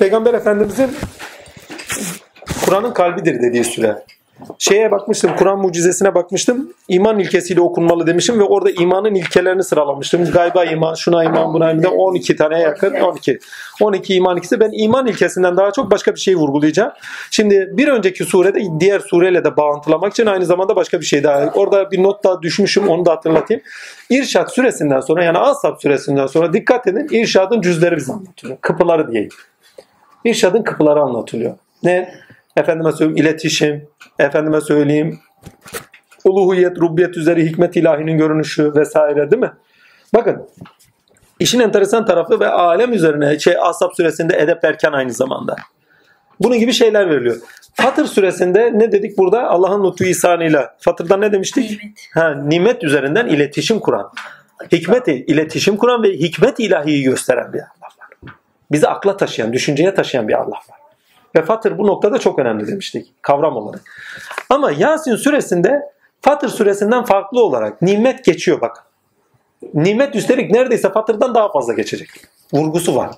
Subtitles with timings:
[0.00, 0.90] Peygamber Efendimizin
[2.64, 3.96] Kur'an'ın kalbidir dediği süre.
[4.58, 6.72] Şeye bakmıştım, Kur'an mucizesine bakmıştım.
[6.88, 10.24] İman ilkesiyle okunmalı demişim ve orada imanın ilkelerini sıralamıştım.
[10.24, 11.84] Gayba iman, şuna iman, buna iman.
[11.84, 13.38] 12 tane yakın, 12.
[13.80, 14.60] 12 iman ilkesi.
[14.60, 16.92] Ben iman ilkesinden daha çok başka bir şey vurgulayacağım.
[17.30, 21.50] Şimdi bir önceki surede diğer sureyle de bağıntılamak için aynı zamanda başka bir şey daha.
[21.54, 23.62] Orada bir not daha düşmüşüm, onu da hatırlatayım.
[24.10, 28.58] İrşad suresinden sonra yani Ashab suresinden sonra dikkat edin İrşadın cüzleri bize anlatılıyor.
[28.60, 29.30] Kapıları diyeyim.
[30.24, 31.54] İrşadın kapıları anlatılıyor.
[31.82, 32.14] Ne?
[32.56, 33.88] Efendime söyleyeyim iletişim,
[34.18, 35.20] efendime söyleyeyim
[36.24, 39.52] uluhiyet, rubbiyet üzeri hikmet ilahinin görünüşü vesaire değil mi?
[40.14, 40.46] Bakın
[41.40, 45.56] işin enteresan tarafı ve alem üzerine şey Ashab suresinde edep erken aynı zamanda.
[46.40, 47.36] Bunun gibi şeyler veriliyor.
[47.74, 49.48] Fatır suresinde ne dedik burada?
[49.48, 50.76] Allah'ın lütfu ihsanıyla.
[50.78, 51.70] Fatır'da ne demiştik?
[51.70, 51.98] Nimet.
[52.14, 54.12] Ha, nimet üzerinden iletişim kuran.
[54.72, 57.68] Hikmeti, iletişim kuran ve hikmet ilahiyi gösteren bir var.
[58.72, 60.80] Bizi akla taşıyan, düşünceye taşıyan bir Allah var.
[61.36, 63.82] Ve Fatır bu noktada çok önemli demiştik kavram olarak.
[64.50, 65.82] Ama Yasin suresinde
[66.22, 68.84] Fatır suresinden farklı olarak nimet geçiyor bak.
[69.74, 72.08] Nimet üstelik neredeyse Fatır'dan daha fazla geçecek.
[72.52, 73.10] Vurgusu var.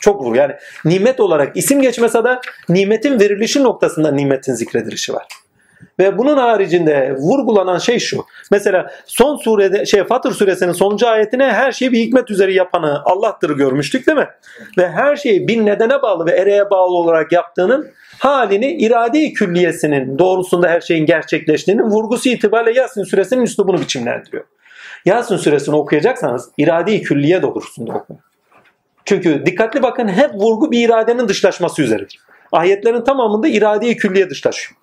[0.00, 0.36] Çok vurgu.
[0.36, 0.54] Yani
[0.84, 5.26] nimet olarak isim geçmese de nimetin verilişi noktasında nimetin zikredilişi var.
[5.98, 8.24] Ve bunun haricinde vurgulanan şey şu.
[8.50, 13.56] Mesela son surede şey Fatır suresinin sonuncu ayetine her şeyi bir hikmet üzeri yapanı Allah'tır
[13.56, 14.28] görmüştük değil mi?
[14.78, 20.68] Ve her şeyi bir nedene bağlı ve ereğe bağlı olarak yaptığının halini irade-i külliyesinin doğrusunda
[20.68, 24.44] her şeyin gerçekleştiğinin vurgusu itibariyle Yasin suresinin üslubunu biçimlendiriyor.
[25.04, 28.20] Yasin suresini okuyacaksanız irade-i külliye doğrusunda okuyun.
[29.04, 32.18] Çünkü dikkatli bakın hep vurgu bir iradenin dışlaşması üzeridir.
[32.52, 34.80] Ayetlerin tamamında irade-i külliye dışlaşıyor.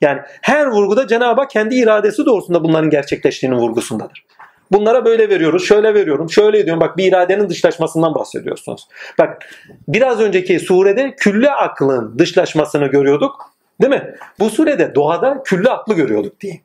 [0.00, 4.24] Yani her vurguda Cenab-ı Hak kendi iradesi doğrusunda bunların gerçekleştiğinin vurgusundadır.
[4.72, 6.80] Bunlara böyle veriyoruz, şöyle veriyorum, şöyle diyorum.
[6.80, 8.88] Bak bir iradenin dışlaşmasından bahsediyorsunuz.
[9.18, 9.46] Bak
[9.88, 13.54] biraz önceki surede külli aklın dışlaşmasını görüyorduk.
[13.82, 14.14] Değil mi?
[14.40, 16.60] Bu surede doğada külli aklı görüyorduk diye.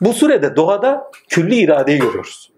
[0.00, 2.52] Bu surede doğada külli iradeyi görüyoruz.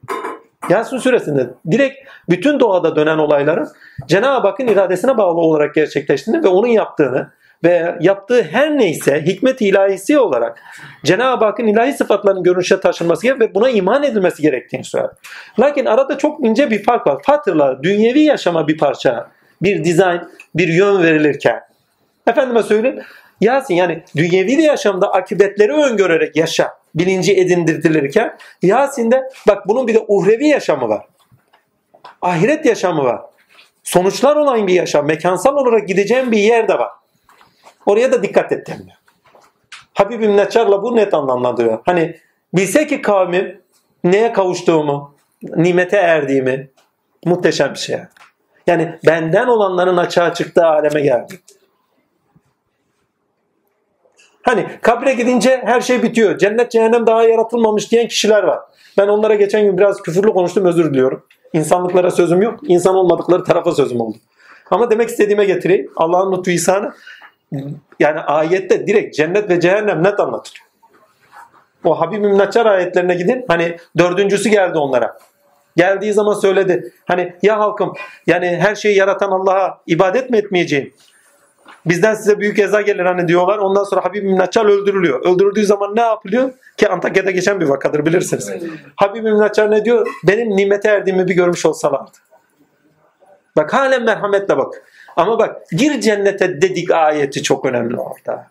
[0.68, 3.68] Yasin suresinde direkt bütün doğada dönen olayların
[4.06, 7.30] Cenab-ı Hakk'ın iradesine bağlı olarak gerçekleştiğini ve onun yaptığını
[7.64, 10.60] ve yaptığı her neyse hikmet ilahisi olarak
[11.04, 15.10] Cenab-ı Hakk'ın ilahi sıfatlarının görünüşe taşınması gerektiği ve buna iman edilmesi gerektiğini söyler.
[15.60, 17.22] Lakin arada çok ince bir fark var.
[17.22, 19.30] Fatırla dünyevi yaşama bir parça,
[19.62, 21.60] bir dizayn, bir yön verilirken
[22.26, 23.02] efendime söyleyeyim
[23.40, 30.48] Yasin yani dünyevi yaşamda akıbetleri öngörerek yaşa bilinci edindirilirken Yasin'de bak bunun bir de uhrevi
[30.48, 31.06] yaşamı var.
[32.22, 33.20] Ahiret yaşamı var.
[33.82, 36.90] Sonuçlar olan bir yaşam, mekansal olarak gideceğim bir yer de var.
[37.88, 38.96] Oraya da dikkat et demiyor.
[39.94, 41.78] Habibim Neçar'la bu net anlamlandırıyor.
[41.86, 42.16] Hani
[42.54, 43.60] bilse ki kavmim
[44.04, 46.70] neye kavuştuğumu, nimete erdiğimi
[47.24, 47.98] muhteşem bir şey.
[48.66, 51.40] Yani benden olanların açığa çıktığı aleme geldi.
[54.42, 56.38] Hani kabre gidince her şey bitiyor.
[56.38, 58.60] Cennet cehennem daha yaratılmamış diyen kişiler var.
[58.98, 61.26] Ben onlara geçen gün biraz küfürlü konuştum özür diliyorum.
[61.52, 62.60] İnsanlıklara sözüm yok.
[62.62, 64.16] İnsan olmadıkları tarafa sözüm oldu.
[64.70, 65.90] Ama demek istediğime getireyim.
[65.96, 66.92] Allah'ın lütfu ihsanı
[68.00, 70.68] yani ayette direkt cennet ve cehennem net anlatılıyor.
[71.84, 73.44] O Habib-i Naçar ayetlerine gidin.
[73.48, 75.18] Hani dördüncüsü geldi onlara.
[75.76, 76.92] Geldiği zaman söyledi.
[77.04, 77.92] Hani ya halkım
[78.26, 80.92] yani her şeyi yaratan Allah'a ibadet mi etmeyeceğim?
[81.86, 83.58] Bizden size büyük eza gelir hani diyorlar.
[83.58, 85.20] Ondan sonra Habib-i Naçar öldürülüyor.
[85.20, 86.52] Öldürüldüğü zaman ne yapılıyor?
[86.76, 88.52] Ki Antakya'da geçen bir vakadır bilirsiniz.
[88.96, 90.06] Habib-i Naçar ne diyor?
[90.24, 92.18] Benim nimete erdiğimi bir görmüş olsalardı.
[93.56, 94.82] Bak halen merhametle bak.
[95.18, 98.46] Ama bak gir cennete dedik ayeti çok önemli orada.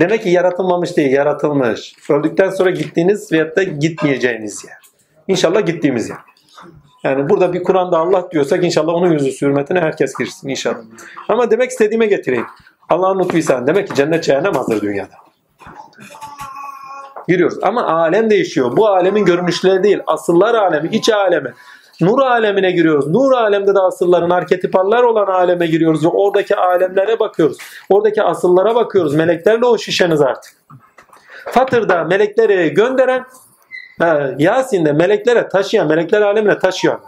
[0.00, 1.94] Demek ki yaratılmamış değil, yaratılmış.
[2.10, 4.76] Öldükten sonra gittiğiniz veyahut da gitmeyeceğiniz yer.
[5.28, 6.18] İnşallah gittiğimiz yer.
[7.04, 10.82] Yani burada bir Kur'an'da Allah diyorsak inşallah onun yüzü hürmetine herkes girsin inşallah.
[11.28, 12.46] Ama demek istediğime getireyim.
[12.88, 15.14] Allah'ın lütfuysan demek ki cennet cehennem hazır dünyada.
[17.28, 17.58] Giriyoruz.
[17.62, 18.76] Ama alem değişiyor.
[18.76, 19.98] Bu alemin görünüşleri değil.
[20.06, 21.52] Asıllar alemi, iç alemi.
[22.00, 23.06] Nur alemine giriyoruz.
[23.06, 27.58] Nur alemde de asılların arketipallar olan aleme giriyoruz ve oradaki alemlere bakıyoruz.
[27.90, 29.14] Oradaki asıllara bakıyoruz.
[29.14, 30.52] Meleklerle o şişeniz artık.
[31.46, 33.24] Fatır'da melekleri gönderen
[34.38, 37.04] Yasin'de meleklere taşıyan, melekler alemine taşıyorlar.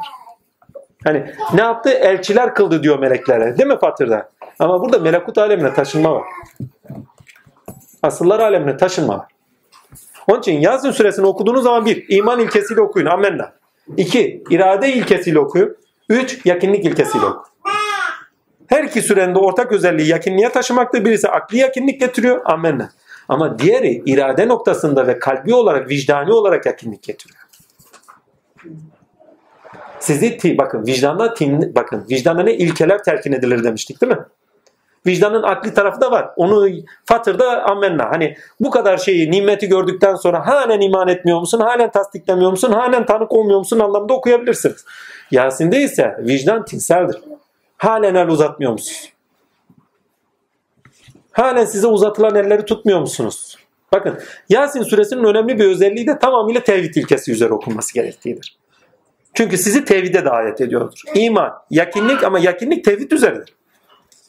[1.05, 1.91] Hani ne yaptı?
[1.91, 3.59] Elçiler kıldı diyor meleklere.
[3.59, 4.29] Değil mi Fatır'da?
[4.59, 6.25] Ama burada melekut alemine taşınma var.
[8.03, 9.27] Asıllar alemine taşınma var.
[10.29, 13.07] Onun için Yasin suresini okuduğunuz zaman bir, iman ilkesiyle okuyun.
[13.07, 13.53] Amenna.
[13.97, 15.77] İki, irade ilkesiyle okuyun.
[16.09, 17.45] Üç, yakınlık ilkesiyle okuyun.
[18.67, 21.05] Her iki sürenin de ortak özelliği yakınlığa taşımakta.
[21.05, 22.41] Birisi akli yakınlık getiriyor.
[22.45, 22.91] Amenna.
[23.29, 27.41] Ama diğeri irade noktasında ve kalbi olarak, vicdani olarak yakınlık getiriyor.
[30.01, 31.35] Sizi bakın vicdanla
[31.75, 34.19] bakın vicdana ne ilkeler telkin edilir demiştik değil mi?
[35.09, 36.31] Vicdanın akli tarafı da var.
[36.37, 36.69] Onu
[37.05, 38.11] Fatır'da ammenna.
[38.11, 41.61] Hani bu kadar şeyi, nimeti gördükten sonra halen iman etmiyor musun?
[41.61, 42.73] Halen tasdiklemiyor musun?
[42.73, 43.79] Halen tanık olmuyor musun?
[43.79, 44.85] anlamda okuyabilirsiniz.
[45.31, 47.21] Yasin'de ise vicdan tinseldir.
[47.77, 49.13] Halen el uzatmıyor musunuz?
[51.33, 53.59] Halen size uzatılan elleri tutmuyor musunuz?
[53.93, 54.19] Bakın
[54.49, 58.59] Yasin suresinin önemli bir özelliği de tamamıyla tevhid ilkesi üzere okunması gerektiğidir.
[59.35, 61.01] Çünkü sizi tevhide davet ediyordur.
[61.15, 63.58] İman, yakinlik ama yakinlik tevhid üzeridir.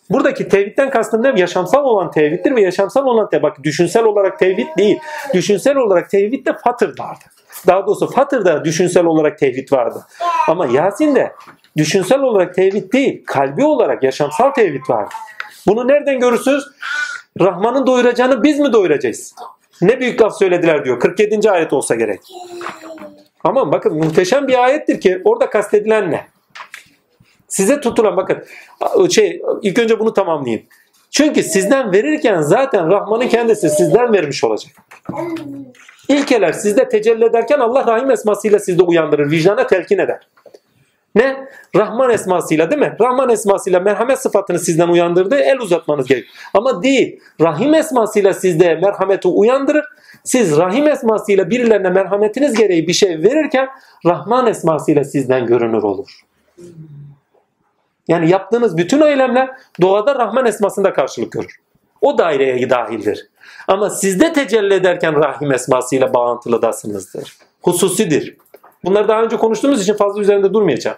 [0.09, 1.33] Buradaki tevhidden kastım ne?
[1.37, 3.43] Yaşamsal olan tevhiddir ve yaşamsal olan tevhid.
[3.43, 4.99] Bak düşünsel olarak tevhid değil.
[5.33, 7.23] Düşünsel olarak tevhid de Fatır vardı.
[7.67, 10.05] Daha doğrusu Fatır'da düşünsel olarak tevhid vardı.
[10.47, 11.33] Ama Yasin'de
[11.77, 15.09] düşünsel olarak tevhid değil, kalbi olarak yaşamsal tevhid vardı.
[15.67, 16.63] Bunu nereden görürsünüz?
[17.39, 19.35] Rahman'ın doyuracağını biz mi doyuracağız?
[19.81, 20.99] Ne büyük laf söylediler diyor.
[20.99, 21.51] 47.
[21.51, 22.21] ayet olsa gerek.
[23.43, 26.27] Ama bakın muhteşem bir ayettir ki orada kastedilen ne?
[27.49, 28.43] Size tutulan bakın
[29.09, 30.65] şey ilk önce bunu tamamlayayım.
[31.11, 34.71] Çünkü sizden verirken zaten Rahman'ın kendisi sizden vermiş olacak.
[36.07, 40.19] İlkeler sizde tecelli ederken Allah Rahim esmasıyla sizde uyandırır, vicdana telkin eder.
[41.15, 41.47] Ne?
[41.75, 42.95] Rahman esmasıyla değil mi?
[43.01, 45.35] Rahman esmasıyla merhamet sıfatını sizden uyandırdı.
[45.35, 46.25] El uzatmanız gerek.
[46.53, 47.19] Ama değil.
[47.41, 49.85] Rahim esmasıyla sizde merhameti uyandırır.
[50.23, 53.69] Siz rahim esmasıyla birilerine merhametiniz gereği bir şey verirken
[54.05, 56.21] Rahman esmasıyla sizden görünür olur.
[58.09, 59.49] Yani yaptığınız bütün eylemler
[59.81, 61.55] doğada Rahman esmasında karşılık görür.
[62.01, 63.29] O daireye dahildir.
[63.67, 67.37] Ama sizde tecelli ederken Rahim esmasıyla bağıntılıdasınızdır.
[67.61, 68.37] Hususidir.
[68.83, 70.97] Bunları daha önce konuştuğumuz için fazla üzerinde durmayacağım.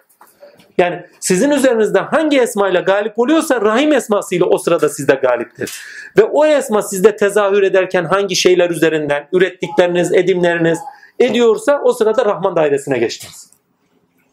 [0.78, 5.82] Yani sizin üzerinizde hangi esmayla galip oluyorsa Rahim esmasıyla o sırada sizde galiptir.
[6.18, 10.80] Ve o esma sizde tezahür ederken hangi şeyler üzerinden ürettikleriniz, edimleriniz
[11.20, 13.51] ediyorsa o sırada Rahman dairesine geçtiniz.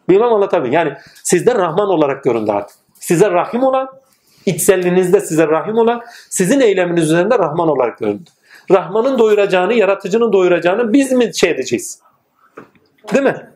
[0.08, 0.72] Bilmem anlatabilirim.
[0.72, 2.76] Yani sizde Rahman olarak göründü artık.
[2.94, 3.88] Size Rahim olan,
[4.46, 8.31] içselliğinizde size Rahim olan, sizin eyleminiz üzerinde Rahman olarak göründü.
[8.70, 12.00] Rahman'ın doyuracağını, yaratıcının doyuracağını biz mi şey edeceğiz?
[13.12, 13.50] Değil mi?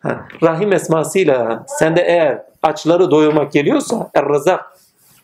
[0.00, 4.60] Ha, Rahim esmasıyla sende eğer açları doyurmak geliyorsa Er-Razak,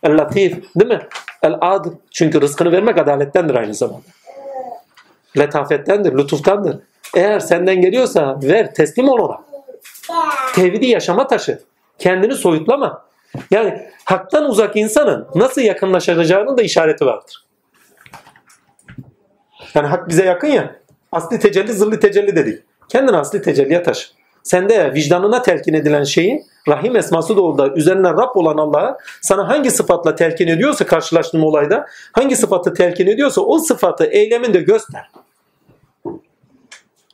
[0.03, 1.07] El-Latif değil mi?
[1.43, 1.91] El-Adil.
[2.11, 4.05] Çünkü rızkını vermek adalettendir aynı zamanda.
[5.37, 6.79] Letafettendir, lütuftandır.
[7.15, 9.37] Eğer senden geliyorsa ver, teslim ol ona.
[10.55, 11.59] Tevhidi yaşama taşı.
[11.99, 13.07] Kendini soyutlama.
[13.51, 17.45] Yani haktan uzak insanın nasıl yakınlaşacağının da işareti vardır.
[19.75, 20.75] Yani hak bize yakın ya.
[21.11, 22.63] Asli tecelli, zılli tecelli dedik.
[22.89, 24.07] Kendini asli tecelliye taşı.
[24.43, 30.15] Sende vicdanına telkin edilen şeyi Rahim esması doğrultuda üzerine Rab olan Allah'a sana hangi sıfatla
[30.15, 35.09] telkin ediyorsa karşılaştığın olayda hangi sıfatı telkin ediyorsa o sıfatı eyleminde göster.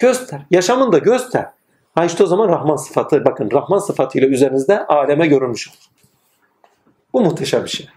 [0.03, 0.41] Göster.
[0.51, 1.45] Yaşamında göster.
[1.95, 5.77] Ha işte o zaman Rahman sıfatı bakın Rahman sıfatıyla üzerinizde aleme görünmüş olur.
[7.13, 7.88] Bu muhteşem bir şey.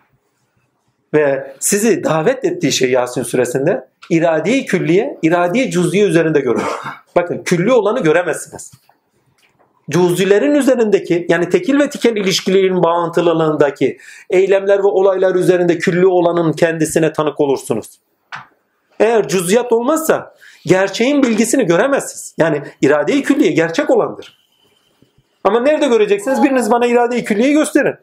[1.14, 6.76] Ve sizi davet ettiği şey Yasin suresinde iradi külliye, iradi cüz'iye üzerinde görünür.
[7.16, 8.72] Bakın külli olanı göremezsiniz.
[9.90, 13.98] Cüz'ilerin üzerindeki yani tekil ve tikel ilişkilerin bağıntılılığındaki
[14.30, 18.00] eylemler ve olaylar üzerinde külli olanın kendisine tanık olursunuz.
[19.00, 20.35] Eğer cüz'iyat olmazsa
[20.66, 22.34] gerçeğin bilgisini göremezsiniz.
[22.38, 24.38] Yani irade-i külliye gerçek olandır.
[25.44, 26.42] Ama nerede göreceksiniz?
[26.42, 27.94] Biriniz bana irade-i külliyeyi gösterin.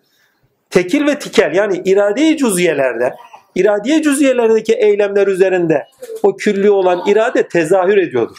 [0.70, 3.16] Tekil ve tikel yani irade-i cüziyelerde,
[3.56, 5.88] iradiye cüziyelerdeki eylemler üzerinde
[6.24, 8.38] o külli olan irade tezahür ediyordur.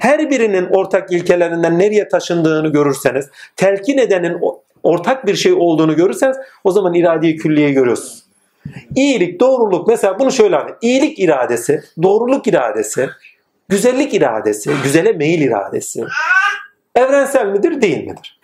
[0.00, 4.40] Her birinin ortak ilkelerinden nereye taşındığını görürseniz, telkin edenin
[4.82, 8.21] ortak bir şey olduğunu görürseniz o zaman irade-i külliyeyi görüyorsunuz.
[8.94, 10.78] İyilik, doğruluk mesela bunu şöyle anlayın.
[10.82, 13.08] İyilik iradesi, doğruluk iradesi,
[13.68, 16.04] güzellik iradesi, güzele meyil iradesi
[16.94, 18.40] evrensel midir değil midir?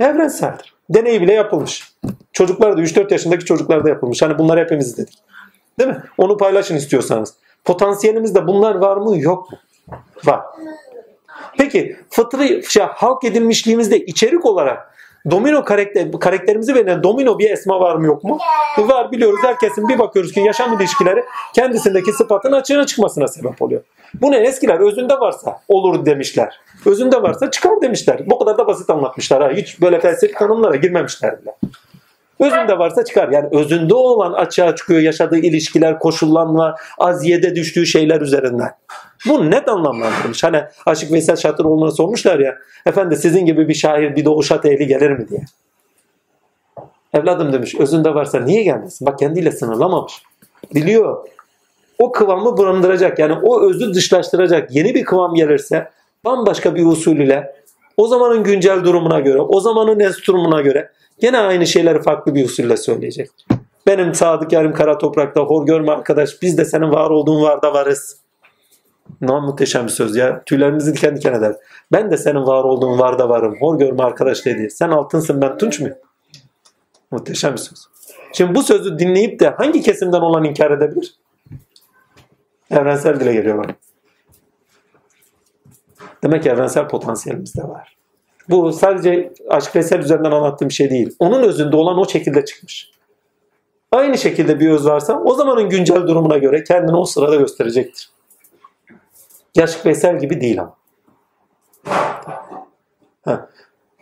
[0.00, 0.74] Evrenseldir.
[0.90, 1.92] Deney bile yapılmış.
[2.32, 4.22] Çocuklar da 3-4 yaşındaki çocuklar da yapılmış.
[4.22, 5.18] Hani bunları hepimiz izledik.
[5.78, 6.02] Değil mi?
[6.18, 7.34] Onu paylaşın istiyorsanız.
[7.64, 9.58] Potansiyelimizde bunlar var mı yok mu?
[10.24, 10.40] Var.
[11.58, 14.94] Peki fıtri şey, halk edilmişliğimizde içerik olarak
[15.30, 18.38] domino karakter, karakterimizi veren domino bir esma var mı yok mu?
[18.78, 19.40] Var biliyoruz.
[19.42, 23.82] Herkesin bir bakıyoruz ki yaşam ilişkileri kendisindeki sıfatın açığına çıkmasına sebep oluyor.
[24.14, 24.36] Bu ne?
[24.36, 26.60] Eskiler özünde varsa olur demişler.
[26.86, 28.20] Özünde varsa çıkar demişler.
[28.26, 29.42] Bu kadar da basit anlatmışlar.
[29.42, 29.50] Ha.
[29.50, 31.54] Hiç böyle felsefi tanımlara girmemişler bile.
[32.40, 33.28] Özünde varsa çıkar.
[33.28, 38.70] Yani özünde olan açığa çıkıyor yaşadığı ilişkiler, koşullanma, aziyede düştüğü şeyler üzerinden.
[39.26, 40.44] Bu net anlamlandırmış.
[40.44, 44.86] Hani Aşık Veysel Şatıroğlu'na sormuşlar ya efendi sizin gibi bir şair bir doğu şat ehli
[44.86, 45.40] gelir mi diye.
[47.14, 49.06] Evladım demiş özünde varsa niye gelmesin?
[49.06, 50.22] Bak kendiyle sınırlamamış.
[50.74, 51.28] Biliyor.
[51.98, 53.18] O kıvamı barındıracak.
[53.18, 54.74] Yani o özü dışlaştıracak.
[54.74, 55.90] Yeni bir kıvam gelirse
[56.24, 57.54] bambaşka bir usul ile
[57.96, 62.76] o zamanın güncel durumuna göre, o zamanın enstrümanına göre gene aynı şeyleri farklı bir usulle
[62.76, 63.30] söyleyecek.
[63.86, 68.16] Benim Sadık Yarım Kara Toprak'ta hor görme arkadaş biz de senin var olduğun varda varız.
[69.20, 70.42] Ne muhteşem bir söz ya.
[70.46, 71.56] Tüylerimizi diken diken eder.
[71.92, 73.56] Ben de senin var olduğun varda varım.
[73.60, 74.70] Hor görme arkadaş dedi.
[74.70, 75.96] Sen altınsın ben tunç muyum?
[77.10, 77.86] Muhteşem bir söz.
[78.32, 81.14] Şimdi bu sözü dinleyip de hangi kesimden olan inkar edebilir?
[82.70, 83.76] Evrensel dile geliyor bak.
[86.22, 87.97] Demek ki evrensel potansiyelimiz de var.
[88.50, 91.16] Bu sadece aşk veysel üzerinden anlattığım şey değil.
[91.18, 92.90] Onun özünde olan o şekilde çıkmış.
[93.92, 98.10] Aynı şekilde bir öz varsa o zamanın güncel durumuna göre kendini o sırada gösterecektir.
[99.62, 100.76] Aşk veysel gibi değil ama.
[103.24, 103.48] Ha.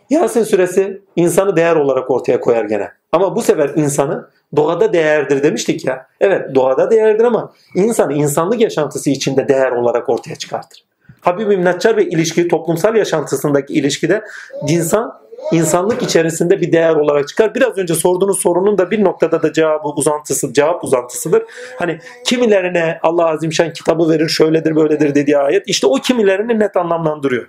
[0.09, 2.91] Yasin suresi insanı değer olarak ortaya koyar gene.
[3.11, 6.07] Ama bu sefer insanı doğada değerdir demiştik ya.
[6.19, 10.86] Evet doğada değerdir ama insanı insanlık yaşantısı içinde değer olarak ortaya çıkartır.
[11.27, 14.21] Habib İmnatçar ve ilişki toplumsal yaşantısındaki ilişkide
[14.67, 15.19] insan
[15.51, 17.55] insanlık içerisinde bir değer olarak çıkar.
[17.55, 21.43] Biraz önce sorduğunuz sorunun da bir noktada da cevabı uzantısı, cevap uzantısıdır.
[21.79, 27.47] Hani kimilerine Allah Azimşan kitabı verir şöyledir böyledir dediği ayet işte o kimilerini net anlamlandırıyor.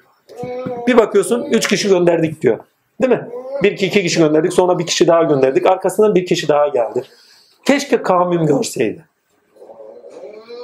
[0.87, 2.59] Bir bakıyorsun üç kişi gönderdik diyor.
[3.03, 3.29] Değil mi?
[3.63, 5.67] Bir iki kişi gönderdik sonra bir kişi daha gönderdik.
[5.67, 7.03] Arkasından bir kişi daha geldi.
[7.67, 9.05] Keşke kavmim görseydi.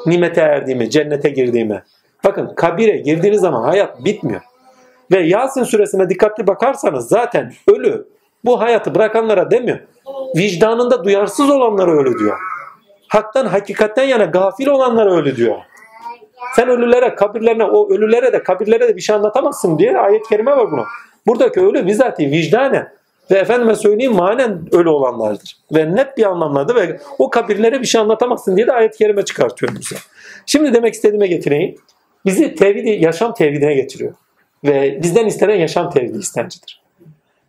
[0.06, 1.83] Nimete erdiğimi, cennete girdiğimi.
[2.25, 4.40] Bakın kabire girdiğiniz zaman hayat bitmiyor.
[5.12, 8.09] Ve Yasin suresine dikkatli bakarsanız zaten ölü
[8.45, 9.78] bu hayatı bırakanlara demiyor.
[10.37, 12.38] Vicdanında duyarsız olanlara ölü diyor.
[13.09, 15.57] Haktan hakikatten yana gafil olanlara ölü diyor.
[16.57, 20.71] Sen ölülere, kabirlerine, o ölülere de kabirlere de bir şey anlatamazsın diye ayet-i kerime var
[20.71, 20.85] buna.
[21.26, 22.93] Buradaki ölü bizatihi vicdanen
[23.31, 25.57] ve efendime söyleyeyim manen ölü olanlardır.
[25.73, 29.73] Ve net bir anlamlarda ve o kabirlere bir şey anlatamazsın diye de ayet-i kerime çıkartıyor
[29.75, 29.97] bize.
[30.47, 31.76] Şimdi demek istediğime getireyim.
[32.26, 34.14] Bizi tevhidi, yaşam tevhidine getiriyor.
[34.64, 36.85] Ve bizden istenen yaşam tevhidi istencidir.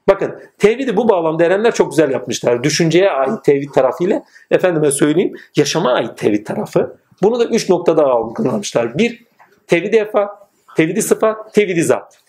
[0.08, 2.64] Bakın tevhidi bu bağlamda erenler çok güzel yapmışlar.
[2.64, 6.98] Düşünceye ait tevhid tarafıyla efendime söyleyeyim yaşama ait tevhid tarafı.
[7.22, 8.98] Bunu da üç noktada algılamışlar.
[8.98, 9.24] Bir,
[9.68, 12.20] tevhid-i efa, tevhid-i sıfat, tevhid-i zat.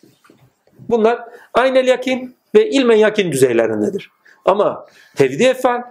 [0.88, 1.21] Bunlar
[1.55, 4.11] aynel yakin ve ilmen yakin düzeylerindedir.
[4.45, 4.87] Ama
[5.17, 5.83] tevhid-i efal,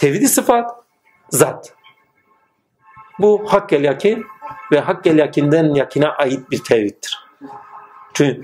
[0.00, 0.70] tevhid-i sıfat,
[1.30, 1.72] zat.
[3.18, 4.24] Bu hakkel yakin
[4.72, 7.18] ve hakkel yakinden yakine ait bir tevhiddir.
[8.14, 8.42] Çünkü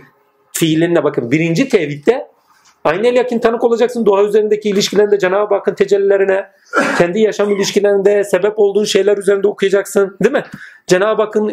[0.53, 2.33] fiillerine bakın birinci tevhidde
[2.85, 6.47] Aynel yakin tanık olacaksın doğa üzerindeki ilişkilerinde Cenab-ı Hakk'ın tecellilerine,
[6.99, 10.17] kendi yaşam ilişkilerinde sebep olduğun şeyler üzerinde okuyacaksın.
[10.25, 10.45] Değil mi?
[10.87, 11.49] Cenab-ı Hakk'ın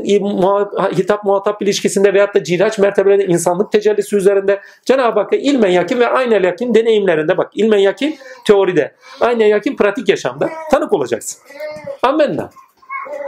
[0.98, 6.08] hitap muhatap ilişkisinde veyahut da ciraç mertebelerinde insanlık tecellisi üzerinde Cenab-ı Hakk'a ilmen yakin ve
[6.08, 11.42] aynel yakin deneyimlerinde bak ilmen yakin teoride, aynel yakin pratik yaşamda tanık olacaksın.
[12.04, 12.50] Amenna.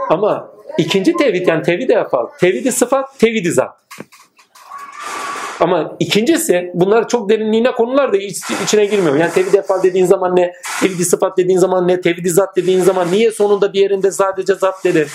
[0.09, 3.81] Ama ikinci tevhid yani tevhid-i efal, tevhid-i sıfat, tevhid-i zat.
[5.59, 9.15] Ama ikincisi bunlar çok derinliğine konular da iç, içine girmiyor.
[9.15, 10.53] Yani tevhid efal dediğin zaman ne?
[10.81, 12.01] Tevhid sıfat dediğin zaman ne?
[12.01, 15.07] Tevhid zat dediğin zaman niye sonunda bir yerinde sadece zat dedi?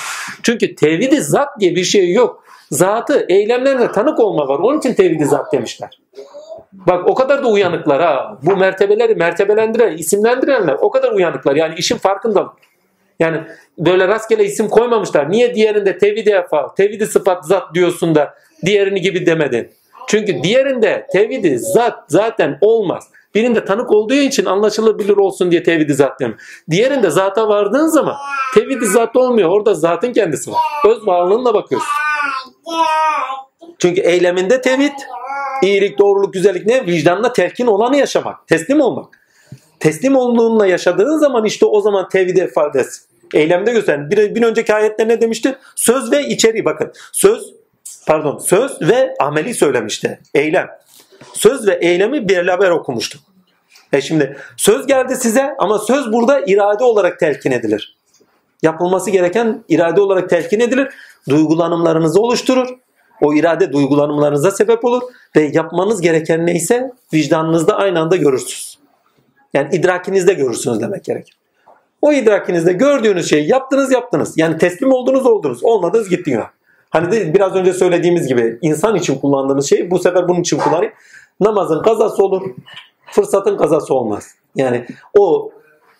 [0.42, 2.44] Çünkü tevhid zat diye bir şey yok.
[2.70, 4.58] Zatı eylemlerine tanık olma var.
[4.58, 6.00] Onun için tevhid zat demişler.
[6.72, 8.38] Bak o kadar da uyanıklar ha.
[8.42, 11.56] Bu mertebeleri mertebelendiren, isimlendirenler o kadar uyanıklar.
[11.56, 12.52] Yani işin farkında.
[13.20, 13.40] Yani
[13.78, 15.30] böyle rastgele isim koymamışlar.
[15.30, 18.34] Niye diğerinde tevhid efal, tevhid sıfat zat diyorsun da
[18.66, 19.70] diğerini gibi demedin?
[20.08, 23.08] Çünkü diğerinde tevhidi zat zaten olmaz.
[23.34, 26.40] Birinde tanık olduğu için anlaşılabilir olsun diye tevhidi zat demiyor.
[26.70, 28.16] Diğerinde zata vardığın zaman
[28.54, 29.50] tevhidi zat olmuyor.
[29.50, 30.58] Orada zatın kendisi var.
[30.88, 31.88] Öz varlığınla bakıyorsun.
[33.78, 34.92] Çünkü eyleminde tevhid,
[35.62, 36.86] iyilik, doğruluk, güzellik ne?
[36.86, 38.48] Vicdanla telkin olanı yaşamak.
[38.48, 39.25] Teslim olmak.
[39.80, 43.02] Teslim olduğunla yaşadığın zaman işte o zaman tevhid ifadesi.
[43.34, 44.10] Eylemde gösteren.
[44.10, 45.58] Bir, bir önceki ayette ne demişti?
[45.76, 46.92] Söz ve içeriği bakın.
[47.12, 47.54] Söz
[48.06, 50.20] pardon söz ve ameli söylemişti.
[50.34, 50.68] Eylem.
[51.32, 53.22] Söz ve eylemi beraber okumuştuk.
[53.92, 57.96] E şimdi söz geldi size ama söz burada irade olarak telkin edilir.
[58.62, 60.88] Yapılması gereken irade olarak telkin edilir.
[61.28, 62.68] Duygulanımlarınızı oluşturur.
[63.20, 65.02] O irade duygulanımlarınıza sebep olur
[65.36, 68.78] ve yapmanız gereken neyse vicdanınızda aynı anda görürsünüz.
[69.54, 71.36] Yani idrakinizde görürsünüz demek gerekir.
[72.02, 74.38] O idrakinizde gördüğünüz şeyi yaptınız yaptınız.
[74.38, 75.64] Yani teslim oldunuz oldunuz.
[75.64, 76.44] Olmadınız gittiniz.
[76.90, 80.92] Hani de biraz önce söylediğimiz gibi insan için kullandığımız şey bu sefer bunun için kullanayım.
[81.40, 82.42] Namazın kazası olur,
[83.06, 84.34] fırsatın kazası olmaz.
[84.54, 84.86] Yani
[85.18, 85.50] o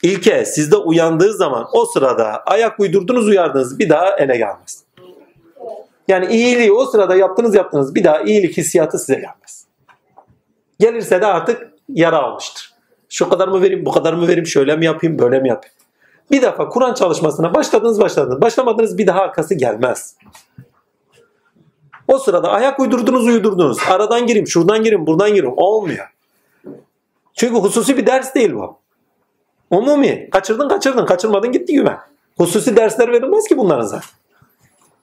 [0.03, 4.85] ilke sizde uyandığı zaman o sırada ayak uydurdunuz uyardınız bir daha ele gelmez.
[6.09, 9.67] Yani iyiliği o sırada yaptınız yaptınız bir daha iyilik hissiyatı size gelmez.
[10.81, 12.76] Gelirse de artık yara almıştır.
[13.09, 15.77] Şu kadar mı vereyim, bu kadar mı vereyim, şöyle mi yapayım, böyle mi yapayım?
[16.31, 18.41] Bir defa Kur'an çalışmasına başladınız başladınız.
[18.41, 20.17] Başlamadınız bir daha arkası gelmez.
[22.09, 23.79] O sırada ayak uydurdunuz uydurdunuz.
[23.91, 25.55] Aradan gireyim, şuradan gireyim, buradan gireyim.
[25.57, 26.07] Olmuyor.
[27.35, 28.79] Çünkü hususi bir ders değil bu.
[29.71, 30.31] Umumi.
[30.31, 31.07] Kaçırdın kaçırdın.
[31.07, 31.99] Kaçırmadın gitti güven.
[32.39, 34.11] Hususi dersler verilmez ki bunların zaten.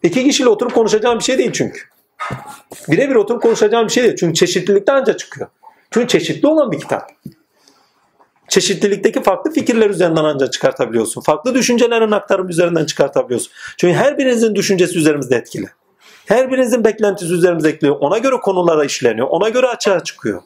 [0.03, 1.79] İki kişiyle oturup konuşacağım bir şey değil çünkü.
[2.87, 4.15] Birebir oturup konuşacağım bir şey değil.
[4.15, 5.49] Çünkü çeşitlilikten ancak çıkıyor.
[5.91, 7.11] Çünkü çeşitli olan bir kitap.
[8.53, 11.21] Çeşitlilikteki farklı fikirler üzerinden ancak çıkartabiliyorsun.
[11.21, 13.51] Farklı düşüncelerin aktarım üzerinden çıkartabiliyorsun.
[13.77, 15.69] Çünkü her birinizin düşüncesi üzerimizde etkili.
[16.25, 17.91] Her birinizin beklentisi üzerimizde etkili.
[17.91, 19.27] Ona göre konulara işleniyor.
[19.27, 20.41] Ona göre açığa çıkıyor.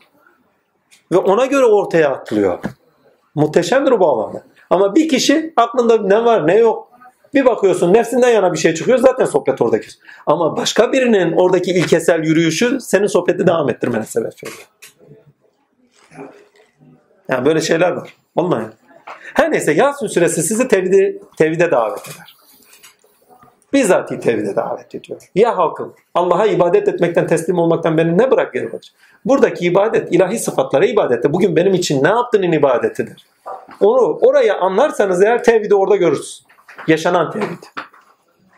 [1.12, 2.60] Ve ona göre ortaya atılıyor.
[3.36, 4.44] Muhteşemdir bu bağlamda.
[4.70, 6.88] Ama bir kişi aklında ne var ne yok.
[7.34, 9.88] Bir bakıyorsun nefsinden yana bir şey çıkıyor zaten sohbet oradaki.
[10.26, 14.68] Ama başka birinin oradaki ilkesel yürüyüşü senin sohbeti devam ettirmene sebep oluyor.
[17.30, 18.14] Yani böyle şeyler var.
[18.36, 18.74] Olmayın.
[19.34, 22.38] Her neyse Yasin suresi sizi tevhide, tevhide davet eder.
[23.74, 25.22] Bizzati tevhide davet ediyor.
[25.36, 28.96] Ya halkım Allah'a ibadet etmekten teslim olmaktan beni ne bırak geri bakacak?
[29.26, 31.34] Buradaki ibadet ilahi sıfatlara ibadette.
[31.34, 33.26] Bugün benim için ne yaptığının ibadetidir.
[33.80, 36.44] Onu oraya anlarsanız eğer tevhidi orada görürsünüz.
[36.88, 37.64] Yaşanan tevhid.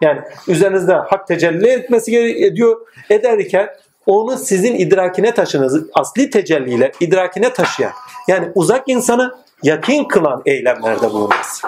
[0.02, 2.88] Yani üzerinizde hak tecelli etmesi ediyor.
[3.10, 3.70] Ederken
[4.10, 5.84] onu sizin idrakine taşınız.
[5.94, 7.92] Asli tecelliyle idrakine taşıyan.
[8.28, 11.68] Yani uzak insanı yakin kılan eylemlerde bulunması.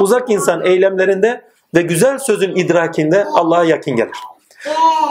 [0.00, 1.44] Uzak insan eylemlerinde
[1.74, 4.16] ve güzel sözün idrakinde Allah'a yakın gelir.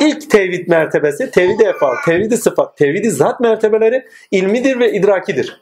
[0.01, 5.61] İlk tevhid mertebesi tevhid-i efal, tevhid-i sıfat, tevhid-i zat mertebeleri ilmidir ve idrakidir.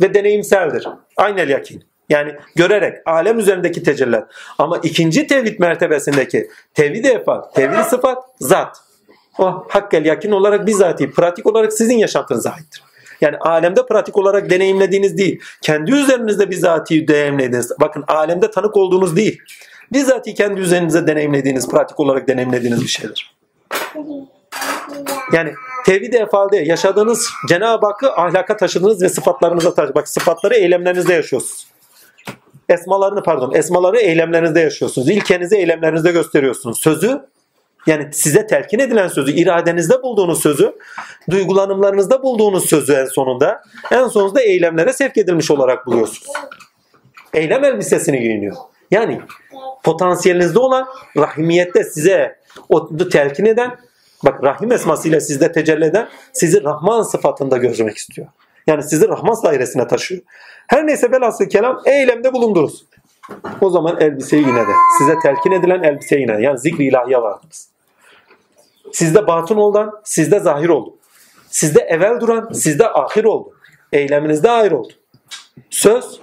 [0.00, 0.88] Ve deneyimseldir.
[1.16, 1.84] Aynel yakin.
[2.08, 4.24] Yani görerek alem üzerindeki tecelliler.
[4.58, 8.85] Ama ikinci tevhid mertebesindeki tevhid-i efal, tevhid-i sıfat, zat.
[9.38, 12.82] O hakkel yakin olarak bizatihi, pratik olarak sizin yaşantınıza aittir.
[13.20, 15.40] Yani alemde pratik olarak deneyimlediğiniz değil.
[15.62, 17.72] Kendi üzerinizde bizatihi deneyimlediğiniz.
[17.80, 19.38] Bakın alemde tanık olduğunuz değil.
[19.92, 23.36] Bizzati kendi üzerinize deneyimlediğiniz, pratik olarak deneyimlediğiniz bir şeydir.
[25.32, 25.52] Yani
[25.86, 29.94] tevhid-i efalde yaşadığınız Cenab-ı Hakk'ı ahlaka taşıdınız ve sıfatlarınıza taşıdınız.
[29.94, 31.66] Bak sıfatları eylemlerinizde yaşıyorsunuz.
[32.68, 35.08] Esmalarını pardon, esmaları eylemlerinizde yaşıyorsunuz.
[35.08, 36.78] İlkenizi eylemlerinizde gösteriyorsunuz.
[36.78, 37.20] Sözü
[37.86, 40.76] yani size telkin edilen sözü, iradenizde bulduğunuz sözü,
[41.30, 46.32] duygulanımlarınızda bulduğunuz sözü en sonunda, en sonunda eylemlere sevk edilmiş olarak buluyorsunuz.
[47.34, 48.56] Eylem elbisesini giyiniyor.
[48.90, 49.20] Yani
[49.82, 52.36] potansiyelinizde olan rahimiyette size
[52.68, 53.76] o telkin eden,
[54.24, 58.28] bak rahim esmasıyla sizde tecelli eden, sizi Rahman sıfatında görmek istiyor.
[58.66, 60.22] Yani sizi Rahman dairesine taşıyor.
[60.66, 62.86] Her neyse velhasıl kelam eylemde bulundunuz.
[63.60, 64.72] O zaman elbiseyi yine de.
[64.98, 66.42] Size telkin edilen elbise yine.
[66.42, 67.75] Yani zikri ilahiye vardınız.
[68.92, 70.96] Sizde batın olan, sizde zahir oldu.
[71.48, 73.54] Sizde evvel duran, sizde ahir oldu.
[73.92, 74.92] Eyleminizde ayrı oldu.
[75.70, 76.20] Söz,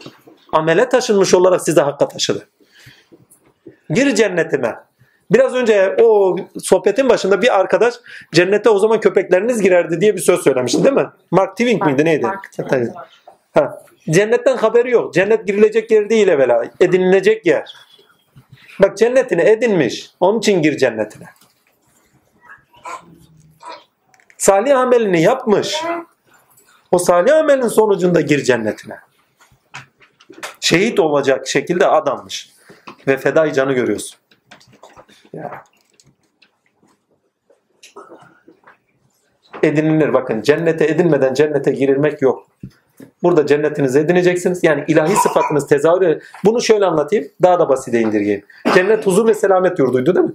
[0.53, 2.47] amele taşınmış olarak size hakka taşıdı.
[3.89, 4.75] Gir cennetime.
[5.31, 7.93] Biraz önce o sohbetin başında bir arkadaş
[8.33, 11.07] cennete o zaman köpekleriniz girerdi diye bir söz söylemişti değil mi?
[11.31, 12.27] Mark Twain miydi neydi?
[13.53, 13.83] Ha.
[14.09, 15.13] Cennetten haberi yok.
[15.13, 16.65] Cennet girilecek yer değil evvela.
[16.79, 17.73] Edinilecek yer.
[18.81, 20.11] Bak cennetini edinmiş.
[20.19, 21.25] Onun için gir cennetine.
[24.43, 25.83] Salih amelini yapmış.
[26.91, 28.97] O salih amelin sonucunda gir cennetine.
[30.59, 32.49] Şehit olacak şekilde adammış.
[33.07, 34.19] Ve fedai canı görüyorsun.
[35.33, 35.63] Ya.
[39.63, 40.41] Edinilir bakın.
[40.41, 42.47] Cennete edinmeden cennete girilmek yok.
[43.23, 44.63] Burada cennetinizi edineceksiniz.
[44.63, 47.27] Yani ilahi sıfatınız tezahür Bunu şöyle anlatayım.
[47.41, 48.45] Daha da basite indirgeyim.
[48.73, 50.33] Cennet huzur ve selamet yurduydu değil mi?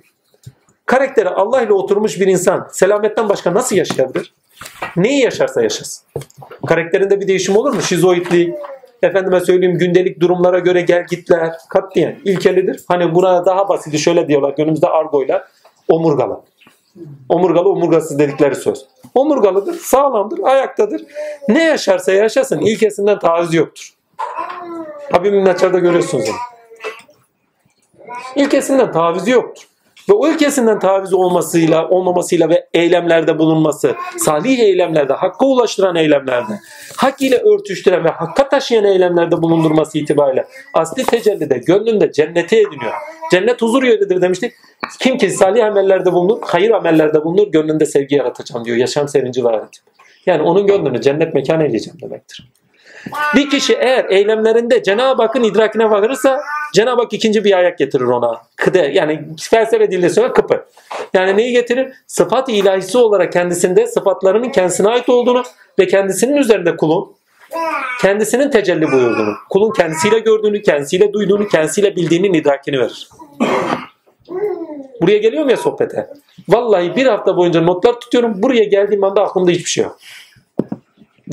[0.88, 4.35] Karakteri Allah ile oturmuş bir insan selametten başka nasıl yaşayabilir?
[4.96, 6.07] Neyi yaşarsa yaşasın.
[6.66, 7.83] Karakterinde bir değişim olur mu?
[7.83, 8.55] Şizoidlik,
[9.03, 12.85] efendime söyleyeyim gündelik durumlara göre gel gitler katliyen ilkelidir.
[12.88, 15.48] Hani buna daha basiti şöyle diyorlar günümüzde argoyla
[15.88, 16.40] omurgalı.
[17.29, 18.87] Omurgalı omurgasız dedikleri söz.
[19.14, 21.03] Omurgalıdır, sağlamdır, ayaktadır.
[21.48, 23.94] Ne yaşarsa yaşasın ilkesinden taviz yoktur.
[25.12, 26.37] Habibim Naçar'da görüyorsunuz onu.
[28.37, 29.68] İlkesinden taviz yoktur
[30.08, 36.52] ve o ülkesinden taviz olmasıyla, olmamasıyla ve eylemlerde bulunması, salih eylemlerde, hakka ulaştıran eylemlerde,
[36.96, 42.92] hak ile örtüştüren ve hakka taşıyan eylemlerde bulundurması itibariyle asli tecellide, gönlünde cenneti ediniyor.
[43.30, 44.52] Cennet huzur yeridir demiştik.
[45.00, 48.76] Kim ki salih amellerde bulunur, hayır amellerde bulunur, gönlünde sevgi yaratacağım diyor.
[48.76, 49.62] Yaşam sevinci var.
[50.26, 52.48] Yani onun gönlünü cennet mekanı edeceğim demektir.
[53.37, 56.40] Bir kişi eğer eylemlerinde Cenab-ı Hakk'ın idrakine varırsa
[56.74, 58.42] Cenab-ı Hak ikinci bir ayak getirir ona.
[58.56, 60.64] Kıde yani felsefe dilde söyle kıpı.
[61.14, 61.92] Yani neyi getirir?
[62.06, 65.42] Sıfat ilahisi olarak kendisinde sıfatlarının kendisine ait olduğunu
[65.78, 67.18] ve kendisinin üzerinde kulun
[68.00, 73.08] kendisinin tecelli buyurduğunu, kulun kendisiyle gördüğünü, kendisiyle duyduğunu, kendisiyle bildiğinin idrakini verir.
[75.02, 76.08] Buraya geliyorum ya sohbete.
[76.48, 78.42] Vallahi bir hafta boyunca notlar tutuyorum.
[78.42, 79.98] Buraya geldiğim anda aklımda hiçbir şey yok.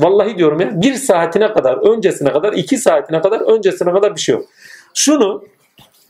[0.00, 4.34] Vallahi diyorum ya bir saatine kadar, öncesine kadar, iki saatine kadar, öncesine kadar bir şey
[4.34, 4.44] yok.
[4.94, 5.44] Şunu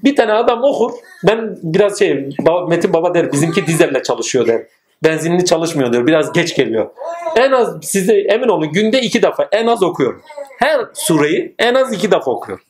[0.04, 0.92] bir tane adam okur.
[1.26, 2.28] Ben biraz şey
[2.68, 4.62] Metin Baba der bizimki dizelle çalışıyor der.
[5.04, 6.06] Benzinli çalışmıyor diyor.
[6.06, 6.90] Biraz geç geliyor.
[7.36, 10.22] En az size emin olun günde iki defa en az okuyorum.
[10.58, 12.64] Her sureyi en az iki defa okuyorum.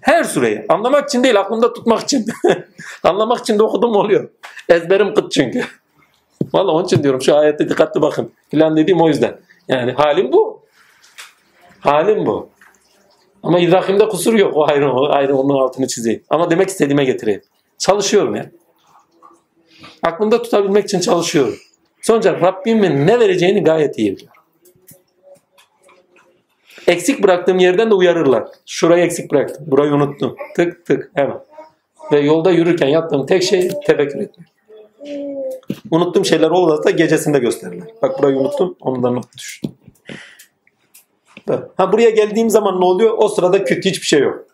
[0.00, 0.64] Her sureyi.
[0.68, 2.26] Anlamak için değil aklımda tutmak için.
[3.02, 4.28] Anlamak için de okudum oluyor.
[4.68, 5.64] Ezberim kıt çünkü.
[6.52, 8.32] Vallahi onun için diyorum şu ayette dikkatli bakın.
[8.50, 9.36] Filan dediğim o yüzden.
[9.68, 10.62] Yani halim bu.
[11.80, 12.48] Halim bu.
[13.42, 14.56] Ama idrakimde kusur yok.
[14.56, 16.22] O ayrı, o ayrı onun altını çizeyim.
[16.30, 17.42] Ama demek istediğime getireyim.
[17.78, 18.50] Çalışıyorum ya.
[20.02, 21.54] Aklımda tutabilmek için çalışıyorum.
[22.02, 24.42] Sonuçta Rabbimin ne vereceğini gayet iyi biliyorum.
[26.86, 28.44] Eksik bıraktığım yerden de uyarırlar.
[28.66, 29.64] Şurayı eksik bıraktım.
[29.66, 30.36] Burayı unuttum.
[30.56, 31.38] Tık tık hemen.
[32.12, 34.46] Ve yolda yürürken yaptığım tek şey tefekkür etmek.
[35.90, 37.88] Unuttuğum şeyler olursa gecesinde gösterirler.
[38.02, 38.76] Bak burayı unuttum.
[38.80, 39.70] Ondan not düştüm.
[41.76, 43.14] Ha buraya geldiğim zaman ne oluyor?
[43.18, 44.46] O sırada kötü hiçbir şey yok.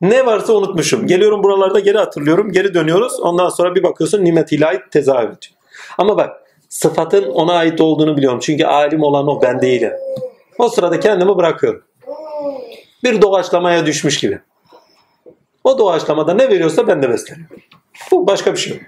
[0.00, 1.06] Ne varsa unutmuşum.
[1.06, 2.52] Geliyorum buralarda geri hatırlıyorum.
[2.52, 3.20] Geri dönüyoruz.
[3.20, 5.54] Ondan sonra bir bakıyorsun nimet ilahi tezahür ediyor.
[5.98, 6.30] Ama bak
[6.68, 8.38] sıfatın ona ait olduğunu biliyorum.
[8.42, 9.92] Çünkü alim olan o ben değilim.
[10.58, 11.82] O sırada kendimi bırakıyorum.
[13.04, 14.40] Bir doğaçlamaya düşmüş gibi.
[15.64, 17.56] O doğaçlamada ne veriyorsa ben de besleniyorum.
[18.10, 18.82] Bu başka bir şey yok.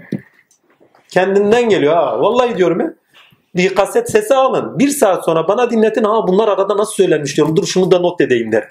[1.10, 2.20] Kendinden geliyor ha.
[2.20, 2.94] Vallahi diyorum ya.
[3.56, 4.78] Bir kaset sesi alın.
[4.78, 6.04] Bir saat sonra bana dinletin.
[6.04, 7.56] Ha bunlar arada nasıl söylenmiş diyorum.
[7.56, 8.68] Dur şunu da not edeyim der.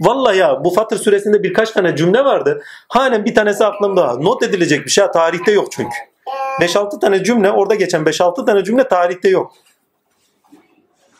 [0.00, 2.62] Vallahi ya bu Fatır suresinde birkaç tane cümle vardı.
[2.88, 4.14] Halen bir tanesi aklımda.
[4.14, 5.06] Not edilecek bir şey.
[5.06, 5.96] Tarihte yok çünkü.
[6.60, 9.52] 5-6 tane cümle orada geçen 5-6 tane cümle tarihte yok.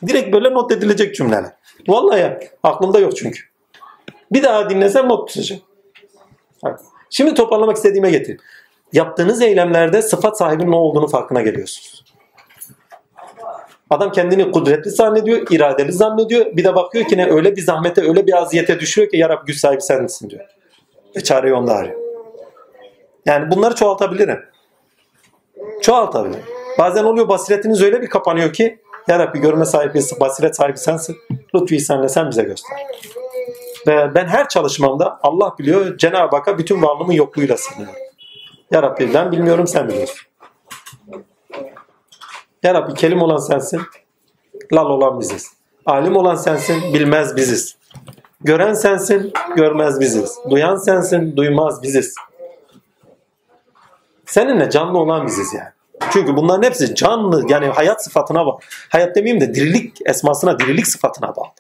[0.07, 1.53] Direkt böyle not edilecek cümleler.
[1.89, 3.41] Vallahi ya, aklımda yok çünkü.
[4.33, 5.63] Bir daha dinlesem not tutacağım.
[7.11, 8.41] Şimdi toparlamak istediğime getir.
[8.93, 12.05] Yaptığınız eylemlerde sıfat sahibinin ne olduğunu farkına geliyorsunuz.
[13.91, 16.57] Adam kendini kudretli zannediyor, iradeli zannediyor.
[16.57, 19.47] Bir de bakıyor ki ne öyle bir zahmete, öyle bir aziyete düşüyor ki ya Rabbi
[19.47, 20.45] güç sahibi sensin diyor.
[21.17, 22.01] Ve çareyi onda arıyor.
[23.27, 24.45] Yani bunları çoğaltabilirim.
[25.83, 26.45] Çoğaltabilirim.
[26.79, 31.17] Bazen oluyor basiretiniz öyle bir kapanıyor ki ya Rabbi görme sahibi, basiret sahibi sensin.
[31.55, 32.79] Lütfü ihsanla sen bize göster.
[33.87, 38.08] Ve ben her çalışmamda Allah biliyor Cenab-ı Hak'a bütün varlığımın yokluğuyla sığınıyorum.
[38.71, 40.29] Ya Rabbi ben bilmiyorum sen biliyorsun.
[42.63, 43.81] Ya Rabbi kelim olan sensin.
[44.73, 45.53] Lal olan biziz.
[45.87, 46.95] Alim olan sensin.
[46.95, 47.77] Bilmez biziz.
[48.41, 49.33] Gören sensin.
[49.57, 50.39] Görmez biziz.
[50.51, 51.37] Duyan sensin.
[51.37, 52.15] Duymaz biziz.
[54.27, 55.69] Seninle canlı olan biziz yani.
[56.13, 58.59] Çünkü bunların hepsi canlı yani hayat sıfatına bağlı.
[58.89, 61.53] Hayat demeyeyim de dirilik esmasına, dirilik sıfatına bağlı.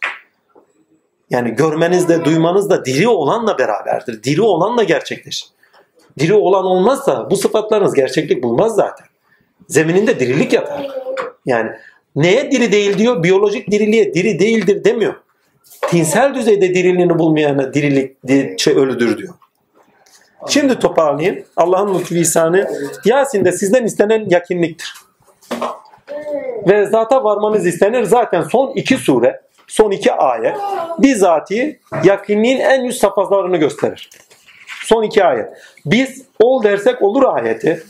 [1.30, 4.22] Yani görmeniz de duymanız da diri olanla beraberdir.
[4.22, 5.48] Diri olanla gerçekleşir.
[6.18, 9.06] Diri olan olmazsa bu sıfatlarınız gerçeklik bulmaz zaten.
[9.68, 10.86] Zemininde dirilik yatar.
[11.46, 11.70] Yani
[12.16, 13.22] neye diri değil diyor?
[13.22, 15.14] Biyolojik diriliğe diri değildir demiyor.
[15.88, 19.34] Tinsel düzeyde diriliğini bulmayana dirilik şey ölüdür diyor.
[20.48, 21.44] Şimdi toparlayayım.
[21.56, 22.70] Allah'ın lütfu ihsanı
[23.04, 24.94] Yasin'de sizden istenen yakinliktir.
[26.68, 28.02] Ve zata varmanız istenir.
[28.02, 30.56] Zaten son iki sure, son iki ayet
[30.98, 34.10] bizatihi yakinliğin en üst safhalarını gösterir.
[34.88, 35.48] Son iki ayet.
[35.86, 37.82] Biz ol dersek olur ayeti.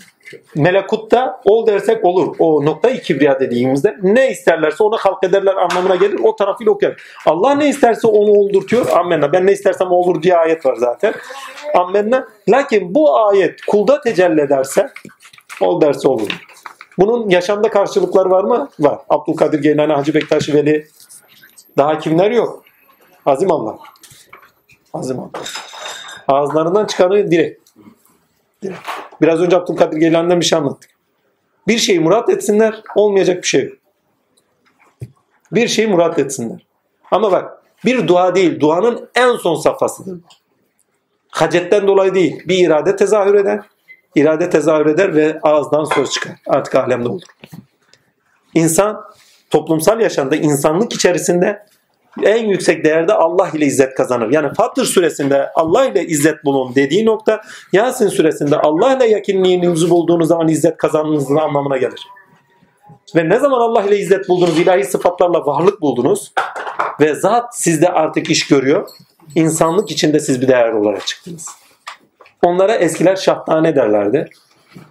[0.54, 2.36] Melekutta ol dersek olur.
[2.38, 6.20] O nokta kibriya dediğimizde ne isterlerse ona halk ederler anlamına gelir.
[6.24, 7.02] O tarafıyla okuyar.
[7.26, 8.86] Allah ne isterse onu oldurtuyor.
[8.86, 9.32] Ammenna.
[9.32, 11.14] Ben ne istersem olur diye ayet var zaten.
[11.74, 12.28] Ammenna.
[12.48, 14.88] Lakin bu ayet kulda tecelli ederse
[15.60, 16.28] ol derse olur.
[16.98, 18.68] Bunun yaşamda karşılıkları var mı?
[18.80, 18.98] Var.
[19.08, 20.88] Abdülkadir Geylani, Hacı Bektaş Veli.
[21.76, 22.64] Daha kimler yok?
[23.26, 23.78] Azim Allah.
[24.94, 25.30] Azim Allah.
[26.28, 27.68] Ağızlarından çıkanı direkt.
[28.62, 28.80] direkt.
[29.20, 30.90] Biraz önce Abdülkadir Geylani'den bir şey anlattık.
[31.68, 33.78] Bir şeyi murat etsinler, olmayacak bir şey yok.
[35.52, 36.66] Bir şeyi murat etsinler.
[37.10, 40.18] Ama bak bir dua değil, duanın en son safhasıdır.
[41.28, 43.60] Hacetten dolayı değil, bir irade tezahür eder.
[44.14, 46.32] İrade tezahür eder ve ağızdan söz çıkar.
[46.46, 47.22] Artık alemde olur.
[48.54, 49.04] İnsan
[49.50, 51.66] toplumsal yaşamda insanlık içerisinde
[52.22, 54.30] en yüksek değerde Allah ile izzet kazanır.
[54.30, 57.40] Yani Fatır suresinde Allah ile izzet bulun dediği nokta
[57.72, 62.08] Yasin suresinde Allah ile yakınlığınızı bulduğunuz zaman izzet kazandığınızın anlamına gelir.
[63.16, 66.32] Ve ne zaman Allah ile izzet buldunuz, ilahi sıfatlarla varlık buldunuz
[67.00, 68.88] ve zat sizde artık iş görüyor.
[69.34, 71.48] insanlık içinde siz bir değer olarak çıktınız.
[72.42, 74.30] Onlara eskiler şahtane derlerdi.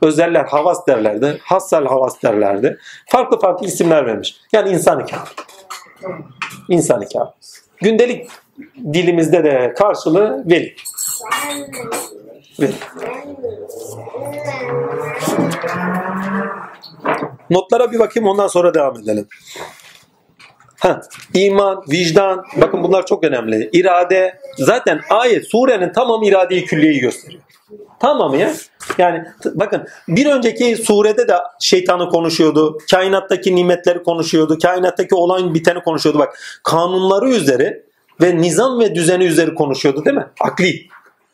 [0.01, 1.39] Özeller havas derlerdi.
[1.43, 2.77] Hassal havas derlerdi.
[3.09, 4.35] Farklı farklı isimler vermiş.
[4.53, 5.19] Yani insan hikâr.
[6.69, 7.27] İnsan hikâr.
[7.81, 8.29] Gündelik
[8.93, 10.75] dilimizde de karşılığı veli.
[12.59, 12.71] Ver.
[17.49, 19.27] Notlara bir bakayım ondan sonra devam edelim.
[20.79, 21.01] Ha,
[21.33, 23.69] iman, vicdan, bakın bunlar çok önemli.
[23.73, 27.43] İrade, zaten ayet, surenin tamamı iradeyi külliyeyi gösteriyor.
[27.99, 28.53] Tamamı ya.
[28.97, 29.23] Yani
[29.55, 32.77] bakın bir önceki surede de şeytanı konuşuyordu.
[32.91, 34.57] Kainattaki nimetleri konuşuyordu.
[34.61, 36.19] Kainattaki olan biteni konuşuyordu.
[36.19, 37.83] Bak kanunları üzeri
[38.21, 40.27] ve nizam ve düzeni üzeri konuşuyordu değil mi?
[40.41, 40.87] Akli.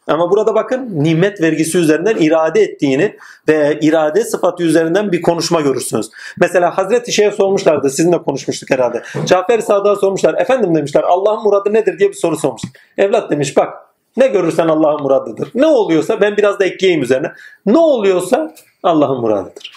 [0.08, 3.16] Ama burada bakın nimet vergisi üzerinden irade ettiğini
[3.48, 6.10] ve irade sıfatı üzerinden bir konuşma görürsünüz.
[6.40, 7.90] Mesela Hazreti Şeyh'e sormuşlardı.
[7.90, 9.04] Sizinle konuşmuştuk herhalde.
[9.26, 10.34] Cafer Sadık'a sormuşlar.
[10.34, 12.62] Efendim demişler Allah'ın muradı nedir diye bir soru sormuş.
[12.98, 13.74] Evlat demiş bak
[14.18, 15.52] ne görürsen Allah'ın muradıdır.
[15.56, 17.32] Ne oluyorsa ben biraz da ekleyeyim üzerine.
[17.66, 19.72] Ne oluyorsa Allah'ın muradıdır.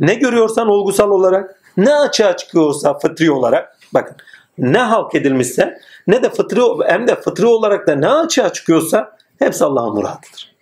[0.00, 4.16] Ne görüyorsan olgusal olarak, ne açığa çıkıyorsa fıtri olarak, bakın
[4.58, 9.64] ne halk edilmişse ne de fıtri hem de fıtri olarak da ne açığa çıkıyorsa hepsi
[9.64, 10.54] Allah'ın muradıdır.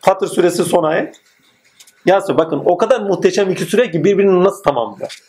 [0.00, 1.20] Fatır suresi son ayet.
[2.06, 5.22] Yasin bakın o kadar muhteşem iki süre ki birbirini nasıl tamamlıyor.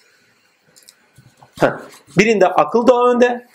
[2.18, 3.48] Birinde akıl daha önde,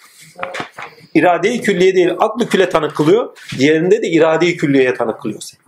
[1.15, 3.37] iradeyi külliye değil aklı küle tanık kılıyor.
[3.59, 5.61] Diğerinde de iradeyi külliyeye tanık kılıyor seni.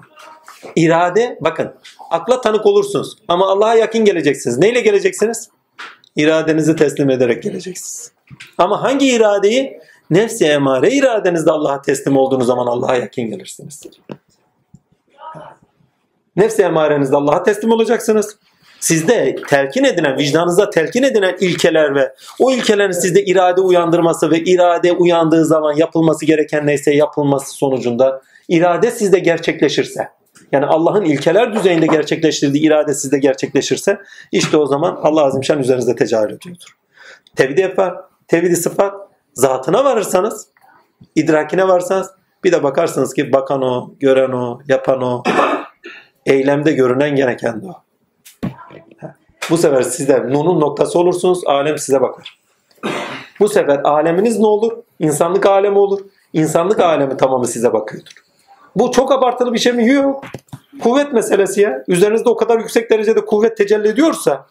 [0.77, 1.75] İrade bakın
[2.11, 4.59] akla tanık olursunuz ama Allah'a yakın geleceksiniz.
[4.59, 5.49] Neyle geleceksiniz?
[6.17, 8.13] İradenizi teslim ederek geleceksiniz.
[8.59, 9.81] Ama hangi iradeyi?
[10.11, 13.83] Nefsi emare iradenizde Allah'a teslim olduğunuz zaman Allah'a yakın gelirsiniz.
[16.37, 18.37] Nefsi emarenizde Allah'a teslim olacaksınız.
[18.81, 24.93] Sizde telkin edilen, vicdanınızda telkin edilen ilkeler ve o ilkelerin sizde irade uyandırması ve irade
[24.93, 30.09] uyandığı zaman yapılması gereken neyse yapılması sonucunda irade sizde gerçekleşirse
[30.53, 33.99] yani Allah'ın ilkeler düzeyinde gerçekleştirdiği irade sizde gerçekleşirse
[34.33, 36.77] işte o zaman Allah Azimşan üzerinizde tecavüz ediyordur.
[37.37, 37.95] Tevhid-i efar,
[38.29, 38.95] tevhid-i sıfat,
[39.35, 40.47] zatına varırsanız,
[41.15, 42.11] idrakine varsanız
[42.45, 45.23] bir de bakarsınız ki bakan o, gören o, yapan o,
[46.27, 47.90] eylemde görünen gene kendi o.
[49.51, 52.39] Bu sefer sizde nunun noktası olursunuz, alem size bakar.
[53.41, 54.73] Bu sefer aleminiz ne olur?
[54.99, 56.01] İnsanlık alemi olur.
[56.33, 58.13] İnsanlık alemi tamamı size bakıyordur.
[58.77, 59.89] Bu çok abartılı bir şey mi?
[59.89, 60.25] Yok.
[60.83, 61.85] Kuvvet meselesi ya.
[61.89, 64.47] Üzerinizde o kadar yüksek derecede kuvvet tecelli ediyorsa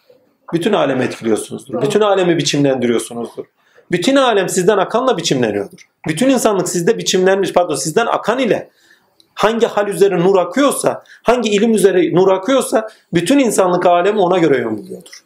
[0.53, 1.81] bütün alemi etkiliyorsunuzdur.
[1.81, 3.45] Bütün alemi biçimlendiriyorsunuzdur.
[3.91, 5.89] Bütün alem sizden akanla biçimleniyordur.
[6.07, 8.69] Bütün insanlık sizde biçimlenmiş, pardon sizden akan ile
[9.39, 14.57] hangi hal üzere nur akıyorsa, hangi ilim üzere nur akıyorsa bütün insanlık alemi ona göre
[14.57, 15.23] yön buluyordur.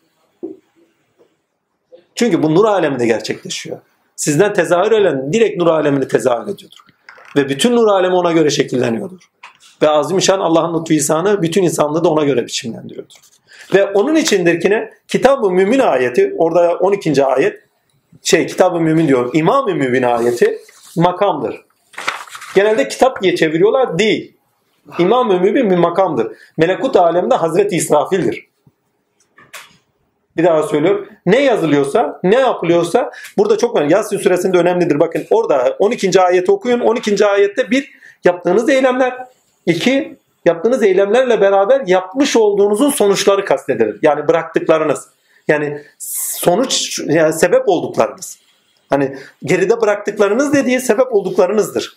[2.15, 3.77] Çünkü bu nur aleminde gerçekleşiyor.
[4.15, 6.79] Sizden tezahür eden direkt nur alemini tezahür ediyordur.
[7.35, 9.21] Ve bütün nur alemi ona göre şekilleniyordur.
[9.81, 13.17] Ve azimşan Allah'ın lütfu ihsanı bütün insanlığı da ona göre biçimlendiriyordur.
[13.73, 14.89] Ve onun içindir ki ne?
[15.07, 17.25] Kitab-ı Mümin ayeti, orada 12.
[17.25, 17.63] ayet,
[18.23, 20.57] şey Kitab-ı Mümin diyor, İmam-ı Mümin ayeti
[20.95, 21.65] makamdır.
[22.55, 24.33] Genelde kitap diye çeviriyorlar, değil.
[24.99, 26.27] İmam-ı Mümin bir makamdır.
[26.57, 28.47] Melekut aleminde Hazreti İsrafil'dir.
[30.37, 31.07] Bir daha söylüyorum.
[31.25, 33.93] Ne yazılıyorsa, ne yapılıyorsa burada çok önemli.
[33.93, 34.99] Yasin suresinde önemlidir.
[34.99, 36.21] Bakın orada 12.
[36.21, 36.79] ayeti okuyun.
[36.79, 37.25] 12.
[37.25, 37.91] ayette bir
[38.23, 39.13] yaptığınız eylemler.
[39.65, 43.99] iki yaptığınız eylemlerle beraber yapmış olduğunuzun sonuçları kastedilir.
[44.01, 45.07] Yani bıraktıklarınız.
[45.47, 48.39] Yani sonuç, yani sebep olduklarınız.
[48.89, 51.93] Hani geride bıraktıklarınız dediği sebep olduklarınızdır.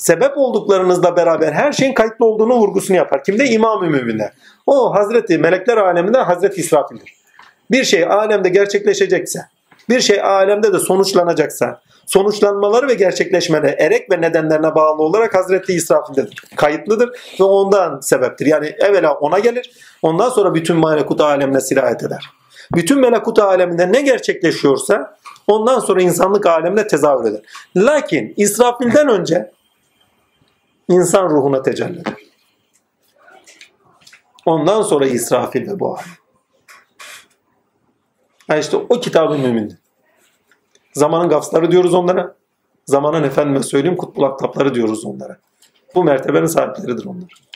[0.00, 3.24] Sebep olduklarınızla beraber her şeyin kayıtlı olduğunu vurgusunu yapar.
[3.24, 3.46] Kimde?
[3.46, 4.32] İmam-ı Mümin'de.
[4.66, 7.14] O Hazreti Melekler aleminde Hazreti İsrafil'dir.
[7.70, 9.40] Bir şey alemde gerçekleşecekse,
[9.88, 16.42] bir şey alemde de sonuçlanacaksa, sonuçlanmaları ve gerçekleşmeleri erek ve nedenlerine bağlı olarak Hazreti İsrafil'dedir.
[16.56, 17.10] Kayıtlıdır
[17.40, 18.46] ve ondan sebeptir.
[18.46, 19.70] Yani evvela ona gelir,
[20.02, 22.30] ondan sonra bütün melekut alemine sirayet eder.
[22.74, 27.40] Bütün melekut aleminde ne gerçekleşiyorsa ondan sonra insanlık alemine tezahür eder.
[27.76, 29.50] Lakin İsrafil'den önce
[30.90, 32.14] insan ruhuna tecelli eder.
[34.46, 36.04] Ondan sonra İsrafil ve bu alem.
[38.48, 39.78] Yani işte o kitabı mümindi.
[40.92, 42.34] Zamanın gafsları diyoruz onlara.
[42.86, 45.38] Zamanın efendime söyleyeyim kutbul aktapları diyoruz onlara.
[45.94, 47.49] Bu mertebenin sahipleridir onlar.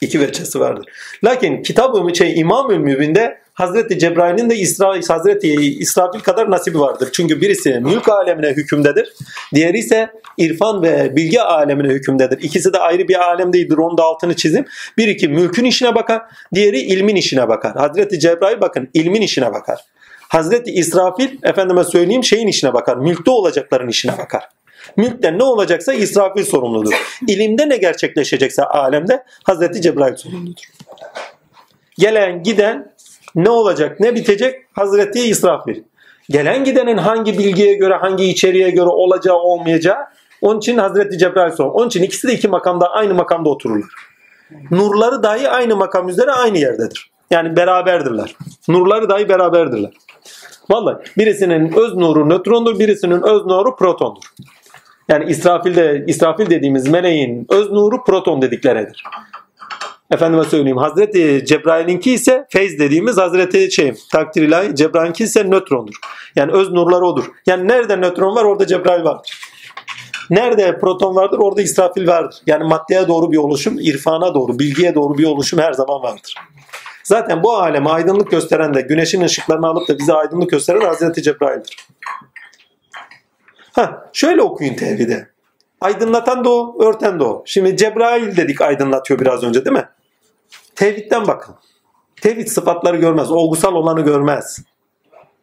[0.00, 0.84] İki veçesi vardır.
[1.24, 7.08] Lakin kitab-ı şey, İmam-ı Mübin'de Hazreti Cebrail'in de İsra, Hazreti İsrafil kadar nasibi vardır.
[7.12, 9.12] Çünkü birisi mülk alemine hükümdedir.
[9.54, 12.38] Diğeri ise irfan ve bilgi alemine hükümdedir.
[12.42, 13.78] İkisi de ayrı bir alem değildir.
[13.78, 14.64] Onun da altını çizim.
[14.98, 16.22] Bir iki mülkün işine bakar.
[16.54, 17.72] Diğeri ilmin işine bakar.
[17.72, 19.80] Hazreti Cebrail bakın ilmin işine bakar.
[20.28, 22.96] Hazreti İsrafil efendime söyleyeyim şeyin işine bakar.
[22.96, 24.48] Mülkte olacakların işine bakar.
[24.96, 27.20] Mülkten ne olacaksa İsrafil sorumludur.
[27.28, 30.62] İlimde ne gerçekleşecekse alemde Hazreti Cebrail sorumludur.
[31.98, 32.92] Gelen giden
[33.34, 35.82] ne olacak ne bitecek Hazreti İsrafil.
[36.30, 39.98] Gelen gidenin hangi bilgiye göre, hangi içeriğe göre olacağı olmayacağı
[40.42, 41.70] onun için Hazreti Cebrail sor.
[41.70, 43.90] Onun için ikisi de iki makamda aynı makamda otururlar.
[44.70, 47.10] Nurları dahi aynı makam üzere aynı yerdedir.
[47.30, 48.36] Yani beraberdirler.
[48.68, 49.90] Nurları dahi beraberdirler.
[50.70, 54.22] Vallahi birisinin öz nuru nötrondur, birisinin öz nuru protondur.
[55.08, 59.04] Yani İsrafil'de İsrafil dediğimiz meleğin öz nuru proton dedikleridir.
[60.10, 65.94] Efendime söyleyeyim Hazreti Cebrail'inki ise feyz dediğimiz Hazreti şey takdir ilahi Cebrail'inki ise nötrondur.
[66.36, 67.24] Yani öz nurları odur.
[67.46, 69.38] Yani nerede nötron var orada Cebrail vardır.
[70.30, 72.36] Nerede proton vardır orada İsrafil vardır.
[72.46, 76.34] Yani maddeye doğru bir oluşum, irfana doğru, bilgiye doğru bir oluşum her zaman vardır.
[77.04, 81.76] Zaten bu aleme aydınlık gösteren de güneşin ışıklarını alıp da bize aydınlık gösteren Hazreti Cebrail'dir.
[83.76, 85.28] Ha, şöyle okuyun tevhide.
[85.80, 87.42] Aydınlatan da o, örten de o.
[87.46, 89.88] Şimdi Cebrail dedik aydınlatıyor biraz önce değil mi?
[90.74, 91.54] Tevhidden bakın.
[92.20, 94.58] Tevhid sıfatları görmez, olgusal olanı görmez.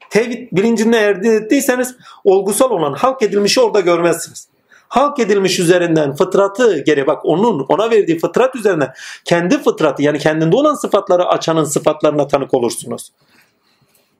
[0.10, 4.48] Tevhid bilincine elde ettiyseniz olgusal olan halk edilmişi orada görmezsiniz.
[4.88, 8.94] Halk edilmiş üzerinden fıtratı geri bak onun ona verdiği fıtrat üzerinden
[9.26, 13.12] kendi fıtratı yani kendinde olan sıfatları açanın sıfatlarına tanık olursunuz.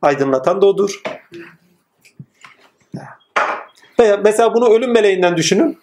[0.02, 1.02] Aydınlatan da odur.
[4.00, 5.78] Veya mesela bunu ölüm meleğinden düşünün.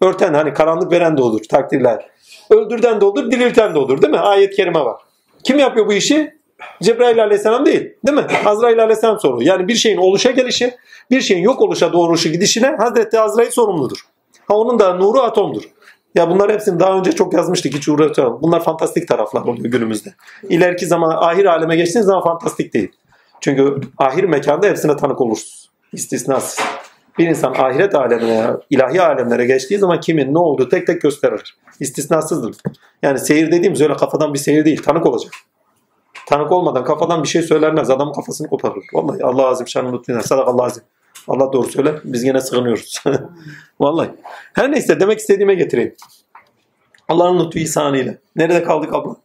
[0.00, 2.06] Örten hani karanlık veren de olur takdirler.
[2.50, 4.18] Öldürden de olur, dirilten de olur değil mi?
[4.18, 5.00] Ayet-i kerime var.
[5.44, 6.34] Kim yapıyor bu işi?
[6.82, 7.92] Cebrail aleyhisselam değil.
[8.06, 8.26] Değil mi?
[8.44, 9.42] Azrail aleyhisselam soruyor.
[9.42, 10.74] Yani bir şeyin oluşa gelişi,
[11.10, 13.98] bir şeyin yok oluşa doğruşu gidişine Hazreti Azrail sorumludur.
[14.48, 15.62] Ha onun da nuru atomdur.
[16.14, 18.38] Ya bunlar hepsini daha önce çok yazmıştık hiç uğraşamam.
[18.42, 20.14] Bunlar fantastik taraflar oluyor günümüzde.
[20.48, 22.92] İleriki zaman ahir aleme geçtiğiniz zaman fantastik değil.
[23.40, 25.61] Çünkü ahir mekanda hepsine tanık olursunuz.
[25.92, 26.64] İstisnasız.
[27.18, 31.56] Bir insan ahiret alemine, ilahi alemlere geçtiği zaman kimin ne olduğu tek tek gösterir.
[31.80, 32.56] İstisnasızdır.
[33.02, 34.82] Yani seyir dediğimiz öyle kafadan bir seyir değil.
[34.82, 35.32] Tanık olacak.
[36.26, 37.90] Tanık olmadan kafadan bir şey söylenmez.
[37.90, 38.84] Adamın kafasını koparır.
[38.92, 40.20] Vallahi Allah azim şanı lütfen.
[40.20, 40.82] Sadak Allah azim.
[41.28, 42.00] Allah doğru söyler.
[42.04, 43.02] Biz yine sığınıyoruz.
[43.80, 44.10] Vallahi.
[44.52, 45.94] Her neyse demek istediğime getireyim.
[47.08, 48.14] Allah'ın lütfu ihsanıyla.
[48.36, 49.16] Nerede kaldık abla?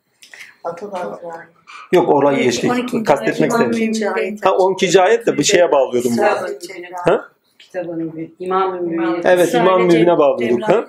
[1.92, 2.72] Yok orayı geçtik.
[2.72, 3.04] 12.
[3.04, 3.72] Kastetmek istedim.
[3.74, 4.10] 12.
[4.10, 4.46] ayet.
[4.46, 5.02] Ha 12.
[5.02, 6.12] ayet de bir şeye bağlıyordum.
[7.06, 7.26] Ha?
[7.60, 9.22] Kitabın bir İmam-ı.
[9.24, 10.70] Evet İmam Sadece Mübin'e bağlıyorduk.
[10.70, 10.86] Ha?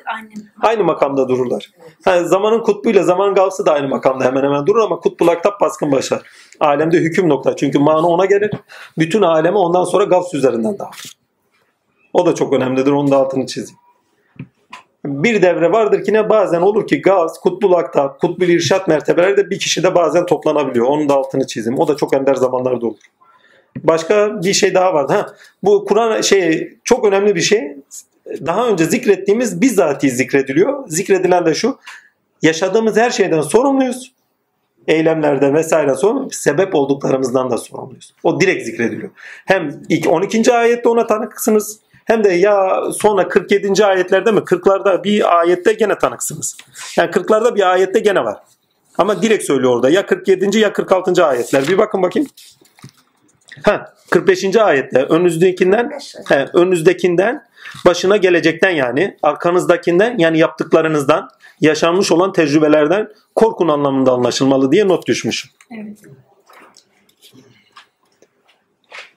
[0.60, 1.70] Aynı makamda dururlar.
[2.04, 5.92] Ha, zamanın kutbuyla zaman gavsı da aynı makamda hemen hemen durur ama kutbul aktap baskın
[5.92, 6.22] başlar.
[6.60, 7.56] Alemde hüküm nokta.
[7.56, 8.50] Çünkü mana ona gelir.
[8.98, 11.18] Bütün aleme ondan sonra gavs üzerinden dağılır.
[12.12, 12.90] O da çok önemlidir.
[12.92, 13.78] Onun da altını çizeyim.
[15.08, 19.50] Bir devre vardır ki ne bazen olur ki gaz, kutbul aktap, kutbul irşat mertebeleri de
[19.50, 20.86] bir kişide bazen toplanabiliyor.
[20.86, 21.78] Onun da altını çizeyim.
[21.78, 22.98] O da çok ender zamanlarda olur.
[23.76, 25.12] Başka bir şey daha vardı.
[25.12, 25.26] Ha,
[25.62, 27.76] bu Kur'an şey çok önemli bir şey.
[28.46, 30.88] Daha önce zikrettiğimiz bizzati zikrediliyor.
[30.88, 31.78] Zikredilen de şu.
[32.42, 34.12] Yaşadığımız her şeyden sorumluyuz.
[34.88, 36.34] Eylemlerden vesaire sorumluyuz.
[36.34, 38.14] Sebep olduklarımızdan da sorumluyuz.
[38.22, 39.10] O direkt zikrediliyor.
[39.46, 40.52] Hem ilk 12.
[40.52, 41.80] ayette ona tanıksınız.
[42.08, 43.84] Hem de ya sonra 47.
[43.84, 46.56] ayetlerde mi 40'larda bir ayette gene tanıksınız.
[46.96, 48.38] Yani 40'larda bir ayette gene var.
[48.98, 49.90] Ama direkt söylüyor orada.
[49.90, 50.58] Ya 47.
[50.58, 51.26] ya 46.
[51.26, 51.68] ayetler.
[51.68, 52.28] Bir bakın bakayım.
[53.62, 54.56] Ha, 45.
[54.56, 55.90] ayette önünüzdekinden
[56.28, 57.44] he, önünüzdekinden
[57.86, 61.28] başına gelecekten yani arkanızdakinden yani yaptıklarınızdan
[61.60, 65.50] yaşanmış olan tecrübelerden korkun anlamında anlaşılmalı diye not düşmüşüm.
[65.70, 65.98] Evet.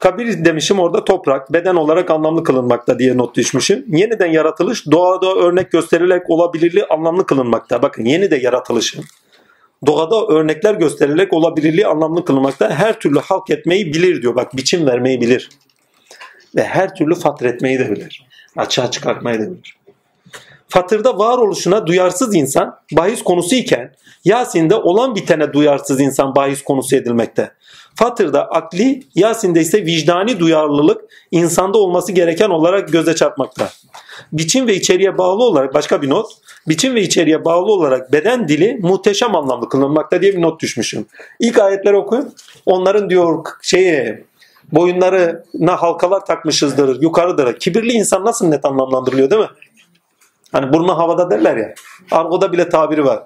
[0.02, 3.86] Kabir demişim orada toprak, beden olarak anlamlı kılınmakta diye not düşmüşüm.
[3.88, 7.82] Yeniden yaratılış doğada örnek gösterilerek olabilirliği anlamlı kılınmakta.
[7.82, 9.04] Bakın yeni de yaratılışın
[9.86, 12.70] doğada örnekler gösterilerek olabilirliği anlamlı kılınmakta.
[12.70, 14.36] Her türlü halk etmeyi bilir diyor.
[14.36, 15.50] Bak biçim vermeyi bilir.
[16.56, 18.28] Ve her türlü fatretmeyi de bilir.
[18.58, 19.78] Açığa çıkartmayı da bilir.
[20.70, 23.92] Fatırda varoluşuna duyarsız insan bahis konusu iken
[24.26, 27.52] Yasin'de olan bitene duyarsız insan bahis konusu edilmekte.
[27.96, 31.02] Fatırda akli, Yasin'de ise vicdani duyarlılık
[31.32, 33.70] insanda olması gereken olarak göze çarpmakta.
[34.34, 36.32] Biçim ve içeriğe bağlı olarak başka bir not.
[36.68, 41.06] Biçim ve içeriğe bağlı olarak beden dili muhteşem anlamlı kılınmakta diye bir not düşmüşüm.
[41.40, 42.34] İlk ayetleri okuyun.
[42.66, 44.24] Onların diyor şeye
[44.72, 47.60] boyunlarına halkalar takmışızdır, yukarıdır.
[47.60, 49.50] Kibirli insan nasıl net anlamlandırılıyor değil mi?
[50.52, 51.74] Hani burnu havada derler ya.
[52.12, 53.24] Argo'da bile tabiri var.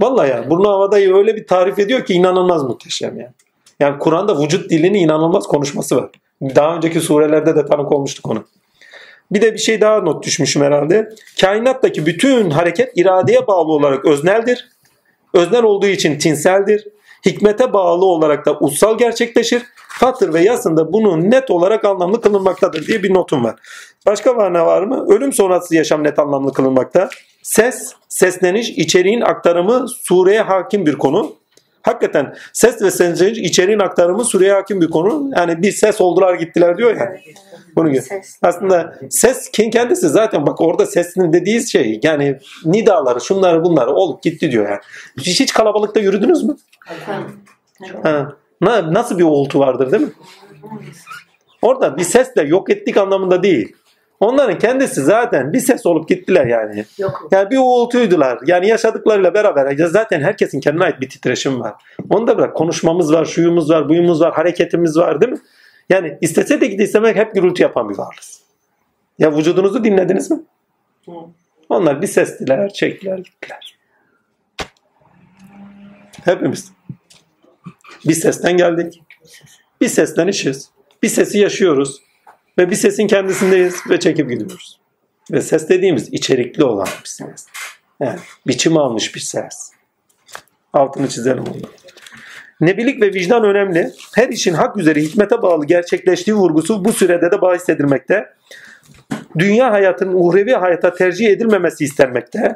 [0.00, 3.32] Vallahi ya burnu havada öyle bir tarif ediyor ki inanılmaz muhteşem yani.
[3.80, 6.10] Yani Kur'an'da vücut dilini inanılmaz konuşması var.
[6.42, 8.44] Daha önceki surelerde de tanık olmuştuk onu.
[9.30, 11.08] Bir de bir şey daha not düşmüşüm herhalde.
[11.40, 14.68] Kainattaki bütün hareket iradeye bağlı olarak özneldir.
[15.34, 16.88] Öznel olduğu için tinseldir.
[17.26, 19.62] Hikmete bağlı olarak da ussal gerçekleşir.
[19.88, 23.54] Fatır ve yasında bunun net olarak anlamlı kılınmaktadır diye bir notum var.
[24.06, 25.06] Başka var ne var mı?
[25.08, 27.08] Ölüm sonrası yaşam net anlamlı kılınmakta.
[27.42, 31.39] Ses, sesleniş, içeriğin aktarımı sureye hakim bir konu.
[31.82, 35.30] Hakikaten ses ve seslerin içeriğin aktarımı Suriye hakim bir konu.
[35.36, 37.16] Yani bir ses oldular gittiler diyor ya.
[37.76, 38.00] Bunu gör.
[38.00, 38.38] Ses.
[38.42, 44.50] Aslında ses kendisi zaten bak orada sesinin dediği şey yani nidaları şunları bunları olup gitti
[44.50, 44.80] diyor yani.
[45.20, 46.56] Hiç, hiç kalabalıkta yürüdünüz mü?
[48.02, 48.32] Ha.
[48.60, 50.12] Na- Nasıl bir uğultu vardır değil mi?
[51.62, 53.76] Orada bir sesle yok ettik anlamında değil.
[54.20, 56.84] Onların kendisi zaten bir ses olup gittiler yani.
[56.98, 57.28] Yok.
[57.30, 58.38] Yani bir uğultuydular.
[58.46, 61.74] Yani yaşadıklarıyla beraber zaten herkesin kendine ait bir titreşim var.
[62.10, 65.38] Onu da bırak konuşmamız var, şuyumuz var, buyumuz var, hareketimiz var değil mi?
[65.90, 68.40] Yani istese de gidi istemek hep gürültü yapan bir varlığız.
[69.18, 70.40] Ya vücudunuzu dinlediniz mi?
[71.06, 71.12] Hı.
[71.68, 73.78] Onlar bir sestiler, çektiler, gittiler.
[76.24, 76.72] Hepimiz.
[78.08, 79.02] Bir sesten geldik.
[79.80, 80.70] Bir seslenişiz.
[81.02, 82.09] Bir sesi yaşıyoruz.
[82.58, 84.80] Ve bir sesin kendisindeyiz ve çekip gidiyoruz.
[85.32, 87.46] Ve ses dediğimiz içerikli olan bir ses.
[88.00, 89.72] Yani biçim almış bir ses.
[90.72, 91.70] Altını çizelim onu.
[92.60, 93.90] Nebilik ve vicdan önemli.
[94.14, 98.26] Her işin hak üzere hikmete bağlı gerçekleştiği vurgusu bu sürede de bahis edilmekte.
[99.38, 102.52] Dünya hayatının uhrevi hayata tercih edilmemesi istenmekte.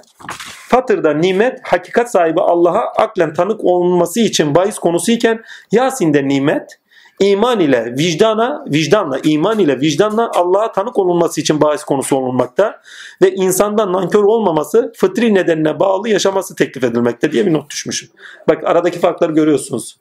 [0.68, 5.42] Fatır'da nimet, hakikat sahibi Allah'a aklen tanık olunması için bahis konusu iken
[5.72, 6.78] Yasin'de nimet,
[7.20, 12.80] iman ile vicdana, vicdanla, iman ile vicdanla Allah'a tanık olunması için bahis konusu olunmakta
[13.22, 18.08] ve insandan nankör olmaması fıtri nedenine bağlı yaşaması teklif edilmekte diye bir not düşmüşüm.
[18.48, 19.96] Bak aradaki farkları görüyorsunuz.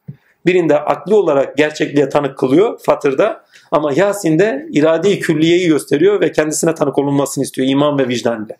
[0.45, 6.97] Birinde akli olarak gerçekliğe tanık kılıyor Fatır'da ama Yasin'de irade-i külliyeyi gösteriyor ve kendisine tanık
[6.97, 8.57] olunmasını istiyor iman ve vicdan ile.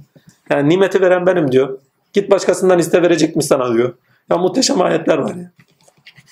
[0.49, 1.78] Yani nimeti veren benim diyor.
[2.14, 3.93] Git başkasından iste verecek mi sana diyor.
[4.30, 5.51] Ya muhteşem ayetler var ya.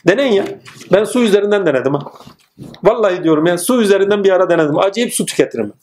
[0.07, 0.45] Deneyin ya.
[0.91, 2.11] Ben su üzerinden denedim ha.
[2.83, 4.77] Vallahi diyorum ya su üzerinden bir ara denedim.
[4.77, 5.73] Acayip su tüketirim.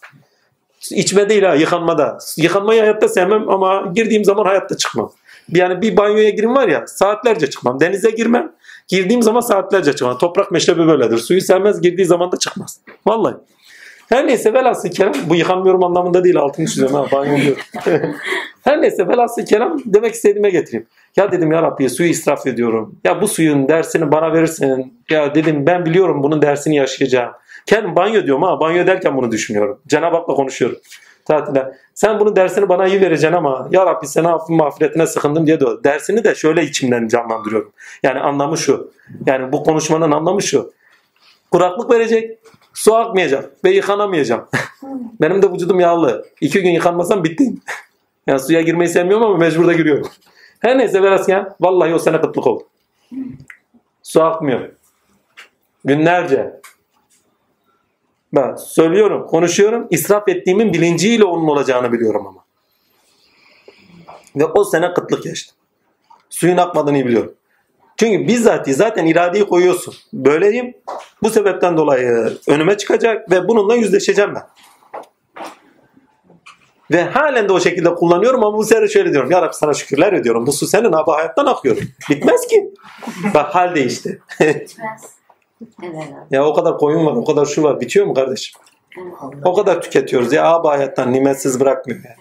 [0.90, 2.18] İçme değil ha yıkanmada.
[2.36, 5.12] Yıkanmayı hayatta sevmem ama girdiğim zaman hayatta çıkmam.
[5.52, 7.80] Yani bir banyoya girim var ya saatlerce çıkmam.
[7.80, 8.52] Denize girmem.
[8.88, 10.18] Girdiğim zaman saatlerce çıkmam.
[10.18, 11.18] Toprak meşrebi böyledir.
[11.18, 12.80] Suyu sevmez girdiği zaman da çıkmaz.
[13.06, 13.34] Vallahi.
[14.08, 17.62] Her neyse velhasıl kelam bu yıkanmıyorum anlamında değil altını çiziyorum ha banyo diyorum.
[18.64, 20.86] Her neyse velhasıl kelam demek istediğime getireyim.
[21.18, 22.96] Ya dedim ya Rabbi suyu israf ediyorum.
[23.04, 25.00] Ya bu suyun dersini bana verirsin.
[25.10, 27.32] Ya dedim ben biliyorum bunun dersini yaşayacağım.
[27.66, 29.80] Kendim banyo diyorum ha banyo derken bunu düşünüyorum.
[29.88, 30.78] Cenab-ı Hak'la konuşuyorum.
[31.24, 31.72] Tatile.
[31.94, 35.84] Sen bunun dersini bana iyi vereceksin ama ya Rabbi sana affın mağfiretine sıkındım diye diyor.
[35.84, 37.72] Dersini de şöyle içimden canlandırıyorum.
[38.02, 38.92] Yani anlamı şu.
[39.26, 40.72] Yani bu konuşmanın anlamı şu.
[41.50, 42.38] Kuraklık verecek.
[42.74, 44.48] Su akmayacak ve yıkanamayacağım.
[45.20, 46.26] Benim de vücudum yağlı.
[46.40, 47.60] İki gün yıkanmasam bittim.
[48.26, 50.08] Yani suya girmeyi sevmiyorum ama mecbur da giriyorum.
[50.60, 52.64] Her neyse Verasken vallahi o sene kıtlık oldu.
[54.02, 54.68] Su akmıyor.
[55.84, 56.60] Günlerce.
[58.34, 59.86] Ben söylüyorum, konuşuyorum.
[59.90, 62.44] İsraf ettiğimin bilinciyle onun olacağını biliyorum ama.
[64.36, 65.54] Ve o sene kıtlık geçti.
[66.30, 67.34] Suyun akmadığını biliyorum.
[67.96, 69.94] Çünkü bizzat zaten iradeyi koyuyorsun.
[70.12, 70.74] Böyleyim.
[71.22, 74.42] Bu sebepten dolayı önüme çıkacak ve bununla yüzleşeceğim ben.
[76.90, 79.30] Ve halen de o şekilde kullanıyorum ama bu sefer şöyle diyorum.
[79.30, 80.46] Ya Rabbi sana şükürler ediyorum.
[80.46, 81.76] Bu su senin abi hayattan akıyor.
[82.10, 82.70] Bitmez ki.
[83.34, 84.22] Bak hal değişti.
[86.30, 87.80] Ya o kadar koyun var, o kadar şu var.
[87.80, 88.60] Bitiyor mu kardeşim?
[89.44, 90.32] O kadar tüketiyoruz.
[90.32, 92.00] Ya abi hayattan nimetsiz bırakmıyor.
[92.04, 92.16] Ya,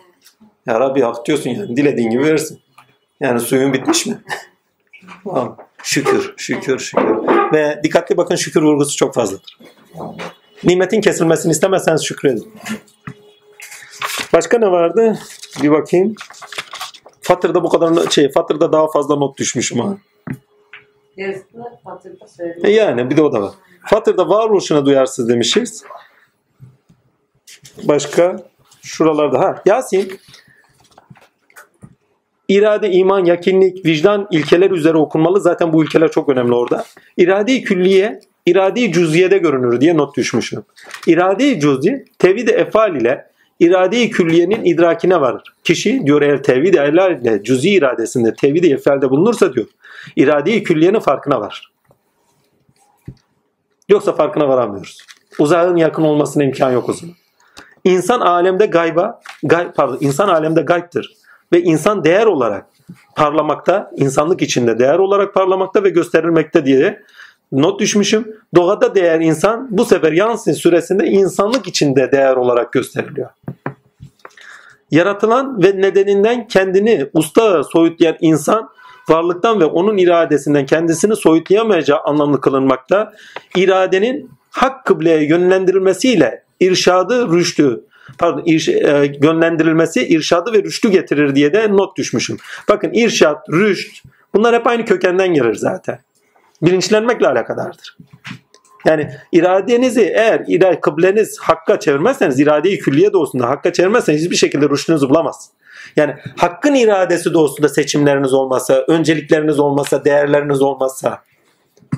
[0.67, 1.77] ya Rabbi hak diyorsun yani.
[1.77, 2.59] Dilediğin gibi verirsin.
[3.19, 4.17] Yani suyun bitmiş mi?
[5.23, 5.57] Tamam.
[5.83, 7.05] Şükür, şükür, şükür.
[7.53, 9.57] Ve dikkatli bakın şükür vurgusu çok fazladır.
[10.63, 12.53] Nimetin kesilmesini istemezseniz şükredin.
[14.33, 15.19] Başka ne vardı?
[15.63, 16.15] Bir bakayım.
[17.21, 19.97] Fatır'da bu kadar şey, Fatır'da daha fazla not düşmüşüm ha.
[21.17, 23.53] Yarısını Fatır'da E yani bir de o da var.
[23.85, 25.83] Fatır'da varoluşuna duyarsız demişiz.
[27.83, 28.43] Başka
[28.81, 30.19] şuralarda ha Yasin
[32.47, 35.41] İrade, iman, yakinlik, vicdan ilkeler üzere okunmalı.
[35.41, 36.85] Zaten bu ilkeler çok önemli orada.
[37.17, 40.63] İrade-i külliye, irade-i cüziyede görünür diye not düşmüşüm.
[41.07, 43.27] İrade-i cüzi, tevhid-i efal ile
[43.59, 45.43] irade-i külliyenin idrakine varır.
[45.63, 49.67] Kişi diyor eğer tevhid-i efal ile cüzi iradesinde tevhid-i efalde bulunursa diyor,
[50.15, 51.71] irade-i külliyenin farkına var.
[53.89, 54.97] Yoksa farkına varamıyoruz.
[55.39, 57.15] Uzağın yakın olmasına imkan yok o zaman.
[57.83, 61.13] İnsan alemde gayba, gay, pardon, insan alemde gaybtır.
[61.53, 62.65] Ve insan değer olarak
[63.15, 67.03] parlamakta, insanlık içinde değer olarak parlamakta ve gösterilmekte diye
[67.51, 68.35] not düşmüşüm.
[68.55, 73.29] Doğada değer insan bu sefer Yansın süresinde insanlık içinde değer olarak gösteriliyor.
[74.91, 78.69] Yaratılan ve nedeninden kendini usta soyutlayan insan
[79.09, 83.13] varlıktan ve onun iradesinden kendisini soyutlayamayacağı anlamlı kılınmakta.
[83.55, 87.81] İradenin hak kıbleye yönlendirilmesiyle irşadı, rüştü,
[88.17, 92.37] pardon irş, e, yönlendirilmesi irşadı ve rüştü getirir diye de not düşmüşüm.
[92.69, 95.99] Bakın irşat, rüşt bunlar hep aynı kökenden gelir zaten.
[96.61, 97.97] Bilinçlenmekle alakadardır.
[98.85, 105.09] Yani iradenizi eğer ira- kıbleniz hakka çevirmezseniz, iradeyi külliye doğusunda hakka çevirmezseniz hiçbir şekilde rüştünüzü
[105.09, 105.57] bulamazsınız.
[105.95, 111.23] Yani hakkın iradesi doğusunda seçimleriniz olmasa, öncelikleriniz olmasa, değerleriniz olmazsa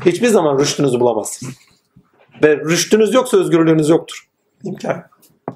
[0.05, 1.53] hiçbir zaman rüştünüzü bulamazsınız.
[2.43, 4.27] Ve rüştünüz yoksa özgürlüğünüz yoktur.
[4.63, 5.03] İmkan.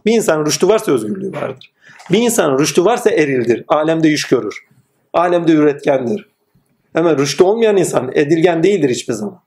[0.05, 1.71] Bir insanın rüştü varsa özgürlüğü vardır.
[2.11, 3.63] Bir insanın rüştü varsa erildir.
[3.67, 4.65] Alemde iş görür.
[5.13, 6.32] Alemde üretkendir.
[6.93, 9.41] Hemen rüştü olmayan insan edilgen değildir hiçbir zaman.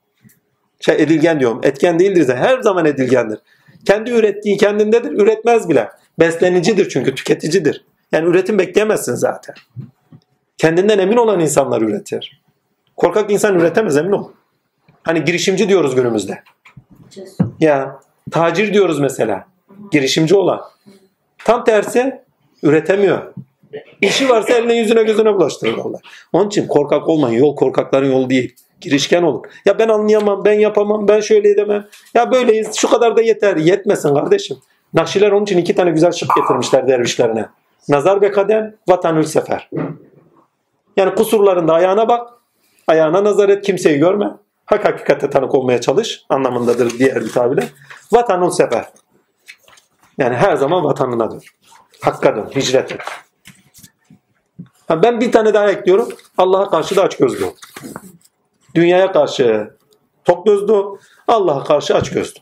[0.79, 1.59] Şey edilgen diyorum.
[1.63, 2.27] Etken değildir.
[2.27, 3.39] de Her zaman edilgendir.
[3.85, 5.11] Kendi ürettiği kendindedir.
[5.11, 5.89] Üretmez bile.
[6.19, 7.85] Beslenicidir çünkü tüketicidir.
[8.11, 9.55] Yani üretim bekleyemezsin zaten.
[10.57, 12.41] Kendinden emin olan insanlar üretir.
[12.97, 14.31] Korkak insan üretemez emin ol.
[15.03, 16.43] Hani girişimci diyoruz günümüzde.
[17.59, 17.99] Ya
[18.31, 19.47] tacir diyoruz mesela.
[19.91, 20.61] Girişimci olan.
[21.37, 22.21] Tam tersi
[22.63, 23.33] üretemiyor.
[24.01, 26.01] İşi varsa eline yüzüne gözüne bulaştırır vallahi.
[26.33, 27.39] Onun için korkak olmayın.
[27.39, 28.55] Yol korkakların yolu değil.
[28.81, 29.41] Girişken olun.
[29.65, 31.87] Ya ben anlayamam, ben yapamam, ben şöyle edemem.
[32.13, 33.57] Ya böyleyiz, şu kadar da yeter.
[33.57, 34.57] Yetmesin kardeşim.
[34.93, 37.45] Nakşiler onun için iki tane güzel şık getirmişler dervişlerine.
[37.89, 39.69] Nazar ve kadem, vatanül sefer.
[40.97, 42.29] Yani kusurlarında ayağına bak,
[42.87, 44.29] ayağına nazar et, kimseyi görme.
[44.65, 47.63] Hak hakikate tanık olmaya çalış anlamındadır diğer bir tabirle.
[48.11, 48.85] Vatanül sefer.
[50.17, 51.41] Yani her zaman vatanına dön.
[52.01, 53.01] Hakka dön, hicret et.
[54.89, 56.09] Ben bir tane daha ekliyorum.
[56.37, 57.51] Allah'a karşı da aç gözlü ol.
[58.75, 59.73] Dünyaya karşı
[60.25, 60.83] tok gözlü.
[61.27, 62.39] Allah'a karşı aç gözlü.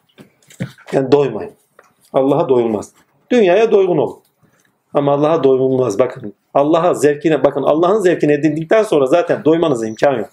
[0.94, 1.54] Yani doymayın.
[2.14, 2.92] Allah'a doyulmaz.
[3.32, 4.20] Dünyaya doygun ol.
[4.94, 6.00] Ama Allah'a doyulmaz.
[6.00, 10.30] Bakın Allah'a zevkine bakın Allah'ın zevkine edindikten sonra zaten doymanıza imkan yok.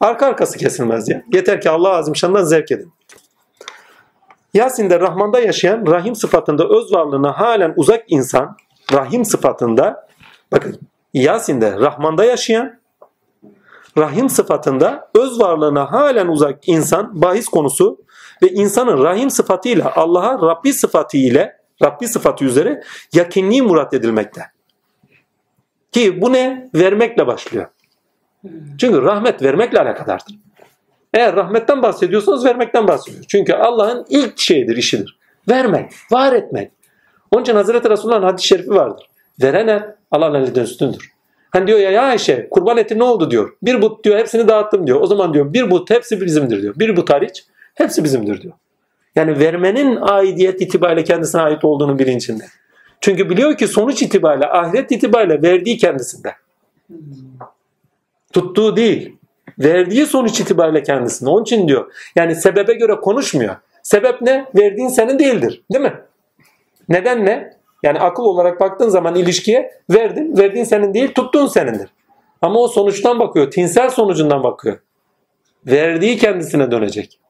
[0.00, 1.22] Arka arkası kesilmez ya.
[1.32, 2.92] Yeter ki Allah Azimşan'dan zevk edin.
[4.54, 8.56] Yasin'de Rahman'da yaşayan Rahim sıfatında öz varlığına halen uzak insan
[8.92, 10.08] Rahim sıfatında
[10.52, 10.80] bakın
[11.14, 12.80] Yasin'de Rahman'da yaşayan
[13.98, 17.98] Rahim sıfatında öz varlığına halen uzak insan bahis konusu
[18.42, 22.82] ve insanın Rahim sıfatıyla Allah'a Rabbi sıfatı ile Rabbi sıfatı üzere
[23.12, 24.42] yakinliği murat edilmekte.
[25.92, 26.70] Ki bu ne?
[26.74, 27.66] Vermekle başlıyor.
[28.78, 30.34] Çünkü rahmet vermekle alakadardır.
[31.14, 33.24] Eğer rahmetten bahsediyorsanız vermekten bahsediyor.
[33.28, 35.18] Çünkü Allah'ın ilk şeyidir, işidir.
[35.48, 36.72] Vermek, var etmek.
[37.30, 39.06] Onun için Hazreti Resulullah'ın hadis-i şerifi vardır.
[39.42, 41.12] Verene Allah'ın elinden üstündür.
[41.50, 43.52] Hani diyor ya ya Ayşe kurban eti ne oldu diyor.
[43.62, 45.00] Bir but diyor hepsini dağıttım diyor.
[45.00, 46.74] O zaman diyor bir but hepsi bizimdir diyor.
[46.78, 48.54] Bir but hariç hepsi bizimdir diyor.
[49.16, 52.44] Yani vermenin aidiyet itibariyle kendisine ait olduğunu bilincinde.
[53.00, 56.34] Çünkü biliyor ki sonuç itibariyle ahiret itibariyle verdiği kendisinde.
[58.32, 59.16] Tuttuğu değil.
[59.58, 61.30] Verdiği sonuç itibariyle kendisinde.
[61.30, 61.92] Onun için diyor.
[62.16, 63.56] Yani sebebe göre konuşmuyor.
[63.82, 64.46] Sebep ne?
[64.56, 65.62] Verdiğin senin değildir.
[65.72, 65.94] Değil mi?
[66.90, 67.50] Neden ne?
[67.82, 70.36] Yani akıl olarak baktığın zaman ilişkiye verdin.
[70.36, 71.90] Verdiğin senin değil, tuttuğun senindir.
[72.42, 73.50] Ama o sonuçtan bakıyor.
[73.50, 74.78] Tinsel sonucundan bakıyor.
[75.66, 77.20] Verdiği kendisine dönecek.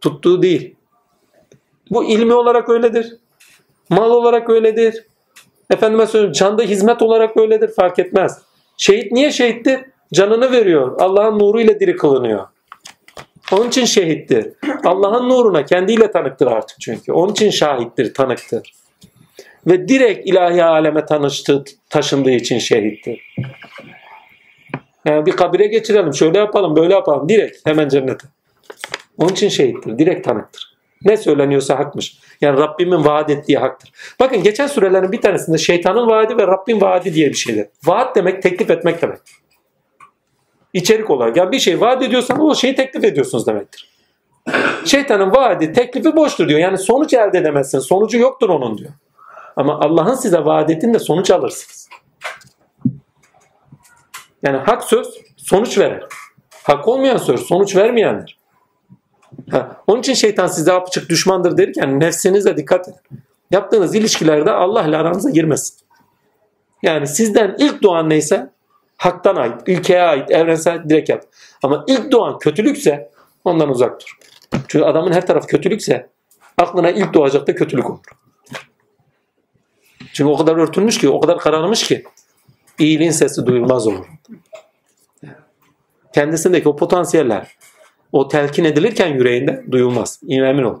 [0.00, 0.76] Tuttuğu değil.
[1.90, 3.16] Bu ilmi olarak öyledir.
[3.90, 5.06] Mal olarak öyledir.
[5.70, 8.42] Efendime söyleyeyim canda hizmet olarak öyledir fark etmez.
[8.76, 9.80] Şehit niye şehittir?
[10.12, 11.00] Canını veriyor.
[11.00, 12.46] Allah'ın nuruyla diri kılınıyor.
[13.52, 14.46] Onun için şehittir.
[14.84, 17.12] Allah'ın nuruna kendiyle tanıktır artık çünkü.
[17.12, 18.72] Onun için şahittir, tanıktır.
[19.66, 23.34] Ve direkt ilahi aleme tanıştığı, taşındığı için şehittir.
[25.04, 27.28] Yani bir kabire geçirelim, şöyle yapalım, böyle yapalım.
[27.28, 28.26] Direkt hemen cennete.
[29.18, 30.76] Onun için şehittir, direkt tanıktır.
[31.04, 32.18] Ne söyleniyorsa hakmış.
[32.40, 33.92] Yani Rabbimin vaat ettiği haktır.
[34.20, 37.66] Bakın geçen surelerin bir tanesinde şeytanın vaadi ve Rabbin vaadi diye bir şeydir.
[37.84, 39.18] Vaat demek teklif etmek demek.
[40.72, 41.36] İçerik olarak.
[41.36, 43.88] Yani bir şey vaat ediyorsan o şeyi teklif ediyorsunuz demektir.
[44.84, 46.60] Şeytanın vaadi, teklifi boştur diyor.
[46.60, 47.84] Yani sonuç elde edemezsiniz.
[47.84, 48.90] Sonucu yoktur onun diyor.
[49.56, 51.88] Ama Allah'ın size vaat ettiğinde sonuç alırsınız.
[54.42, 56.04] Yani hak söz sonuç verir.
[56.62, 58.38] Hak olmayan söz sonuç vermeyendir.
[59.50, 63.00] Ha, onun için şeytan size apıçık düşmandır derken nefsinize dikkat edin.
[63.50, 65.76] Yaptığınız ilişkilerde Allah ile aranıza girmesin.
[66.82, 68.50] Yani sizden ilk doğan neyse
[69.02, 71.24] haktan ait, ilkeye ait, evrensel direkt yap.
[71.62, 73.10] Ama ilk doğan kötülükse
[73.44, 74.18] ondan uzak dur.
[74.68, 76.10] Çünkü adamın her tarafı kötülükse
[76.58, 78.00] aklına ilk doğacak da kötülük olur.
[80.12, 82.04] Çünkü o kadar örtülmüş ki, o kadar kararmış ki
[82.78, 84.06] iyiliğin sesi duyulmaz olur.
[86.14, 87.56] Kendisindeki o potansiyeller
[88.12, 90.20] o telkin edilirken yüreğinde duyulmaz.
[90.28, 90.78] Emin ol.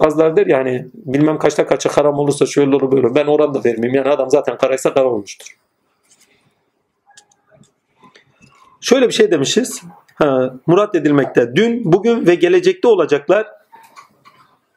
[0.00, 3.14] Bazıları der yani bilmem kaçta kaça karam olursa şöyle olur böyle.
[3.14, 3.94] Ben oranı da vermeyeyim.
[3.94, 5.56] Yani adam zaten karaysa kara olmuştur.
[8.80, 9.82] Şöyle bir şey demişiz.
[10.14, 11.56] Ha, murat edilmekte.
[11.56, 13.46] Dün, bugün ve gelecekte olacaklar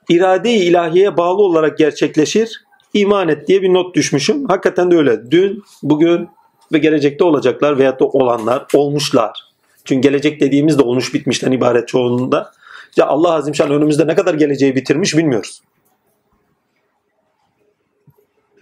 [0.09, 2.63] irade-i ilahiyeye bağlı olarak gerçekleşir.
[2.93, 4.45] İman et diye bir not düşmüşüm.
[4.45, 5.31] Hakikaten de öyle.
[5.31, 6.29] Dün, bugün
[6.73, 9.39] ve gelecekte olacaklar veyahut da olanlar, olmuşlar.
[9.85, 12.51] Çünkü gelecek dediğimiz de olmuş bitmişten ibaret çoğunluğunda.
[12.97, 15.61] Ya Allah Azimşan önümüzde ne kadar geleceği bitirmiş bilmiyoruz.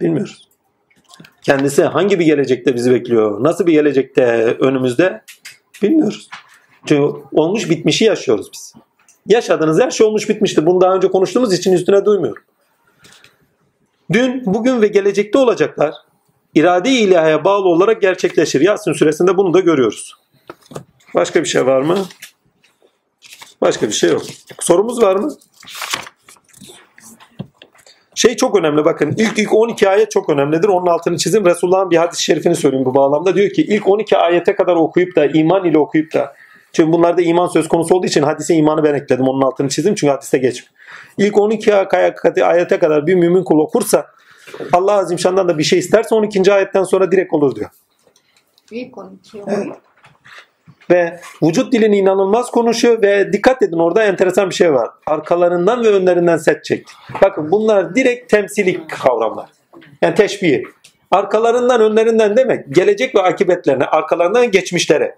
[0.00, 0.51] Bilmiyoruz.
[1.42, 3.44] Kendisi hangi bir gelecekte bizi bekliyor?
[3.44, 4.22] Nasıl bir gelecekte
[4.60, 5.22] önümüzde?
[5.82, 6.28] Bilmiyoruz.
[6.86, 8.74] Çünkü olmuş bitmişi yaşıyoruz biz.
[9.26, 10.66] Yaşadığınız her şey olmuş bitmiştir.
[10.66, 12.42] Bunu daha önce konuştuğumuz için üstüne duymuyorum.
[14.12, 15.94] Dün, bugün ve gelecekte olacaklar
[16.54, 18.60] irade ilahaya bağlı olarak gerçekleşir.
[18.60, 20.14] Yasin suresinde bunu da görüyoruz.
[21.14, 21.98] Başka bir şey var mı?
[23.60, 24.22] Başka bir şey yok.
[24.60, 25.36] Sorumuz var mı?
[28.22, 30.68] Şey çok önemli bakın ilk ilk 12 ayet çok önemlidir.
[30.68, 31.46] Onun altını çizim.
[31.46, 33.34] Resulullah'ın bir hadis-i şerifini söyleyeyim bu bağlamda.
[33.34, 36.34] Diyor ki ilk 12 ayete kadar okuyup da iman ile okuyup da
[36.72, 39.28] çünkü bunlarda iman söz konusu olduğu için hadise imanı ben ekledim.
[39.28, 40.72] Onun altını çizdim çünkü hadiste geçmiyor.
[41.18, 41.74] İlk 12
[42.44, 44.06] ayete kadar bir mümin kul okursa
[44.72, 46.52] Allah Azimşan'dan da bir şey isterse 12.
[46.52, 47.70] ayetten sonra direkt olur diyor.
[48.70, 49.66] İlk 12 Evet.
[50.90, 54.90] Ve vücut dilini inanılmaz konuşuyor ve dikkat edin orada enteresan bir şey var.
[55.06, 56.92] Arkalarından ve önlerinden set çekti.
[57.22, 59.48] Bakın bunlar direkt temsilik kavramlar.
[60.02, 60.62] Yani teşbih.
[61.10, 65.14] Arkalarından önlerinden demek gelecek ve akıbetlerine, arkalarından geçmişlere.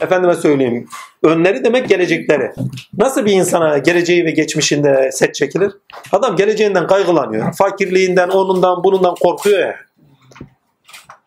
[0.00, 0.88] Efendime söyleyeyim.
[1.22, 2.52] Önleri demek gelecekleri.
[2.98, 5.72] Nasıl bir insana geleceği ve geçmişinde set çekilir?
[6.12, 7.52] Adam geleceğinden kaygılanıyor.
[7.52, 9.76] Fakirliğinden, onundan, bunundan korkuyor ya.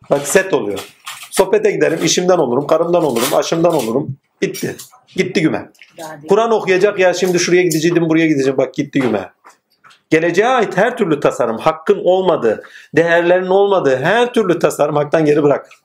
[0.09, 0.79] Bak set oluyor.
[1.31, 4.17] Sohbete giderim, işimden olurum, karımdan olurum, aşımdan olurum.
[4.41, 4.75] Bitti.
[5.15, 5.69] Gitti güme.
[6.29, 8.57] Kur'an okuyacak ya şimdi şuraya gideceğim, buraya gideceğim.
[8.57, 9.31] Bak gitti güme.
[10.09, 12.63] Geleceğe ait her türlü tasarım, hakkın olmadığı,
[12.95, 15.75] değerlerin olmadığı her türlü tasarım haktan geri bırakır.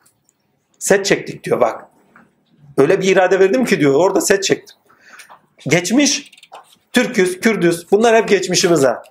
[0.79, 1.85] Set çektik diyor bak.
[2.79, 4.77] Öyle bir irade verdim ki diyor orada set çektim.
[5.69, 6.31] Geçmiş,
[6.93, 9.03] Türküz, Kürdüz bunlar hep geçmişimiz ha.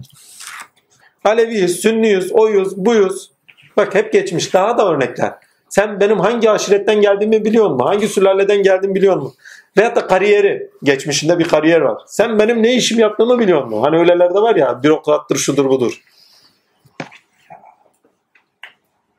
[1.23, 3.31] Aleviyiz, Sünniyiz, oyuz, buyuz.
[3.77, 4.53] Bak hep geçmiş.
[4.53, 5.33] Daha da örnekler.
[5.69, 7.85] Sen benim hangi aşiretten geldiğimi biliyor musun?
[7.85, 9.33] Hangi sülaleden geldiğimi biliyor musun?
[9.77, 10.69] Veyahut da kariyeri.
[10.83, 12.01] Geçmişinde bir kariyer var.
[12.07, 13.81] Sen benim ne işim yaptığımı biliyor musun?
[13.81, 16.01] Hani öyleler de var ya bürokrattır şudur budur.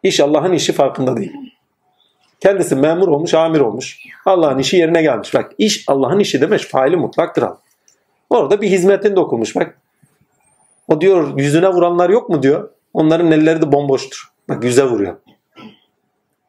[0.02, 1.32] İş Allah'ın işi farkında değil.
[2.40, 3.98] Kendisi memur olmuş, amir olmuş.
[4.24, 5.34] Allah'ın işi yerine gelmiş.
[5.34, 6.62] Bak iş Allah'ın işi demiş.
[6.62, 7.58] Faili mutlaktır Allah.
[8.30, 9.56] Orada bir hizmetin dokunmuş.
[9.56, 9.78] Bak
[10.88, 12.70] o diyor yüzüne vuranlar yok mu diyor.
[12.94, 14.32] Onların elleri de bomboştur.
[14.48, 15.16] Bak yüze vuruyor.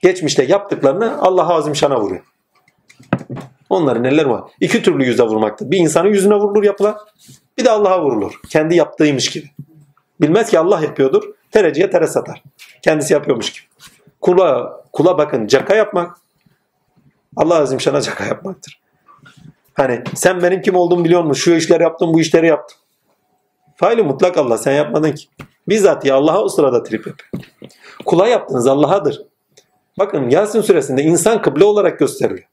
[0.02, 2.24] Geçmişte yaptıklarını Allah Azimşan'a vuruyor.
[3.70, 4.44] Onların elleri var.
[4.60, 5.72] İki türlü yüze vurmaktır.
[5.72, 6.98] Bir insanın yüzüne vurulur yapılan.
[7.58, 8.40] Bir de Allah'a vurulur.
[8.50, 9.52] Kendi yaptığıymış gibi.
[10.22, 11.24] Bilmez ki Allah yapıyordur.
[11.52, 12.44] Tereciye tere satar.
[12.82, 13.64] Kendisi yapıyormuş gibi.
[14.22, 16.18] Kula, kula bakın caka yapmak
[17.36, 18.82] Allah Azimşan'a caka yapmaktır.
[19.74, 21.42] Hani sen benim kim olduğumu biliyor musun?
[21.42, 22.78] Şu işleri yaptım, bu işleri yaptım.
[23.76, 24.58] Faili mutlak Allah.
[24.58, 25.28] Sen yapmadın ki.
[25.70, 27.30] Bizzat ya Allah'a o sırada trip yapıyor.
[28.06, 29.22] Kula yaptınız Allah'adır.
[29.98, 32.48] Bakın Yasin suresinde insan kıble olarak gösteriliyor.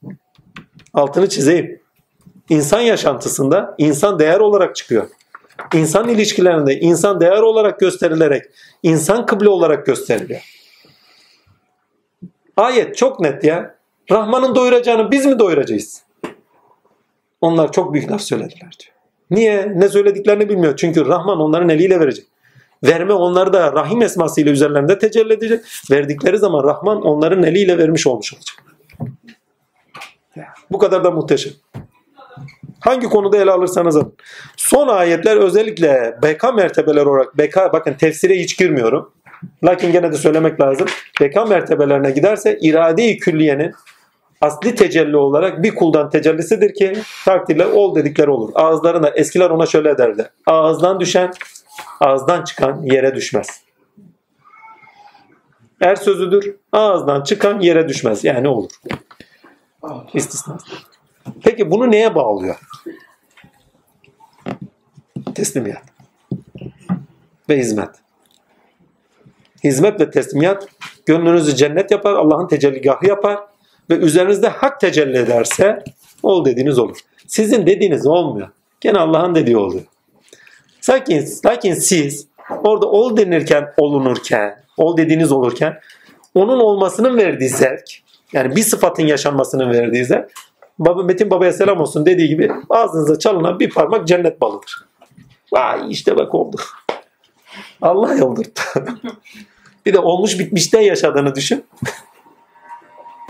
[0.94, 1.80] Altını çizeyim.
[2.48, 5.08] İnsan yaşantısında insan değer olarak çıkıyor.
[5.74, 8.44] İnsan ilişkilerinde insan değer olarak gösterilerek
[8.82, 10.40] insan kıble olarak gösteriliyor.
[12.56, 13.74] Ayet çok net ya.
[14.10, 16.02] Rahman'ın doyuracağını biz mi doyuracağız?
[17.40, 18.94] Onlar çok büyük laf söylediler diyor.
[19.30, 19.72] Niye?
[19.76, 20.76] Ne söylediklerini bilmiyor.
[20.76, 22.26] Çünkü Rahman onların eliyle verecek.
[22.84, 25.60] Verme onları da Rahim esmasıyla üzerlerinde tecelli edecek.
[25.90, 28.56] Verdikleri zaman Rahman onların eliyle vermiş olmuş olacak.
[30.70, 31.52] Bu kadar da muhteşem.
[32.80, 34.14] Hangi konuda ele alırsanız alın.
[34.56, 39.12] Son ayetler özellikle beka mertebeler olarak beka bakın tefsire hiç girmiyorum.
[39.64, 40.86] Lakin gene de söylemek lazım.
[41.20, 43.72] Beka mertebelerine giderse irade-i külliyenin
[44.40, 46.92] asli tecelli olarak bir kuldan tecellisidir ki
[47.24, 48.50] takdirle ol dedikleri olur.
[48.54, 50.30] Ağızlarına eskiler ona şöyle derdi.
[50.46, 51.30] Ağızdan düşen
[52.00, 53.64] ağızdan çıkan yere düşmez.
[55.80, 56.56] Er sözüdür.
[56.72, 58.24] Ağızdan çıkan yere düşmez.
[58.24, 58.70] Yani olur.
[60.14, 60.58] İstisna.
[61.42, 62.60] Peki bunu neye bağlıyor?
[65.34, 65.82] Teslimiyat.
[67.48, 67.90] Ve hizmet.
[69.64, 70.68] Hizmet ve teslimiyat
[71.06, 73.38] gönlünüzü cennet yapar, Allah'ın tecelligahı yapar
[73.90, 75.84] ve üzerinizde hak tecelli ederse
[76.22, 76.98] ol dediğiniz olur.
[77.26, 78.48] Sizin dediğiniz olmuyor.
[78.80, 79.84] Gene Allah'ın dediği oluyor.
[80.90, 85.80] Lakin, lakin siz orada ol denirken olunurken, ol dediğiniz olurken
[86.34, 87.84] onun olmasının verdiği zevk,
[88.32, 90.32] yani bir sıfatın yaşanmasının verdiği zevk,
[90.78, 94.84] Baba, Metin Baba'ya selam olsun dediği gibi ağzınıza çalınan bir parmak cennet balıdır.
[95.52, 96.56] Vay işte bak oldu.
[97.82, 98.60] Allah yoldurdu.
[99.86, 101.64] bir de olmuş bitmişte yaşadığını düşün.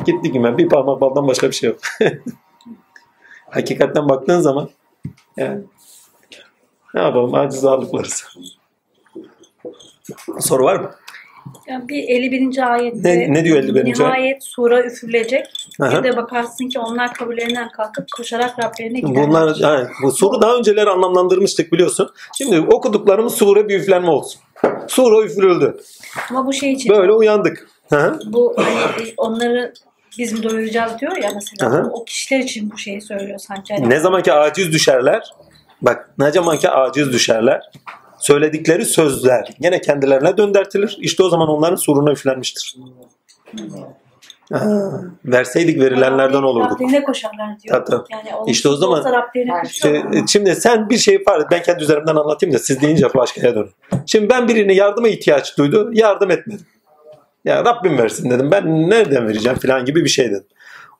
[0.06, 1.78] Gitti güme bir parmak baldan başka bir şey yok.
[3.50, 4.68] Hakikatten baktığın zaman
[5.36, 5.62] yani
[6.94, 8.24] ne yapalım aciz ağırlıklarız.
[10.40, 10.90] Soru var mı?
[11.68, 12.72] Yani bir 51.
[12.72, 13.74] ayette Ne- ne diyor 51.
[13.84, 13.98] ayet?
[13.98, 15.46] Nihayet sura üfürülecek.
[15.80, 15.98] Aha.
[15.98, 19.28] Bir de bakarsın ki onlar kabirlerinden kalkıp koşarak Rablerine giderler.
[19.28, 22.10] Bunlar yani bu soru daha önceleri anlamlandırmıştık biliyorsun.
[22.38, 24.40] Şimdi okuduklarımız sure bir üflenme olsun.
[24.88, 25.76] Sure üfürüldü.
[26.30, 27.68] Ama bu şey için Böyle uyandık.
[27.90, 28.18] Hı hı.
[28.26, 29.72] bu hani onları
[30.18, 31.70] biz mi doyuracağız diyor ya mesela.
[31.76, 31.88] Aha.
[31.92, 33.74] O kişiler için bu şeyi söylüyor sanki.
[33.74, 35.30] Hani Ne zamanki aciz düşerler,
[35.82, 37.70] bak ne zamanki aciz düşerler,
[38.18, 40.96] söyledikleri sözler yine kendilerine döndertilir.
[41.00, 42.76] İşte o zaman onların suruna üflenmiştir.
[44.52, 44.90] Ha,
[45.24, 46.72] verseydik verilenlerden olurduk.
[46.72, 47.84] Rablerine koşarlar diyor.
[47.86, 48.04] Tabii.
[48.10, 50.26] Yani İşte o zaman- koşuyorlar.
[50.28, 51.48] Şimdi, sen bir şey farz et.
[51.50, 53.70] Ben kendi üzerimden anlatayım da siz deyince başkaya dönün.
[54.06, 55.90] Şimdi ben birine yardıma ihtiyaç duydu.
[55.92, 56.66] Yardım etmedim.
[57.44, 58.50] Ya Rabbim versin dedim.
[58.50, 60.46] Ben nereden vereceğim falan gibi bir şey dedim.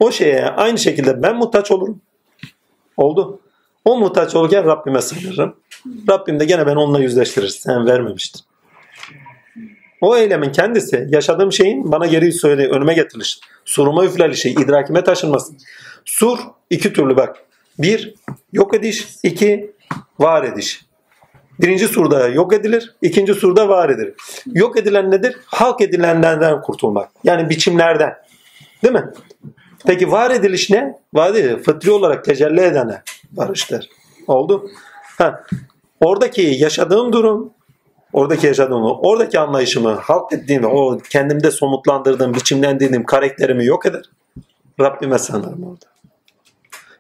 [0.00, 2.00] O şeye aynı şekilde ben muhtaç olurum.
[2.96, 3.40] Oldu.
[3.84, 5.56] O muhtaç olurken Rabbime sığınırım.
[6.10, 7.48] Rabbim de gene beni onunla yüzleştirir.
[7.48, 8.40] Sen vermemiştin.
[10.00, 13.40] O eylemin kendisi yaşadığım şeyin bana geri söyle önüme getirilir.
[13.64, 15.52] Suruma üflenişi, idrakime taşınması.
[16.04, 16.38] Sur
[16.70, 17.36] iki türlü bak.
[17.78, 18.14] Bir,
[18.52, 19.08] yok ediş.
[19.22, 19.72] iki
[20.18, 20.84] var ediş.
[21.60, 22.94] Birinci surda yok edilir.
[23.02, 24.14] ikinci surda var edilir.
[24.52, 25.36] Yok edilen nedir?
[25.46, 27.10] Halk edilenlerden kurtulmak.
[27.24, 28.14] Yani biçimlerden.
[28.82, 29.04] Değil mi?
[29.86, 30.98] Peki var ediliş ne?
[31.14, 33.02] Var ediliş, fıtri olarak tecelli edene
[33.36, 33.88] varıştır.
[34.26, 34.70] Oldu.
[35.18, 35.44] Ha.
[36.00, 37.50] Oradaki yaşadığım durum,
[38.12, 44.02] oradaki yaşadığımı, oradaki anlayışımı, halk ettiğimi, o kendimde somutlandırdığım, biçimlendirdiğim karakterimi yok eder.
[44.80, 45.86] Rabbime sığınırım orada.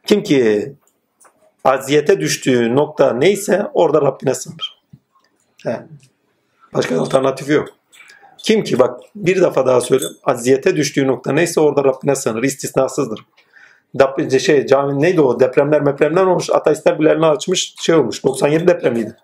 [0.06, 0.72] Kim ki
[1.64, 4.78] aziyete düştüğü nokta neyse orada Rabbine sığınır.
[5.62, 5.86] He.
[6.74, 7.68] Başka alternatifi yok.
[8.38, 10.16] Kim ki bak bir defa daha söyleyeyim.
[10.24, 12.42] Aziyete düştüğü nokta neyse orada Rabbine sığınır.
[12.42, 13.24] İstisnasızdır.
[13.98, 15.40] Dap- şey, cami neydi o?
[15.40, 16.50] Depremler mepremler olmuş.
[16.50, 17.74] Ateistler bilerini açmış.
[17.80, 18.24] Şey olmuş.
[18.24, 19.16] 97 depremiydi.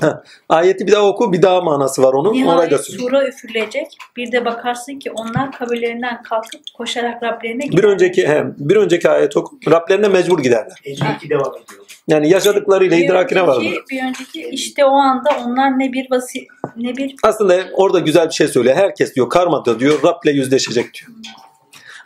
[0.00, 0.22] Ha.
[0.48, 1.32] Ayeti bir daha oku.
[1.32, 2.30] Bir daha manası var onun.
[2.30, 3.96] Orayı da Nihayet sura üfürülecek.
[4.16, 7.88] Bir de bakarsın ki onlar kabirlerinden kalkıp koşarak Rablerine Bir giderler.
[7.88, 9.56] önceki he, bir önceki ayet oku.
[9.70, 10.80] Rablerine mecbur giderler.
[10.84, 11.86] Ece 2 devam ediyor.
[12.08, 16.46] Yani yaşadıklarıyla Bir idrakine önceki- Bir önceki işte o anda onlar ne bir vasi
[16.76, 18.76] ne bir Aslında orada güzel bir şey söylüyor.
[18.76, 21.10] Herkes diyor karmada diyor Rab'le yüzleşecek diyor.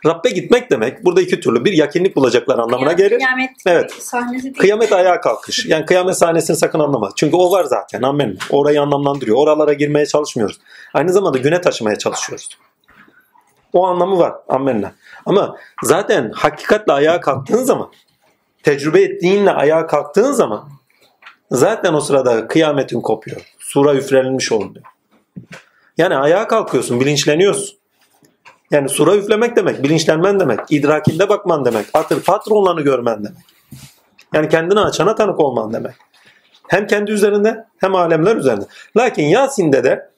[0.05, 1.65] Rab'be gitmek demek burada iki türlü.
[1.65, 3.17] Bir yakinlik bulacaklar anlamına kıyamet- gelir.
[3.17, 3.91] Kıyamet Evet.
[3.91, 4.57] sahnesi değil.
[4.57, 5.65] Kıyamet ayağa kalkış.
[5.65, 7.09] Yani kıyamet sahnesini sakın anlama.
[7.15, 8.01] Çünkü o var zaten.
[8.01, 8.37] Amen.
[8.49, 9.37] Orayı anlamlandırıyor.
[9.37, 10.59] Oralara girmeye çalışmıyoruz.
[10.93, 12.49] Aynı zamanda güne taşımaya çalışıyoruz.
[13.73, 14.33] O anlamı var.
[14.49, 14.91] Amenna.
[15.25, 17.91] Ama zaten hakikatle ayağa kalktığın zaman
[18.63, 20.69] tecrübe ettiğinle ayağa kalktığın zaman
[21.51, 23.41] zaten o sırada kıyametin kopuyor.
[23.59, 24.75] Sura üflenilmiş oluyor.
[25.97, 27.76] Yani ayağa kalkıyorsun, bilinçleniyorsun.
[28.71, 33.37] Yani sura üflemek demek, bilinçlenmen demek, idrakinde bakman demek, hatır patronlarını görmen demek.
[34.33, 35.95] Yani kendini açana tanık olman demek.
[36.67, 38.65] Hem kendi üzerinde hem alemler üzerinde.
[38.97, 40.09] Lakin Yasin'de de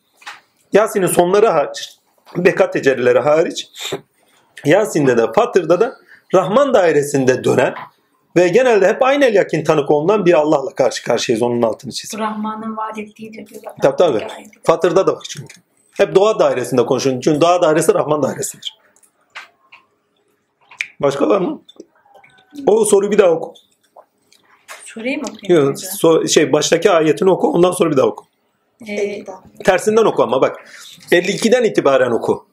[0.73, 1.99] Yasin'in sonları hariç,
[2.37, 3.71] Beka tecellileri hariç
[4.65, 5.95] Yasin'de de Fatır'da da
[6.33, 7.73] Rahman dairesinde dönen
[8.35, 12.19] ve genelde hep aynı el yakin tanık olunan bir Allah'la karşı karşıyayız onun altını çizim.
[12.19, 13.73] Rahman'ın vaad ettiğidir diyorlar.
[13.81, 14.27] Tabii tabii.
[14.63, 15.61] Fatır'da da var çünkü.
[15.99, 17.23] Hep doğa dairesinde konuşuyoruz.
[17.23, 18.77] Çünkü doğa dairesi Rahman dairesidir.
[20.99, 21.61] Başka var mı?
[22.67, 23.53] O soruyu bir daha oku.
[24.85, 25.65] Sureyi mi okuyayım?
[25.67, 25.91] Yok, size?
[25.91, 28.25] so- şey baştaki ayetini oku ondan sonra bir daha oku.
[28.87, 29.23] Ee,
[29.65, 30.69] Tersinden oku ama bak.
[31.11, 32.47] 52'den itibaren oku.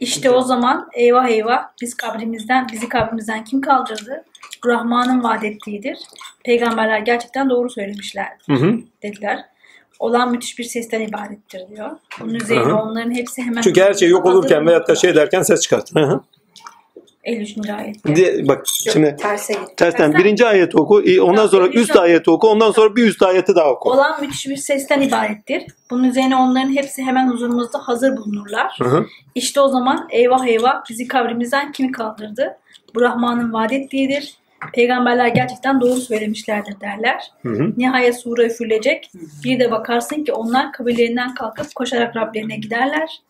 [0.00, 4.24] işte o zaman eyvah eyvah biz kabrimizden bizi kabrimizden kim kaldırdı?
[4.66, 5.98] Rahman'ın vaad ettiğidir.
[6.44, 8.74] Peygamberler gerçekten doğru söylemişler Hı hı.
[9.02, 9.44] dediler.
[10.02, 11.90] Olan müthiş bir sesten ibarettir diyor.
[12.20, 12.76] Bunun üzerine Hı hı.
[12.76, 16.00] onların hepsi hemen Çünkü her şey yok olurken veyahut da şey derken ses çıkartır.
[16.00, 16.20] Hı hı.
[17.24, 17.70] 53.
[17.70, 18.48] ayette.
[18.48, 19.76] Bak şimdi Terse git.
[19.76, 23.70] tersten birinci ayeti oku, ondan sonra üst ayeti oku, ondan sonra bir üst ayeti daha
[23.70, 23.90] oku.
[23.90, 25.62] Olan müthiş bir sesten ibarettir.
[25.90, 28.76] Bunun üzerine onların hepsi hemen huzurumuzda hazır bulunurlar.
[28.82, 29.06] Hı hı.
[29.34, 32.56] İşte o zaman eyvah eyvah bizi kabrimizden kim kaldırdı?
[32.94, 34.41] Bu Rahman'ın vaad ettiğidir.
[34.74, 37.30] Peygamberler gerçekten doğru söylemişlerdir derler.
[37.42, 37.72] Hı hı.
[37.76, 39.10] Nihayet sure üfürülecek.
[39.44, 43.22] Bir de bakarsın ki onlar kabirlerinden kalkıp koşarak Rablerine giderler.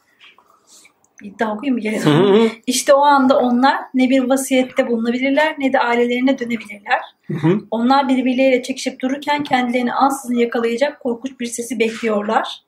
[1.39, 2.01] Daha okuyayım mı?
[2.01, 2.49] Hı hı.
[2.67, 7.01] İşte o anda onlar ne bir vasiyette bulunabilirler ne de ailelerine dönebilirler.
[7.27, 7.61] Hı hı.
[7.71, 12.63] Onlar birbirleriyle çekişip dururken kendilerini ansızın yakalayacak korkunç bir sesi bekliyorlar.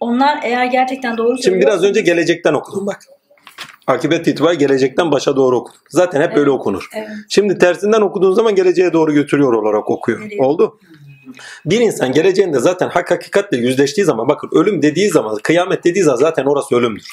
[0.00, 3.00] Onlar eğer gerçekten doğru Şimdi biraz önce gelecekten okudum bak.
[3.88, 5.80] Akibet itibariyle gelecekten başa doğru okudum.
[5.88, 6.60] Zaten hep böyle Evet.
[6.60, 6.88] okunur.
[6.96, 7.08] Evet.
[7.28, 10.20] Şimdi tersinden okuduğun zaman geleceğe doğru götürüyor olarak okuyor.
[10.20, 10.44] Veriyor.
[10.44, 10.78] Oldu.
[11.66, 16.18] Bir insan geleceğinde zaten hak hakikatle yüzleştiği zaman bakın ölüm dediği zaman kıyamet dediği zaman
[16.18, 17.06] zaten orası ölümdür.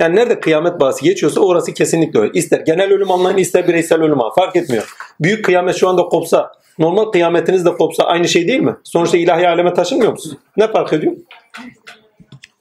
[0.00, 2.32] Yani nerede kıyamet bahsi geçiyorsa orası kesinlikle öyle.
[2.38, 4.34] İster genel ölüm anlayın ister bireysel ölüm anlayın.
[4.34, 4.94] Fark etmiyor.
[5.20, 8.76] Büyük kıyamet şu anda kopsa normal kıyametiniz de kopsa aynı şey değil mi?
[8.84, 10.36] Sonuçta ilahi aleme taşınmıyor musunuz?
[10.56, 11.12] Ne fark ediyor?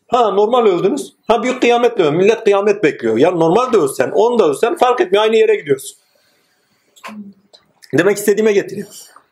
[0.08, 1.14] Ha normal öldünüz.
[1.28, 2.18] Ha büyük kıyametle öldü.
[2.18, 3.18] Millet kıyamet bekliyor.
[3.18, 5.24] Ya normal de ölsen, on da ölsen fark etmiyor.
[5.24, 5.98] Aynı yere gidiyorsun.
[7.94, 8.88] Demek istediğime getiriyor.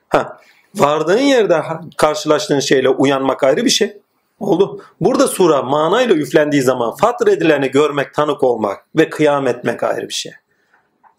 [0.09, 0.39] Ha,
[0.76, 1.61] vardığın yerde
[1.97, 3.97] karşılaştığın şeyle uyanmak ayrı bir şey.
[4.39, 4.82] Oldu.
[5.01, 10.13] Burada sura manayla üflendiği zaman fatr edileni görmek, tanık olmak ve kıyam etmek ayrı bir
[10.13, 10.32] şey.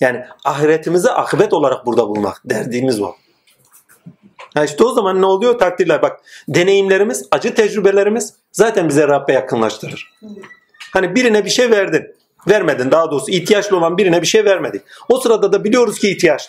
[0.01, 2.43] Yani ahiretimizi akıbet olarak burada bulmak.
[2.45, 3.13] Derdimiz o.
[4.55, 5.59] Ha işte o zaman ne oluyor?
[5.59, 10.13] Takdirler bak deneyimlerimiz, acı tecrübelerimiz zaten bize Rabbe yakınlaştırır.
[10.93, 12.15] Hani birine bir şey verdin.
[12.49, 14.83] Vermedin daha doğrusu ihtiyaçlı olan birine bir şey vermedik.
[15.09, 16.49] O sırada da biliyoruz ki ihtiyaç.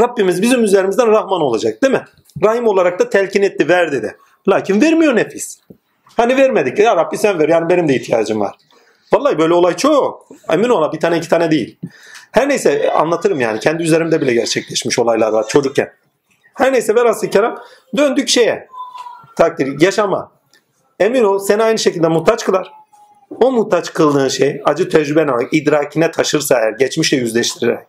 [0.00, 2.04] Rabbimiz bizim üzerimizden Rahman olacak değil mi?
[2.44, 4.16] Rahim olarak da telkin etti verdi de.
[4.48, 5.60] Lakin vermiyor nefis.
[6.16, 6.78] Hani vermedik.
[6.78, 8.56] Ya Rabbi sen ver yani benim de ihtiyacım var.
[9.12, 10.28] Vallahi böyle olay çok.
[10.50, 11.78] Emin ola bir tane iki tane değil.
[12.32, 13.60] Her neyse anlatırım yani.
[13.60, 15.92] Kendi üzerimde bile gerçekleşmiş olaylar var çocukken.
[16.54, 17.58] Her neyse velhasıl kelam
[17.96, 18.68] döndük şeye.
[19.36, 20.31] Takdir, yaşama.
[21.02, 22.72] Emin ol seni aynı şekilde muhtaç kılar.
[23.40, 27.86] O muhtaç kıldığın şey acı tecrüben olarak idrakine taşırsa eğer geçmişle yüzleştirerek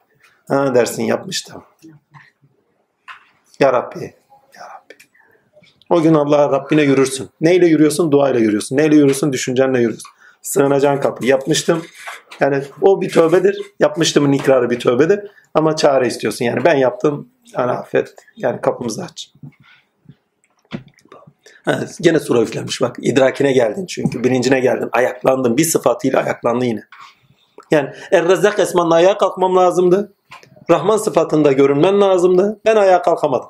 [0.47, 1.64] ha dersin yapmıştım.
[3.59, 3.99] Ya Rabbi,
[4.55, 4.93] Ya Rabbi.
[5.89, 7.30] O gün Allah'a Rabbine yürürsün.
[7.41, 8.11] Neyle yürüyorsun?
[8.11, 8.78] Duayla yürüyorsun.
[8.78, 9.34] Neyle yürüyorsun?
[9.34, 10.09] Düşüncenle yürüyorsun.
[10.41, 11.26] Sığınacağın kapı.
[11.26, 11.86] Yapmıştım.
[12.39, 13.61] Yani o bir tövbedir.
[13.80, 15.20] Yapmıştımın ikrarı bir tövbedir.
[15.53, 16.45] Ama çare istiyorsun.
[16.45, 17.30] Yani ben yaptım.
[17.57, 18.16] Yani affet.
[18.36, 19.34] Yani kapımızı aç.
[21.66, 22.95] Ha, gene sura üflenmiş bak.
[23.01, 24.24] idrakine geldin çünkü.
[24.24, 24.89] Birincine geldin.
[24.91, 25.57] Ayaklandın.
[25.57, 26.84] Bir sıfatıyla ayaklandın yine.
[27.72, 30.14] Yani Er-Rezzak esmanla ayağa kalkmam lazımdı.
[30.70, 32.59] Rahman sıfatında görünmen lazımdı.
[32.66, 33.49] Ben ayağa kalkamadım.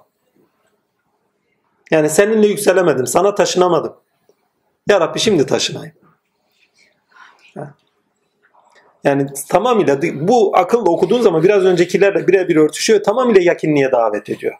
[1.91, 3.07] Yani seninle yükselemedim.
[3.07, 3.95] Sana taşınamadım.
[4.87, 5.93] Ya Rabbi şimdi taşınayım.
[9.03, 13.03] Yani tamamıyla bu akılla okuduğun zaman biraz öncekilerle birebir örtüşüyor.
[13.03, 14.55] Tamamıyla yakinliğe davet ediyor.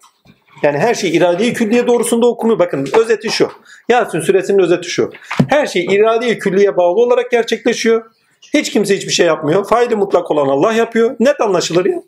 [0.64, 2.60] Yani her şey irade-i külliye doğrusunda okunuyor.
[2.60, 3.52] Bakın özeti şu.
[3.90, 5.12] Yasin suresinin özeti şu.
[5.50, 8.12] Her şey irade-i külliye bağlı olarak gerçekleşiyor.
[8.54, 9.68] Hiç kimse hiçbir şey yapmıyor.
[9.68, 11.16] Faili mutlak olan Allah yapıyor.
[11.20, 12.02] Net anlaşılır ya.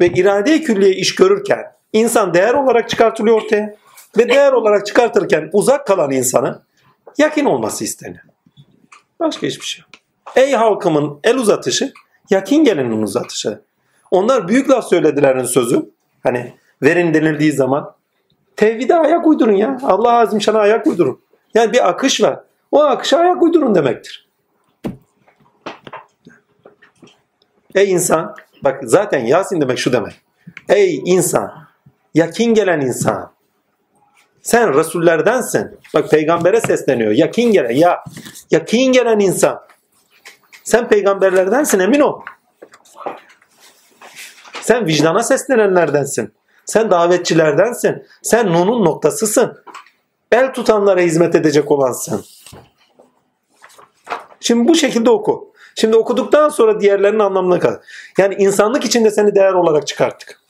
[0.00, 3.76] Ve irade-i külliye iş görürken insan değer olarak çıkartılıyor ortaya.
[4.18, 6.62] Ve değer olarak çıkartırken uzak kalan insanın
[7.18, 8.24] yakin olması isteniyor.
[9.20, 9.84] Başka hiçbir şey.
[10.36, 11.92] Ey halkımın el uzatışı,
[12.30, 13.60] yakin gelenin uzatışı.
[14.10, 15.90] Onlar büyük laf söyledilerin sözü.
[16.22, 16.54] Hani
[16.84, 17.94] verin denildiği zaman
[18.56, 19.78] tevhide ayak uydurun ya.
[19.82, 21.20] Allah azim şana ayak uydurun.
[21.54, 22.40] Yani bir akış var.
[22.72, 24.28] O akışa ayak uydurun demektir.
[27.74, 30.20] Ey insan, bak zaten Yasin demek şu demek.
[30.68, 31.52] Ey insan,
[32.14, 33.34] yakin gelen insan.
[34.42, 35.78] Sen Resullerdensin.
[35.94, 37.12] Bak peygambere sesleniyor.
[37.12, 38.04] Yakin gelen, ya
[38.50, 39.60] yakin gelen insan.
[40.64, 42.20] Sen peygamberlerdensin emin ol.
[44.60, 46.32] Sen vicdana seslenenlerdensin.
[46.66, 48.06] Sen davetçilerdensin.
[48.22, 49.64] Sen Nun'un noktasısın.
[50.32, 52.24] El tutanlara hizmet edecek olansın.
[54.40, 55.52] Şimdi bu şekilde oku.
[55.74, 57.74] Şimdi okuduktan sonra diğerlerinin anlamına kal.
[58.18, 60.40] Yani insanlık içinde seni değer olarak çıkarttık.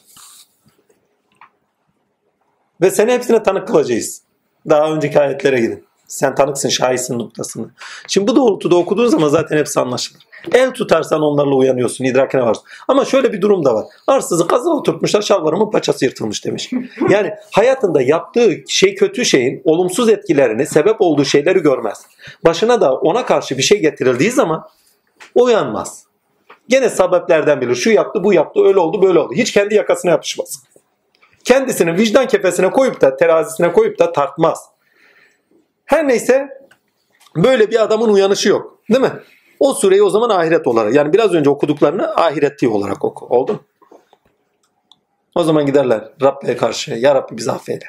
[2.81, 4.23] Ve seni hepsine tanık kılacağız.
[4.69, 5.87] Daha önceki ayetlere gidin.
[6.07, 7.71] Sen tanıksın, şahitsin noktasını.
[8.09, 10.27] Şimdi bu doğrultuda okuduğun zaman zaten hepsi anlaşılır.
[10.53, 12.65] El tutarsan onlarla uyanıyorsun, idrakine varsın.
[12.89, 13.85] Ama şöyle bir durum da var.
[14.07, 16.71] Arsızı kaza oturtmuşlar, şalvarımın paçası yırtılmış demiş.
[17.11, 22.07] Yani hayatında yaptığı şey kötü şeyin olumsuz etkilerini, sebep olduğu şeyleri görmez.
[22.45, 24.69] Başına da ona karşı bir şey getirildiği zaman
[25.35, 26.05] uyanmaz.
[26.69, 27.75] Gene sebeplerden bilir.
[27.75, 29.35] Şu yaptı, bu yaptı, öyle oldu, böyle oldu.
[29.35, 30.63] Hiç kendi yakasına yapışmaz.
[31.45, 34.69] Kendisini vicdan kefesine koyup da, terazisine koyup da tartmaz.
[35.85, 36.49] Her neyse
[37.37, 38.79] böyle bir adamın uyanışı yok.
[38.91, 39.13] Değil mi?
[39.65, 43.27] O sureyi o zaman ahiret olarak yani biraz önce okuduklarını ahireti olarak oku.
[43.27, 43.65] Oldu?
[45.35, 46.91] O zaman giderler Rabbe karşı.
[46.91, 47.87] Ya Rabbi bizi affeyle.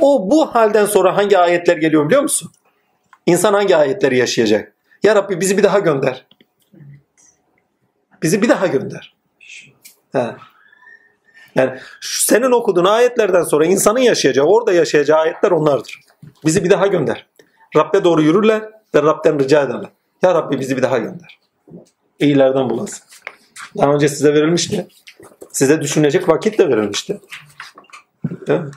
[0.00, 2.50] O bu halden sonra hangi ayetler geliyor biliyor musun?
[3.26, 4.72] İnsan hangi ayetleri yaşayacak?
[5.02, 6.26] Ya Rabbi bizi bir daha gönder.
[8.22, 9.14] Bizi bir daha gönder.
[10.12, 10.26] He.
[11.54, 16.00] Yani senin okuduğun ayetlerden sonra insanın yaşayacağı, orada yaşayacağı ayetler onlardır.
[16.44, 17.26] Bizi bir daha gönder.
[17.76, 19.90] Rabbe doğru yürürler ve Rab'den rica ederler.
[20.22, 21.38] Ya Rabbi bizi bir daha gönder.
[22.18, 23.04] İyilerden bulasın.
[23.78, 24.86] Daha önce size verilmişti.
[25.52, 27.20] Size düşünecek vakit de verilmişti.
[28.46, 28.70] Değil mi?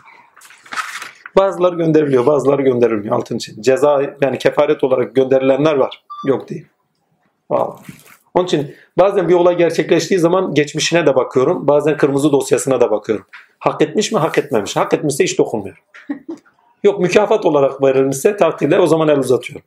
[1.38, 3.62] Bazıları gönderiliyor, bazıları gönderilmiyor altın için.
[3.62, 6.04] Ceza yani kefaret olarak gönderilenler var.
[6.26, 6.66] Yok değil.
[7.50, 7.82] Vallahi.
[8.34, 11.68] Onun için bazen bir olay gerçekleştiği zaman geçmişine de bakıyorum.
[11.68, 13.26] Bazen kırmızı dosyasına da bakıyorum.
[13.60, 14.76] Hak etmiş mi, hak etmemiş.
[14.76, 15.84] Hak etmişse hiç dokunmuyorum.
[16.84, 19.66] Yok mükafat olarak verilmişse takdirle o zaman el uzatıyorum.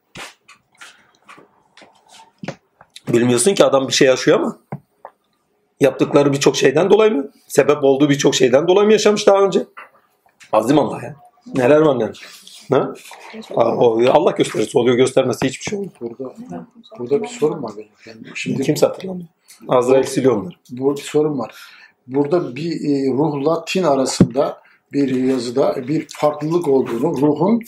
[3.08, 4.58] Bilmiyorsun ki adam bir şey yaşıyor ama
[5.80, 7.30] yaptıkları birçok şeyden dolayı mı?
[7.48, 9.66] Sebep olduğu birçok şeyden dolayı mı yaşamış daha önce?
[10.52, 11.16] Azim Allah ya.
[11.54, 12.22] Neler var neler.
[12.70, 12.94] Ha?
[14.08, 15.94] Allah gösterirse oluyor göstermesi hiçbir şey olmuyor.
[16.00, 16.34] Burada
[16.98, 17.88] burada bir sorun var benim.
[18.06, 19.28] Yani şimdi Kimse hatırlamıyor.
[19.68, 20.54] Azrail siliyor onları.
[20.70, 21.54] bu bir sorun var.
[22.06, 27.60] Burada bir e, ruhla tin arasında bir yazıda bir farklılık olduğunu, ruhun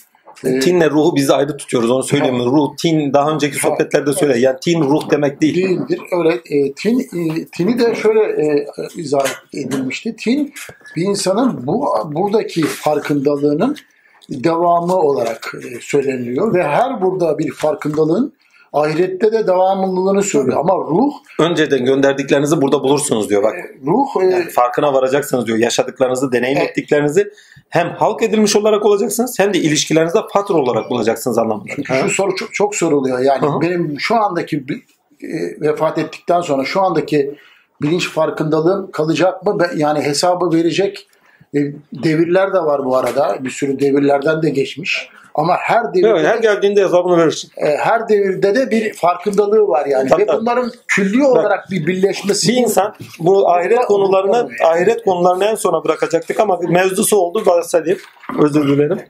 [0.45, 2.37] e, Tinle ruhu biz ayrı tutuyoruz onu söyleyeyim.
[2.37, 2.45] mi?
[2.45, 4.39] Ruh, tin daha önceki sohbetlerde söyle.
[4.39, 5.55] Yani tin ruh demek değil.
[5.55, 6.01] değildir.
[6.13, 8.67] Öyle e, tin e, tini de şöyle e,
[8.97, 10.17] izah edilmişti.
[10.17, 10.53] Tin
[10.97, 13.77] bir insanın bu buradaki farkındalığının
[14.31, 18.33] devamı olarak e, söyleniliyor ve her burada bir farkındalığın
[18.75, 20.61] ahirette de devamlılığını söylüyor.
[20.61, 23.55] Ama ruh Önceden gönderdiklerinizi burada bulursunuz diyor bak.
[23.87, 25.59] ruh e, Yani farkına varacaksınız diyor.
[25.59, 26.71] Yaşadıklarınızı, deneyim Evet.
[26.71, 27.31] ettiklerinizi
[27.69, 31.69] hem halk edilmiş olarak olacaksınız hem de ilişkilerinizde fatura olarak bulacaksınız anlamında.
[31.77, 33.19] Çünkü şu soru çok, çok soruluyor.
[33.19, 33.61] Yani Hı hı.
[33.61, 34.65] benim şu andaki
[35.23, 37.35] e, vefat ettikten sonra şu andaki
[37.83, 39.67] bilinç farkındalığım kalacak mı?
[39.77, 41.09] Yani hesabı verecek
[41.55, 41.59] e,
[41.93, 43.39] devirler de var bu arada.
[43.45, 45.09] Bir sürü devirlerden de geçmiş.
[45.35, 47.51] Ama her devirde, Evet, her geldiğinde hesabını verirsin.
[47.57, 50.09] e, her devirde de bir farkındalığı var yani.
[50.09, 50.41] Tabii, Ve tabii.
[50.41, 52.49] bunların külli olarak bir birleşmesi.
[52.49, 57.99] Bir insan bu ahiret konularını ahiret konularını en sona bırakacaktık ama mevzusu oldu bahsedeyim.
[58.43, 59.01] Özür dilerim.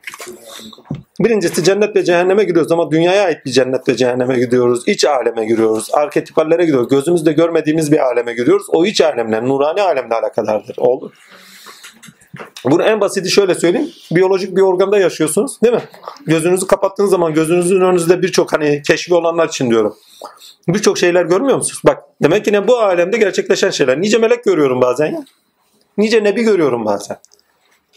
[1.20, 4.82] Birincisi cennet ve cehenneme giriyoruz ama dünyaya ait bir cennet ve cehenneme gidiyoruz.
[4.86, 5.88] İç aleme giriyoruz.
[5.94, 6.88] Arketipallere gidiyoruz.
[6.88, 8.66] Gözümüzde görmediğimiz bir aleme giriyoruz.
[8.68, 10.76] O iç alemle, nurani alemle alakadardır.
[10.78, 11.12] Oldu.
[12.64, 13.90] Bunu en basiti şöyle söyleyeyim.
[14.10, 15.82] Biyolojik bir organda yaşıyorsunuz değil mi?
[16.26, 19.96] Gözünüzü kapattığınız zaman gözünüzün önünüzde birçok hani keşfi olanlar için diyorum.
[20.68, 21.80] Birçok şeyler görmüyor musunuz?
[21.86, 24.00] Bak demek ki ne bu alemde gerçekleşen şeyler.
[24.00, 25.24] Nice melek görüyorum bazen ya.
[25.98, 27.16] Nice nebi görüyorum bazen.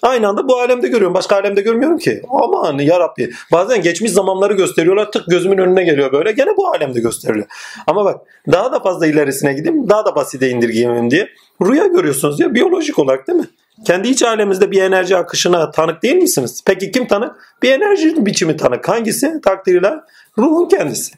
[0.01, 1.13] Aynı anda bu alemde görüyorum.
[1.13, 2.21] Başka alemde görmüyorum ki.
[2.29, 3.31] Aman ya Rabbi.
[3.51, 5.11] Bazen geçmiş zamanları gösteriyorlar.
[5.11, 6.31] Tık gözümün önüne geliyor böyle.
[6.31, 7.47] Gene bu alemde gösteriliyor.
[7.87, 8.21] Ama bak
[8.51, 9.89] daha da fazla ilerisine gideyim.
[9.89, 11.29] Daha da basite indirgeyemem diye.
[11.61, 13.47] Rüya görüyorsunuz ya biyolojik olarak değil mi?
[13.85, 16.63] Kendi iç alemimizde bir enerji akışına tanık değil misiniz?
[16.65, 17.35] Peki kim tanık?
[17.63, 18.89] Bir enerji biçimi tanık.
[18.89, 19.41] Hangisi?
[19.41, 19.93] Takdiriyle
[20.37, 21.13] ruhun kendisi.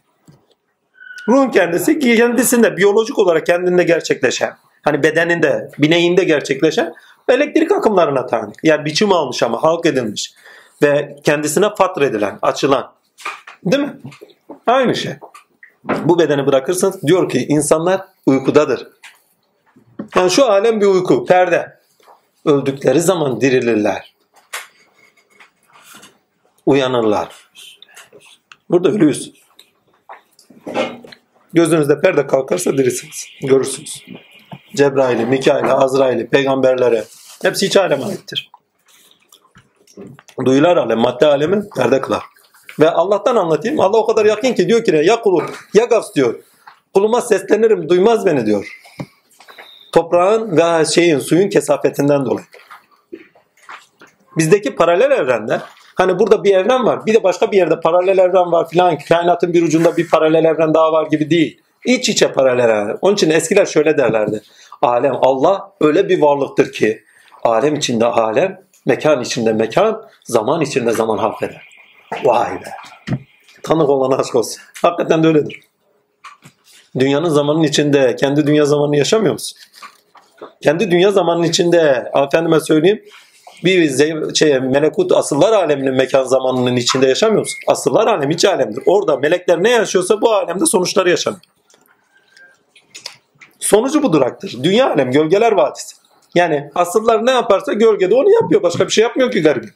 [1.27, 6.93] Ruhun kendisi kendisinde biyolojik olarak kendinde gerçekleşen, hani bedeninde, bineğinde gerçekleşen
[7.29, 8.55] elektrik akımlarına tanık.
[8.63, 10.33] Yani biçim almış ama halk edilmiş
[10.81, 12.91] ve kendisine fatredilen, açılan.
[13.65, 13.93] Değil mi?
[14.67, 15.13] Aynı şey.
[15.83, 18.87] Bu bedeni bırakırsanız diyor ki insanlar uykudadır.
[20.15, 21.78] Yani şu alem bir uyku, perde.
[22.49, 24.15] Öldükleri zaman dirilirler.
[26.65, 27.49] Uyanırlar.
[28.69, 29.33] Burada ölüyüz.
[31.53, 33.25] Gözünüzde perde kalkarsa dirisiniz.
[33.41, 34.05] Görürsünüz.
[34.75, 37.05] Cebrail'i, Mikail'i, Azrail'i, peygamberlere
[37.41, 38.51] hepsi iç aleme aittir.
[40.45, 42.23] Duyular alem, madde alemi perde kılar.
[42.79, 43.79] Ve Allah'tan anlatayım.
[43.79, 44.97] Allah o kadar yakın ki diyor ki ne?
[44.97, 46.43] Ya kulum, ya gafs diyor.
[46.93, 48.79] Kuluma seslenirim, duymaz beni diyor.
[49.91, 52.45] Toprağın ve şeyin, suyun kesafetinden dolayı.
[54.37, 55.61] Bizdeki paralel evrende
[55.95, 59.53] hani burada bir evren var bir de başka bir yerde paralel evren var filan kainatın
[59.53, 61.61] bir ucunda bir paralel evren daha var gibi değil.
[61.85, 62.97] İç içe paralel evren.
[63.01, 64.41] Onun için eskiler şöyle derlerdi.
[64.81, 67.03] Alem Allah öyle bir varlıktır ki
[67.43, 71.69] alem içinde alem, mekan içinde mekan, zaman içinde zaman hafeder.
[72.23, 72.71] Vay be.
[73.63, 74.61] Tanık olana aşk olsun.
[74.81, 75.59] Hakikaten de öyledir.
[76.99, 79.57] Dünyanın zamanın içinde kendi dünya zamanını yaşamıyor musun?
[80.61, 83.03] Kendi dünya zamanının içinde efendime söyleyeyim
[83.63, 87.57] bir şey, melekut asıllar aleminin mekan zamanının içinde yaşamıyor musun?
[87.67, 88.83] Asıllar alemi iç alemdir.
[88.85, 91.41] Orada melekler ne yaşıyorsa bu alemde sonuçları yaşanıyor.
[93.59, 94.57] Sonucu bu duraktır.
[94.63, 95.95] Dünya alem gölgeler vadisi.
[96.35, 98.63] Yani asıllar ne yaparsa gölgede onu yapıyor.
[98.63, 99.73] Başka bir şey yapmıyor ki garibim.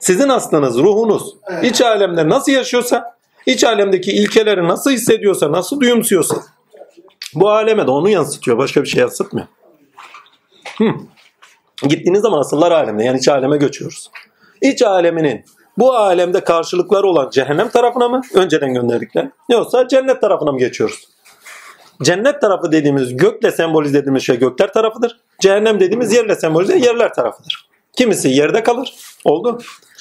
[0.00, 3.16] Sizin aslınız, ruhunuz iç alemde nasıl yaşıyorsa,
[3.46, 6.36] iç alemdeki ilkeleri nasıl hissediyorsa, nasıl duyumsuyorsa
[7.34, 8.58] bu aleme de onu yansıtıyor.
[8.58, 9.46] Başka bir şey yansıtmıyor.
[10.78, 10.84] Hı.
[11.88, 14.10] Gittiğiniz zaman asıllar alemine yani iç aleme göçüyoruz.
[14.60, 15.44] İç aleminin
[15.78, 21.08] bu alemde karşılıkları olan cehennem tarafına mı önceden gönderdikler yoksa cennet tarafına mı geçiyoruz?
[22.02, 25.20] Cennet tarafı dediğimiz gökle sembolize edilmiş şey gökler tarafıdır.
[25.40, 27.68] Cehennem dediğimiz yerle sembolize yerler tarafıdır.
[27.96, 28.94] Kimisi yerde kalır.
[29.24, 29.58] Oldu.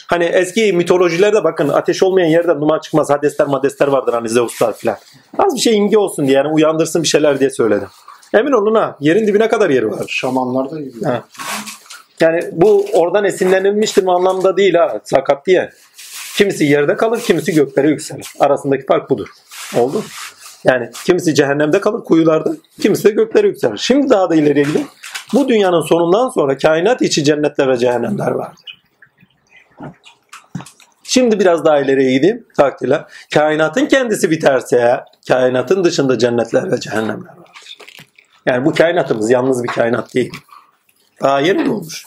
[0.08, 3.10] Hani eski mitolojilerde bakın ateş olmayan yerden duman çıkmaz.
[3.10, 4.98] Hadesler madesler vardır hani Zeus'lar filan.
[5.38, 7.88] Az bir şey imge olsun diye yani uyandırsın bir şeyler diye söyledim.
[8.34, 10.06] Emin olun ha yerin dibine kadar yeri var.
[10.08, 11.06] Şamanlar da gibi.
[11.06, 11.24] Ha.
[12.20, 15.70] Yani bu oradan esinlenilmiştir mi anlamda değil ha sakat diye.
[16.38, 18.28] Kimisi yerde kalır, kimisi göklere yükselir.
[18.40, 19.28] Arasındaki fark budur.
[19.78, 20.04] Oldu.
[20.64, 22.52] Yani kimisi cehennemde kalır kuyularda,
[22.82, 23.78] kimisi de göklere yükselir.
[23.78, 24.88] Şimdi daha da ileriye gidin.
[25.34, 28.67] Bu dünyanın sonundan sonra kainat içi cennetler ve cehennemler vardır.
[31.04, 32.48] Şimdi biraz daha ileriye gideyim.
[32.58, 33.06] Takdirle.
[33.34, 37.78] Kainatın kendisi biterse kainatın dışında cennetler ve cehennemler vardır.
[38.46, 40.32] Yani bu kainatımız yalnız bir kainat değil.
[41.22, 42.06] Daha yeni doğmuş.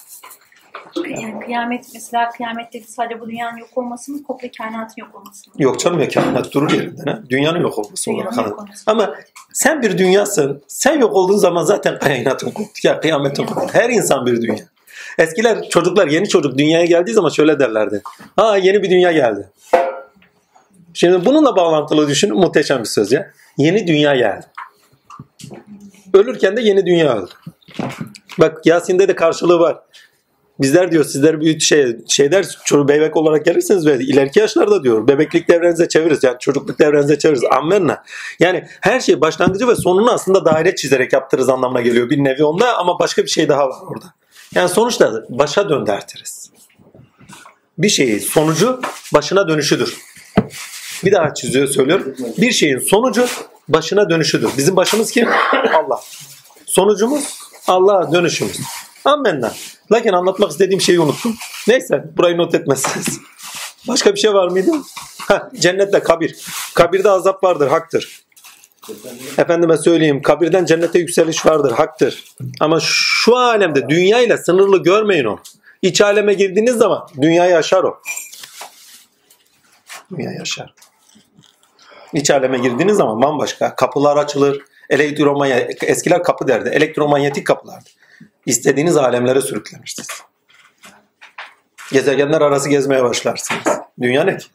[0.97, 5.55] Yani kıyamet mesela kıyamette sadece bu dünyanın yok olması mı komple kainatın yok olması mı?
[5.59, 7.03] Yok canım ya kainat durur yerinde.
[7.07, 7.19] Ne?
[7.31, 8.33] Dünyanın yok olması olarak.
[8.33, 8.65] Dünyanın yok anladım.
[8.65, 8.91] olması.
[8.91, 9.15] Ama
[9.53, 10.63] sen bir dünyasın.
[10.69, 12.89] Sen yok olduğun zaman zaten kainatın koptu.
[12.89, 13.69] Ya kıyametin koptu.
[13.73, 14.65] Her insan bir dünya.
[15.19, 18.03] Eskiler çocuklar yeni çocuk dünyaya geldiği zaman şöyle derlerdi.
[18.37, 19.49] Ha yeni bir dünya geldi.
[20.95, 23.31] Şimdi bununla bağlantılı düşünün muhteşem bir söz ya.
[23.59, 24.47] Yeni dünya geldi.
[26.15, 27.31] Ölürken de yeni dünya öldü.
[28.39, 29.79] Bak Yasin'de de karşılığı var.
[30.61, 35.09] Bizler diyor sizler büyük şey şey der çocuk bebek olarak gelirsiniz ve ileriki yaşlarda diyor
[35.09, 37.45] bebeklik devrenize çeviririz yani çocukluk devrenize çeviririz.
[37.53, 38.03] Ammenna.
[38.41, 42.79] Yani her şey başlangıcı ve sonunu aslında daire çizerek yaptırırız anlamına geliyor bir nevi onda
[42.79, 44.07] ama başka bir şey daha var orada.
[44.55, 46.51] Yani sonuçta başa döndertiriz.
[47.79, 48.81] Bir şeyin sonucu
[49.15, 49.99] başına dönüşüdür.
[51.05, 52.17] Bir daha çiziyor söylüyorum.
[52.39, 53.27] Bir şeyin sonucu
[53.69, 54.51] başına dönüşüdür.
[54.59, 55.29] Bizim başımız kim?
[55.53, 56.01] Allah.
[56.67, 58.61] Sonucumuz Allah'a dönüşümüz.
[59.05, 59.53] Ammenna.
[59.93, 61.37] Lakin anlatmak istediğim şeyi unuttum.
[61.69, 63.21] Neyse burayı not etmezsiniz.
[63.89, 64.71] Başka bir şey var mıydı?
[65.19, 66.37] Ha, cennetle kabir.
[66.75, 68.23] Kabirde azap vardır, haktır.
[69.39, 72.25] Efendime söyleyeyim, kabirden cennete yükseliş vardır, haktır.
[72.61, 75.41] Ama şu alemde dünya ile sınırlı görmeyin onu.
[75.83, 78.01] İç aleme girdiğiniz zaman dünyayı aşar o.
[80.17, 80.75] Dünya yaşar.
[82.13, 83.77] İç aleme girdiğiniz zaman bambaşka.
[83.77, 84.63] Kapılar açılır.
[84.91, 86.69] Elektromanyetik, eskiler kapı derdi.
[86.69, 87.91] Elektromanyetik kapılardı.
[88.47, 90.09] İstediğiniz alemlere sürüklenirsiniz.
[91.93, 93.79] Gezegenler arası gezmeye başlarsınız.
[94.01, 94.47] Dünya ne ki?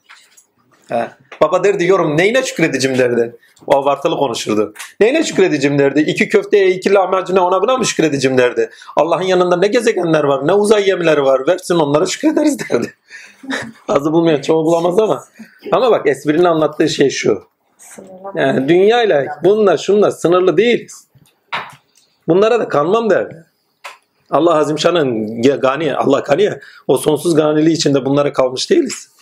[0.90, 1.08] He.
[1.42, 3.36] Baba derdi yorum neyine şükredicim derdi.
[3.68, 4.74] O abartılı konuşurdu.
[4.99, 5.99] Neyine şükredicim derdi.
[5.99, 8.70] İki köfteye iki lahmacuna ona buna mı şükredicim derdi.
[8.95, 12.93] Allah'ın yanında ne gezegenler var ne uzay gemileri var versin onlara şükrederiz derdi.
[13.88, 15.24] Azı bulmayan çoğu bulamaz ama.
[15.72, 17.43] Ama bak esprinin anlattığı şey şu.
[18.36, 21.08] Yani dünyayla bunlar şunlar sınırlı değiliz.
[22.28, 23.45] Bunlara da kanmam derdi.
[24.32, 29.14] Allah Azimşan'ın gani, Allah gani o sonsuz ganiliği içinde bunlara kalmış değiliz.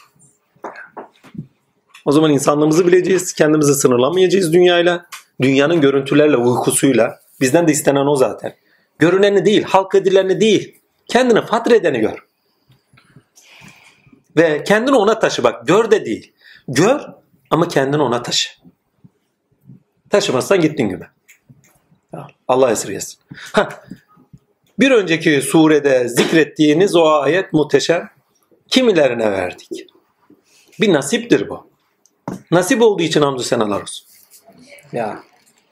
[2.05, 5.05] O zaman insanlığımızı bileceğiz, kendimizi sınırlamayacağız dünyayla,
[5.41, 7.19] dünyanın görüntülerle, uykusuyla.
[7.41, 8.55] Bizden de istenen o zaten.
[8.99, 12.25] Görüneni değil, halk edileni değil, kendini fatredeni gör.
[14.37, 16.33] Ve kendini ona taşı bak, gör de değil.
[16.67, 17.01] Gör
[17.49, 18.49] ama kendini ona taşı.
[20.09, 21.05] Taşımazsan gittin gibi.
[22.47, 23.19] Allah esirgesin.
[24.79, 28.09] Bir önceki surede zikrettiğiniz o ayet muhteşem.
[28.67, 29.69] Kimilerine verdik.
[30.81, 31.72] Bir nasiptir bu.
[32.51, 34.07] Nasip olduğu için hamdü senalar olsun.
[34.91, 35.19] Ya.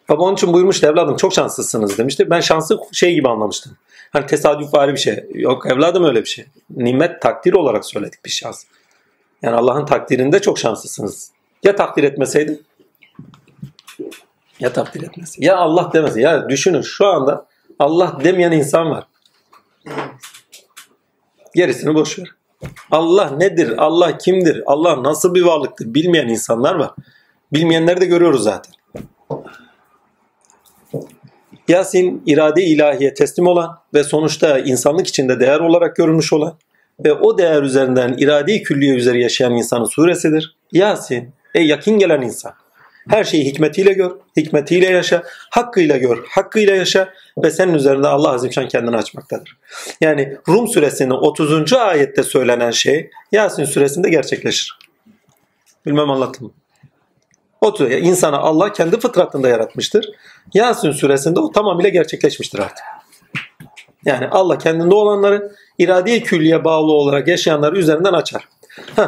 [0.09, 2.29] Baba onun için buyurmuştu evladım çok şanslısınız demişti.
[2.29, 3.77] Ben şansı şey gibi anlamıştım.
[4.11, 5.25] Hani tesadüf var bir şey.
[5.33, 6.45] Yok evladım öyle bir şey.
[6.69, 8.63] Nimet takdir olarak söyledik bir şans.
[9.41, 11.31] Yani Allah'ın takdirinde çok şanslısınız.
[11.63, 12.61] Ya takdir etmeseydi?
[14.59, 15.45] Ya takdir etmeseydi.
[15.45, 16.21] Ya Allah demese.
[16.21, 17.45] Ya düşünün şu anda
[17.79, 19.07] Allah demeyen insan var.
[21.55, 22.27] Gerisini boş ver.
[22.91, 23.73] Allah nedir?
[23.77, 24.63] Allah kimdir?
[24.65, 25.93] Allah nasıl bir varlıktır?
[25.93, 26.91] Bilmeyen insanlar var.
[27.53, 28.73] Bilmeyenleri de görüyoruz zaten.
[31.67, 36.57] Yasin irade ilahiye teslim olan ve sonuçta insanlık içinde değer olarak görülmüş olan
[37.05, 40.55] ve o değer üzerinden irade-i külliye üzeri yaşayan insanın suresidir.
[40.71, 42.53] Yasin, ey yakin gelen insan.
[43.09, 48.67] Her şeyi hikmetiyle gör, hikmetiyle yaşa, hakkıyla gör, hakkıyla yaşa ve senin üzerinde Allah Azimşan
[48.67, 49.57] kendini açmaktadır.
[50.01, 51.73] Yani Rum suresinin 30.
[51.73, 54.79] ayette söylenen şey Yasin suresinde gerçekleşir.
[55.85, 56.53] Bilmem anlattım mı?
[57.61, 60.09] O tür- insana Allah kendi fıtratında yaratmıştır.
[60.53, 62.85] Yasin suresinde o tamamıyla gerçekleşmiştir artık.
[64.05, 68.47] Yani Allah kendinde olanları irade-i külliye bağlı olarak yaşayanları üzerinden açar.
[68.95, 69.07] Heh,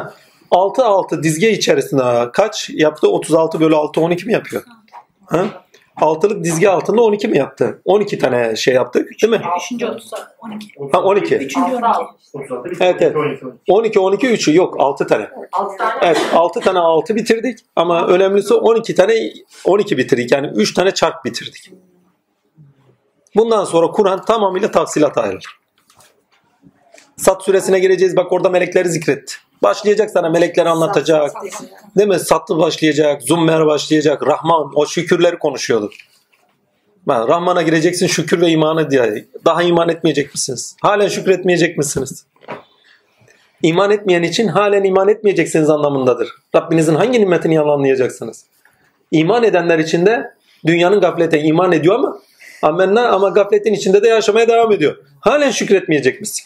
[0.54, 3.08] 6 6 dizge içerisinde kaç yaptı?
[3.08, 4.62] 36 bölü 6 12 mi yapıyor?
[5.26, 5.46] Ha?
[5.96, 7.80] Altılık dizge altında 12 mi yaptı?
[7.84, 9.42] 12 tane şey yaptık değil mi?
[9.64, 10.66] Üçüncü 30 12.
[10.92, 11.36] Ha 12.
[11.36, 11.84] Üçüncü 12.
[12.80, 13.16] Evet, evet.
[13.68, 15.30] 12 12 3'ü yok 6 tane.
[15.52, 15.92] Altı tane.
[16.02, 19.32] Evet 6 tane 6 bitirdik ama önemlisi 12 tane
[19.64, 20.32] 12 bitirdik.
[20.32, 21.70] Yani 3 tane çark bitirdik.
[23.36, 25.60] Bundan sonra Kur'an tamamıyla tafsilat ayrılır.
[27.16, 28.16] Sat suresine gireceğiz.
[28.16, 29.34] Bak orada melekleri zikretti.
[29.62, 31.30] Başlayacak sana melekleri anlatacak.
[31.96, 32.18] Değil mi?
[32.18, 33.22] Sattı başlayacak.
[33.22, 34.26] Zummer başlayacak.
[34.26, 35.90] Rahman o şükürleri konuşuyordu.
[37.08, 39.24] Ben, Rahman'a gireceksin şükür ve imanı diye.
[39.44, 40.76] Daha iman etmeyecek misiniz?
[40.82, 42.26] Halen şükretmeyecek misiniz?
[43.62, 46.28] İman etmeyen için halen iman etmeyeceksiniz anlamındadır.
[46.56, 48.44] Rabbinizin hangi nimetini yalanlayacaksınız?
[49.10, 50.34] İman edenler için de
[50.66, 52.18] dünyanın gaflete iman ediyor ama
[52.62, 54.96] amenna ama gafletin içinde de yaşamaya devam ediyor.
[55.20, 56.44] Halen şükretmeyecek misin?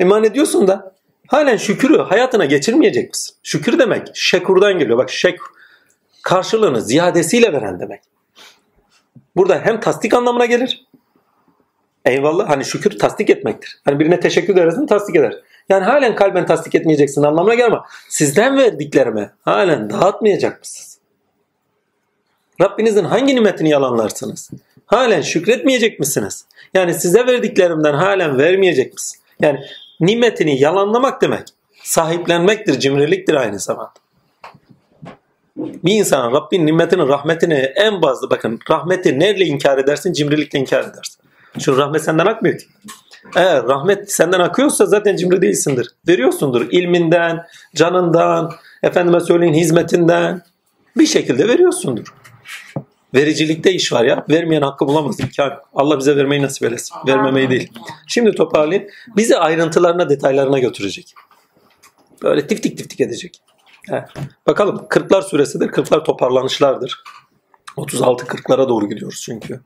[0.00, 0.92] İman ediyorsun da
[1.30, 3.36] Halen şükürü hayatına geçirmeyecek misin?
[3.42, 4.98] Şükür demek şekurdan geliyor.
[4.98, 5.46] Bak şekur
[6.22, 8.00] karşılığını ziyadesiyle veren demek.
[9.36, 10.86] Burada hem tasdik anlamına gelir.
[12.04, 13.80] Eyvallah hani şükür tasdik etmektir.
[13.84, 15.34] Hani birine teşekkür edersin tasdik eder.
[15.68, 17.76] Yani halen kalben tasdik etmeyeceksin anlamına gelme.
[18.08, 20.98] Sizden verdiklerime halen dağıtmayacak mısınız?
[22.60, 24.50] Rabbinizin hangi nimetini yalanlarsınız?
[24.86, 26.44] Halen şükretmeyecek misiniz?
[26.74, 29.20] Yani size verdiklerimden halen vermeyecek misin?
[29.40, 29.60] Yani
[30.00, 31.48] nimetini yalanlamak demek
[31.82, 33.92] sahiplenmektir, cimriliktir aynı zamanda.
[35.56, 40.12] Bir insan Rabbin nimetini, rahmetini en bazı bakın rahmeti neyle inkar edersin?
[40.12, 41.22] Cimrilikle inkar edersin.
[41.58, 42.66] Çünkü rahmet senden akmıyor ki.
[43.36, 45.88] Eğer rahmet senden akıyorsa zaten cimri değilsindir.
[46.08, 48.52] Veriyorsundur ilminden, canından,
[48.82, 50.42] efendime söyleyin hizmetinden
[50.96, 52.14] bir şekilde veriyorsundur.
[53.14, 54.24] Vericilikte iş var ya.
[54.30, 55.20] Vermeyen hakkı bulamaz.
[55.20, 55.52] İmkan.
[55.74, 56.96] Allah bize vermeyi nasip eylesin.
[57.06, 57.72] Vermemeyi değil.
[58.06, 58.90] Şimdi toparlayayım.
[59.16, 61.14] Bizi ayrıntılarına, detaylarına götürecek.
[62.22, 63.42] Böyle tiftik tiftik edecek.
[63.88, 64.04] He.
[64.46, 64.86] Bakalım.
[64.88, 65.68] Kırklar suresidir.
[65.68, 67.02] Kırklar toparlanışlardır.
[67.76, 69.60] 36 40'lara doğru gidiyoruz çünkü.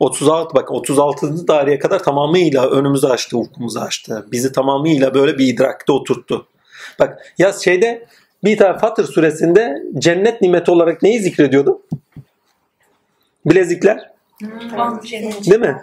[0.00, 1.46] 36 bak 36.
[1.46, 4.26] tarihe kadar tamamıyla önümüzü açtı, ufkumuzu açtı.
[4.32, 6.46] Bizi tamamıyla böyle bir idrakte oturttu.
[6.98, 8.06] Bak ya şeyde
[8.44, 11.82] bir tane Fatır suresinde cennet nimeti olarak neyi zikrediyordu?
[13.46, 14.10] Bilezikler.
[15.50, 15.60] Değil.
[15.60, 15.80] Mi?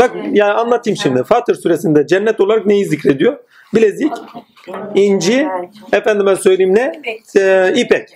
[0.00, 1.24] Bak yani anlatayım şimdi.
[1.24, 3.38] Fatır suresinde cennet olarak neyi zikrediyor?
[3.74, 4.12] Bilezik,
[4.94, 5.48] inci,
[5.92, 6.92] efendime söyleyeyim ne?
[6.98, 7.36] İpek.
[7.36, 8.08] Ee, ipek.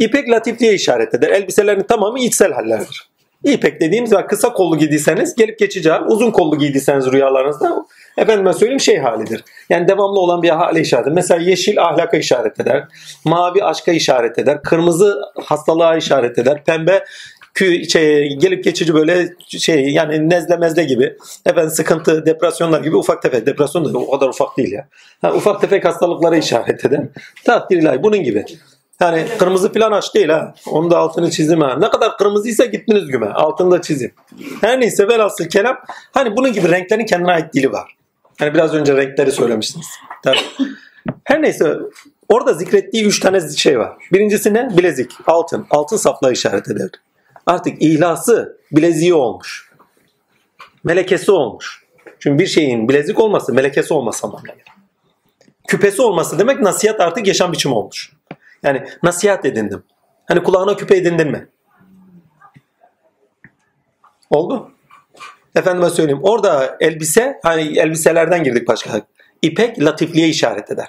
[0.00, 1.30] İpek latifliğe işaret eder.
[1.30, 3.08] Elbiselerin tamamı içsel hallerdir.
[3.44, 7.86] İpek dediğimiz bak kısa kollu giydiyseniz gelip geçici hal, uzun kollu giydiyseniz rüyalarınızda
[8.16, 9.44] efendime söyleyeyim şey halidir.
[9.68, 11.14] Yani devamlı olan bir hale işaret eder.
[11.14, 12.84] Mesela yeşil ahlaka işaret eder.
[13.24, 14.62] Mavi aşka işaret eder.
[14.62, 16.64] Kırmızı hastalığa işaret eder.
[16.64, 17.04] Pembe
[17.54, 21.16] kü şey, gelip geçici böyle şey yani nezle mezle gibi
[21.46, 24.88] efendim sıkıntı depresyonlar gibi ufak tefek depresyon da o kadar ufak değil ya.
[25.22, 27.00] Ha, ufak tefek hastalıklara işaret eder.
[27.44, 28.44] Takdir ilahi bunun gibi.
[29.00, 30.54] Yani kırmızı plan aç değil ha.
[30.70, 31.76] Onu da altını çizdim ha.
[31.78, 33.26] Ne kadar kırmızıysa gittiniz güme.
[33.26, 34.14] Altını da çizeyim.
[34.60, 35.76] Her neyse velhasıl kelam.
[36.12, 37.96] Hani bunun gibi renklerin kendine ait dili var.
[38.38, 39.86] Hani biraz önce renkleri söylemiştiniz.
[40.22, 40.38] Tabii.
[41.24, 41.76] Her neyse
[42.28, 43.92] orada zikrettiği üç tane şey var.
[44.12, 44.68] Birincisi ne?
[44.76, 45.10] Bilezik.
[45.26, 45.66] Altın.
[45.70, 46.88] Altın saflığa işaret eder.
[47.46, 49.70] Artık ilası bileziği olmuş.
[50.84, 51.84] Melekesi olmuş.
[52.18, 54.64] Çünkü bir şeyin bilezik olması melekesi olması anlamına gelir.
[55.68, 58.12] Küpesi olması demek nasihat artık yaşam biçimi olmuş.
[58.62, 59.82] Yani nasihat edindim.
[60.26, 61.48] Hani kulağına küpe edindin mi?
[64.30, 64.70] Oldu.
[65.54, 66.20] Efendime söyleyeyim.
[66.22, 69.00] Orada elbise, hani elbiselerden girdik başka.
[69.42, 70.88] İpek latifliğe işaret eder.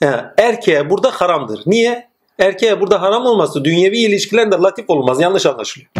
[0.00, 1.62] Yani erkeğe burada haramdır.
[1.66, 2.08] Niye?
[2.38, 5.20] Erkeğe burada haram olması dünyevi ilişkilerinde latif olmaz.
[5.20, 5.90] Yanlış anlaşılıyor.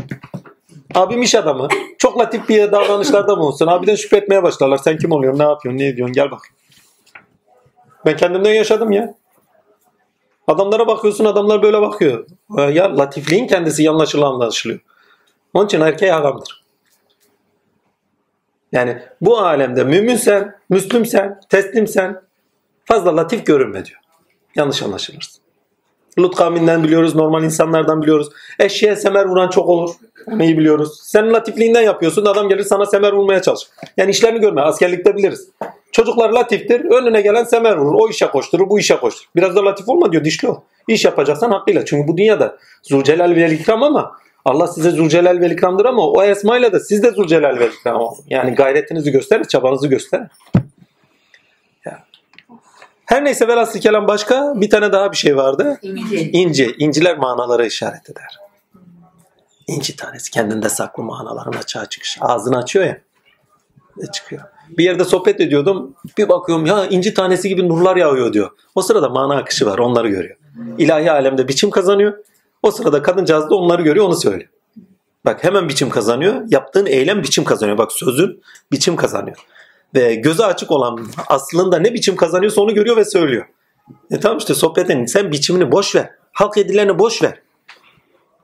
[0.94, 1.68] Abim iş adamı.
[1.98, 3.66] Çok latif bir davranışlarda bulunsun.
[3.66, 4.76] Abiden şüphe etmeye başlarlar.
[4.78, 5.38] Sen kim oluyorsun?
[5.38, 5.78] Ne yapıyorsun?
[5.78, 6.12] Ne ediyorsun?
[6.14, 6.40] Gel bak.
[8.06, 9.14] Ben kendimden yaşadım ya.
[10.46, 12.26] Adamlara bakıyorsun adamlar böyle bakıyor.
[12.58, 14.80] Ee, Ya latifliğin kendisi yanlış anlaşılıyor.
[15.54, 16.64] Onun için erkeğe haramdır.
[18.72, 22.22] Yani bu alemde müminsen, müslümsen, teslimsen
[22.84, 24.00] fazla latif görünme diyor.
[24.56, 25.43] Yanlış anlaşılırsın.
[26.18, 28.28] Lut kavminden biliyoruz, normal insanlardan biliyoruz.
[28.58, 29.90] Eşeğe semer vuran çok olur.
[30.26, 31.00] Onu iyi biliyoruz.
[31.02, 33.68] Sen latifliğinden yapıyorsun, adam gelir sana semer vurmaya çalışır.
[33.96, 35.48] Yani işlerini görme, askerlikte biliriz.
[35.92, 37.94] Çocuklar latiftir, önüne gelen semer vurur.
[38.00, 39.28] O işe koşturur, bu işe koşturur.
[39.36, 40.56] Biraz da latif olma diyor, dişli ol.
[40.88, 41.84] İş yapacaksan hakkıyla.
[41.84, 44.12] Çünkü bu dünyada Zülcelal ve İkram ama
[44.44, 48.16] Allah size Zülcelal ve İkram'dır ama o esmayla da siz de Zülcelal ve İkram olun.
[48.30, 50.26] Yani gayretinizi gösterin, çabanızı gösterin.
[53.06, 55.78] Her neyse velhasıl kelam başka bir tane daha bir şey vardı.
[55.82, 56.20] İnce.
[56.20, 58.38] İnci, inciler manalara işaret eder.
[59.66, 62.18] İnci tanesi kendinde saklı manaların açığa çıkış.
[62.20, 63.00] Ağzını açıyor ya.
[63.98, 64.42] Ve çıkıyor.
[64.68, 65.94] Bir yerde sohbet ediyordum.
[66.18, 68.50] Bir bakıyorum ya inci tanesi gibi nurlar yağıyor diyor.
[68.74, 69.78] O sırada mana akışı var.
[69.78, 70.36] Onları görüyor.
[70.78, 72.18] İlahi alemde biçim kazanıyor.
[72.62, 74.50] O sırada kadıncağız da onları görüyor onu söylüyor.
[75.24, 76.42] Bak hemen biçim kazanıyor.
[76.48, 77.78] Yaptığın eylem biçim kazanıyor.
[77.78, 79.36] Bak sözün biçim kazanıyor.
[79.94, 83.46] Ve gözü açık olan aslında ne biçim kazanıyorsa onu görüyor ve söylüyor.
[84.10, 86.10] E tamam işte sohbetin sen biçimini boş ver.
[86.32, 87.40] Halk edileni boş ver.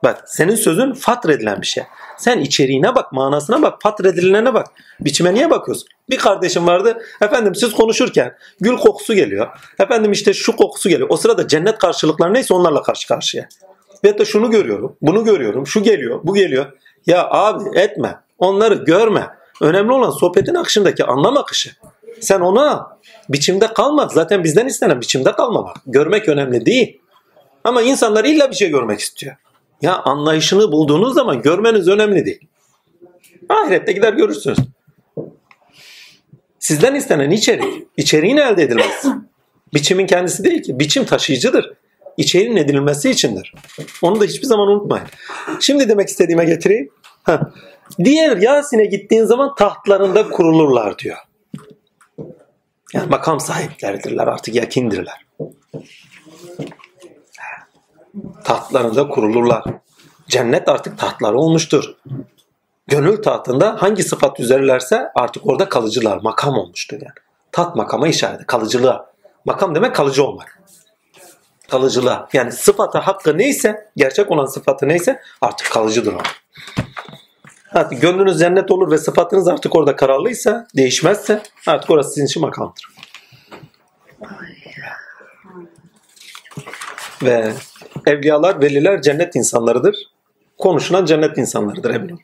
[0.03, 1.83] Bak senin sözün fatr edilen bir şey.
[2.17, 4.67] Sen içeriğine bak, manasına bak, fatr edilene bak.
[4.99, 5.87] Biçime niye bakıyorsun?
[6.09, 6.97] Bir kardeşim vardı.
[7.21, 9.47] Efendim siz konuşurken gül kokusu geliyor.
[9.79, 11.09] Efendim işte şu kokusu geliyor.
[11.11, 13.49] O sırada cennet karşılıkları neyse onlarla karşı karşıya.
[14.03, 16.65] Ve de şunu görüyorum, bunu görüyorum, şu geliyor, bu geliyor.
[17.05, 19.27] Ya abi etme, onları görme.
[19.61, 21.71] Önemli olan sohbetin akışındaki anlam akışı.
[22.19, 22.97] Sen ona
[23.29, 24.07] biçimde kalma.
[24.07, 25.77] Zaten bizden istenen biçimde kalmamak.
[25.85, 26.99] Görmek önemli değil.
[27.63, 29.35] Ama insanlar illa bir şey görmek istiyor.
[29.81, 32.47] Ya anlayışını bulduğunuz zaman görmeniz önemli değil.
[33.49, 34.57] Ahirette gider görürsünüz.
[36.59, 37.87] Sizden istenen içerik.
[37.97, 39.05] İçeriğin elde edilmez.
[39.73, 40.79] Biçimin kendisi değil ki.
[40.79, 41.73] Biçim taşıyıcıdır.
[42.17, 43.53] İçerinin edinilmesi içindir.
[44.01, 45.07] Onu da hiçbir zaman unutmayın.
[45.59, 46.89] Şimdi demek istediğime getireyim.
[47.23, 47.39] Heh.
[48.03, 51.17] Diğer Yasin'e gittiğin zaman tahtlarında kurulurlar diyor.
[52.93, 55.25] Yani makam sahipleridirler artık yakindirler.
[58.43, 59.63] Tahtlarında kurulurlar.
[60.27, 61.95] Cennet artık tahtları olmuştur.
[62.87, 66.17] Gönül tahtında hangi sıfat üzerlerse artık orada kalıcılar.
[66.17, 67.13] Makam olmuştur yani.
[67.51, 68.45] Tat makama işaret.
[68.47, 69.11] Kalıcılığa.
[69.45, 70.61] Makam demek kalıcı olmak.
[71.69, 72.29] Kalıcılığa.
[72.33, 76.19] Yani sıfatı hakkı neyse, gerçek olan sıfatı neyse artık kalıcıdır o.
[77.73, 82.87] Artık gönlünüz cennet olur ve sıfatınız artık orada kararlıysa, değişmezse artık orası sizin için makamdır.
[87.23, 87.53] Ve
[88.05, 89.95] evliyalar, veliler cennet insanlarıdır.
[90.57, 92.21] Konuşulan cennet insanlarıdır emin olun.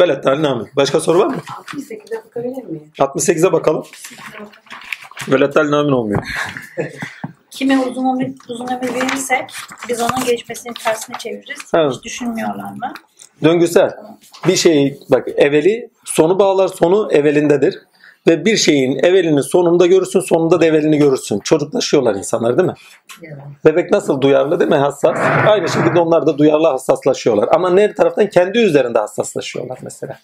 [0.00, 0.70] Velet Nami.
[0.76, 1.36] Başka soru var mı?
[1.66, 2.92] 68'e bakabilir miyim?
[2.98, 3.84] 68'e bakalım.
[5.28, 6.22] Velet Nami olmuyor.
[7.50, 9.50] Kime uzun ömür, uzun ömür verirsek
[9.88, 11.70] biz onun gelişmesinin tersine çeviririz.
[11.74, 11.92] Evet.
[11.92, 12.94] Hiç düşünmüyorlar mı?
[13.44, 13.96] Döngüsel.
[14.48, 17.78] Bir şey bak evveli sonu bağlar sonu evvelindedir.
[18.26, 21.38] Ve bir şeyin evvelini sonunda görürsün sonunda da evvelini görürsün.
[21.38, 22.74] Çocuklaşıyorlar insanlar değil mi?
[23.64, 24.76] Bebek nasıl duyarlı değil mi?
[24.76, 25.18] Hassas.
[25.46, 27.48] Aynı şekilde onlar da duyarlı hassaslaşıyorlar.
[27.52, 28.28] Ama ne taraftan?
[28.28, 30.18] Kendi üzerinde hassaslaşıyorlar mesela.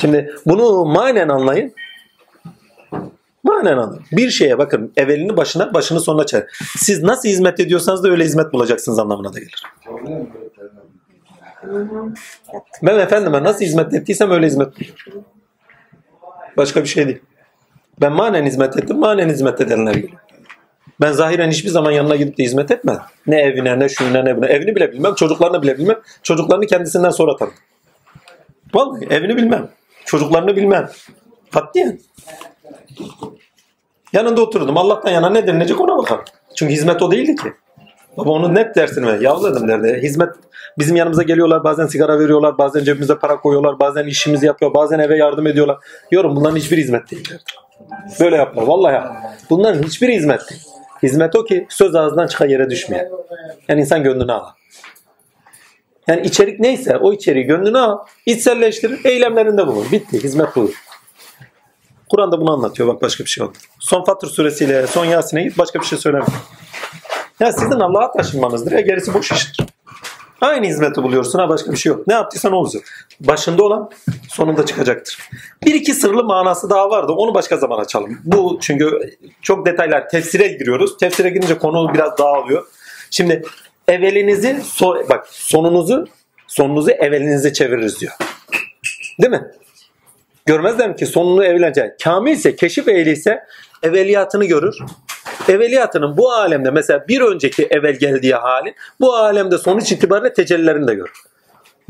[0.00, 1.72] Şimdi bunu manen anlayın.
[3.44, 4.04] Manen anlayın.
[4.12, 6.44] Bir şeye bakın evvelini başına başını sonuna çevir.
[6.76, 9.62] Siz nasıl hizmet ediyorsanız da öyle hizmet bulacaksınız anlamına da gelir.
[12.82, 14.68] Ben efendime nasıl hizmet ettiysem öyle hizmet.
[16.56, 17.20] Başka bir şey değil.
[18.00, 20.20] Ben manen hizmet ettim, manen hizmet edenler geliyor.
[21.00, 23.00] Ben zahiren hiçbir zaman yanına gidip de hizmet etmedim.
[23.26, 24.46] Ne evine, ne şuyuna, ne buna.
[24.46, 25.96] Evini bile bilmem, çocuklarını bile bilmem.
[26.22, 27.58] Çocuklarını kendisinden sonra tanıdım.
[28.74, 29.68] Vallahi evini bilmem.
[30.04, 30.90] Çocuklarını bilmem.
[31.52, 32.00] Katiyen.
[34.12, 34.76] Yanında oturdum.
[34.76, 36.24] Allah'tan yana ne denilecek ona bakalım.
[36.54, 37.52] Çünkü hizmet o değildi ki.
[38.16, 39.20] Baba onun net dersini ver.
[39.20, 40.00] Yav dedim derdi.
[40.02, 40.28] Hizmet
[40.78, 41.64] bizim yanımıza geliyorlar.
[41.64, 42.58] Bazen sigara veriyorlar.
[42.58, 43.80] Bazen cebimize para koyuyorlar.
[43.80, 44.74] Bazen işimizi yapıyor.
[44.74, 45.76] Bazen eve yardım ediyorlar.
[46.10, 47.28] Diyorum bunların hiçbir hizmet değil.
[47.30, 47.42] derdi.
[48.20, 48.66] Böyle yapma.
[48.66, 49.16] Vallahi yap.
[49.50, 50.62] Bunların hiçbir hizmet değil.
[51.02, 53.08] Hizmet o ki söz ağzından çıkan yere düşmeyen.
[53.68, 54.44] Yani insan gönlünü al.
[56.08, 57.98] Yani içerik neyse o içeriği gönlüne al.
[58.26, 59.00] içselleştirir.
[59.04, 59.92] Eylemlerinde bulur.
[59.92, 60.22] Bitti.
[60.22, 60.74] Hizmet budur.
[62.08, 62.88] Kur'an'da bunu anlatıyor.
[62.88, 63.56] Bak başka bir şey oldu.
[63.80, 65.58] Son Fatır suresiyle son Yasin'e git.
[65.58, 66.32] Başka bir şey söylemiyor.
[67.40, 69.66] Ya sizin Allah'a taşınmanızdır ya gerisi boş iştir.
[70.40, 72.06] Aynı hizmeti buluyorsun ha başka bir şey yok.
[72.06, 73.08] Ne yaptıysan o olacak.
[73.20, 73.90] Başında olan
[74.28, 75.18] sonunda çıkacaktır.
[75.66, 77.12] Bir iki sırlı manası daha vardı.
[77.12, 78.18] Onu başka zaman açalım.
[78.24, 80.08] Bu çünkü çok detaylar.
[80.08, 80.96] Tefsire giriyoruz.
[80.96, 82.66] Tefsire girince konu biraz dağılıyor.
[83.10, 83.42] Şimdi
[83.88, 86.06] evvelinizi so- bak sonunuzu
[86.46, 88.12] sonunuzu evvelinize çeviririz diyor.
[89.20, 89.50] Değil mi?
[90.46, 92.00] Görmezler mi ki sonunu evlenecek.
[92.04, 93.40] Kamil ise, keşif ehli ise
[93.82, 94.78] evveliyatını görür.
[95.48, 100.94] Evveliyatının bu alemde mesela bir önceki evvel geldiği halin bu alemde sonuç itibariyle tecellilerini de
[100.94, 101.22] görür.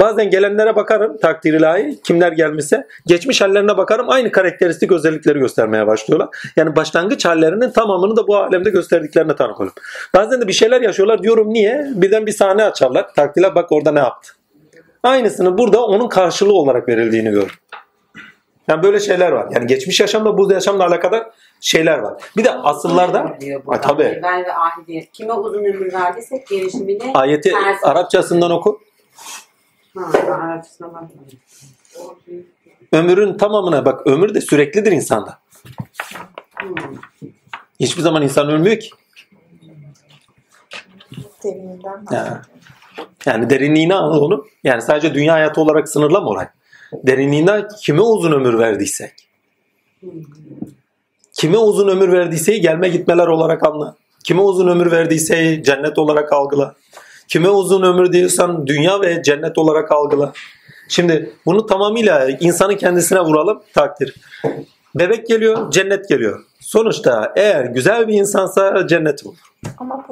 [0.01, 6.29] Bazen gelenlere bakarım takdir ilahi kimler gelmişse geçmiş hallerine bakarım aynı karakteristik özellikleri göstermeye başlıyorlar.
[6.57, 9.75] Yani başlangıç hallerinin tamamını da bu alemde gösterdiklerine tanık olurum.
[10.15, 11.87] Bazen de bir şeyler yaşıyorlar diyorum niye?
[11.95, 13.15] Birden bir sahne açarlar.
[13.15, 14.33] Takdirler bak orada ne yaptı.
[15.03, 17.57] Aynısını burada onun karşılığı olarak verildiğini görürüm.
[18.69, 19.49] Yani böyle şeyler var.
[19.51, 21.27] Yani geçmiş yaşamla bu yaşamla alakadar
[21.61, 22.23] şeyler var.
[22.37, 24.03] Bir de asıllarda Ha, tabii.
[24.03, 25.09] Evvel ve ahdi.
[25.13, 28.81] Kime uzun ömür verdiysek gelişimini ayeti ters- Arapçasından oku.
[29.97, 31.41] Ha, Arapçasına bakmayın.
[32.93, 35.39] Ömrün tamamına bak ömür de süreklidir insanda.
[36.61, 36.75] Hmm.
[37.81, 38.91] Hiçbir zaman insan ölmüyor ki.
[42.11, 42.29] Yani,
[43.27, 44.47] yani derinliğine al onu.
[44.65, 46.49] Yani sadece dünya hayatı olarak sınırlama orayı.
[46.93, 49.13] Derinliğine kime uzun ömür verdiysek.
[51.33, 53.97] Kime uzun ömür verdiyse gelme gitmeler olarak anla.
[54.25, 56.75] Kime uzun ömür verdiyse cennet olarak algıla.
[57.29, 60.33] Kime uzun ömür diyorsan dünya ve cennet olarak algıla.
[60.89, 64.15] Şimdi bunu tamamıyla insanın kendisine vuralım takdir.
[64.95, 66.45] Bebek geliyor, cennet geliyor.
[66.61, 69.37] Sonuçta eğer güzel bir insansa cennet olur.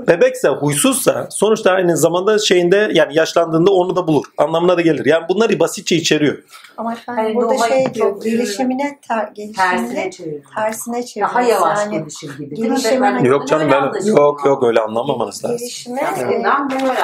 [0.08, 4.24] Bebekse, huysuzsa sonuçta aynı zamanda şeyinde yani yaşlandığında onu da bulur.
[4.38, 5.06] Anlamına da gelir.
[5.06, 6.38] Yani bunları basitçe içeriyor.
[6.76, 10.42] ama efendim Hani burada şey çok diyor gelişimine ter, Tersine gelişimine çeviriyor.
[10.54, 11.30] tersine çeviriyor.
[11.30, 12.54] Daha yavaş yani gelişir gibi.
[12.54, 15.58] gelişime- Ben- Yok canım ben yok yok öyle anlamamanız lazım.
[15.58, 16.44] gelişime Yani e,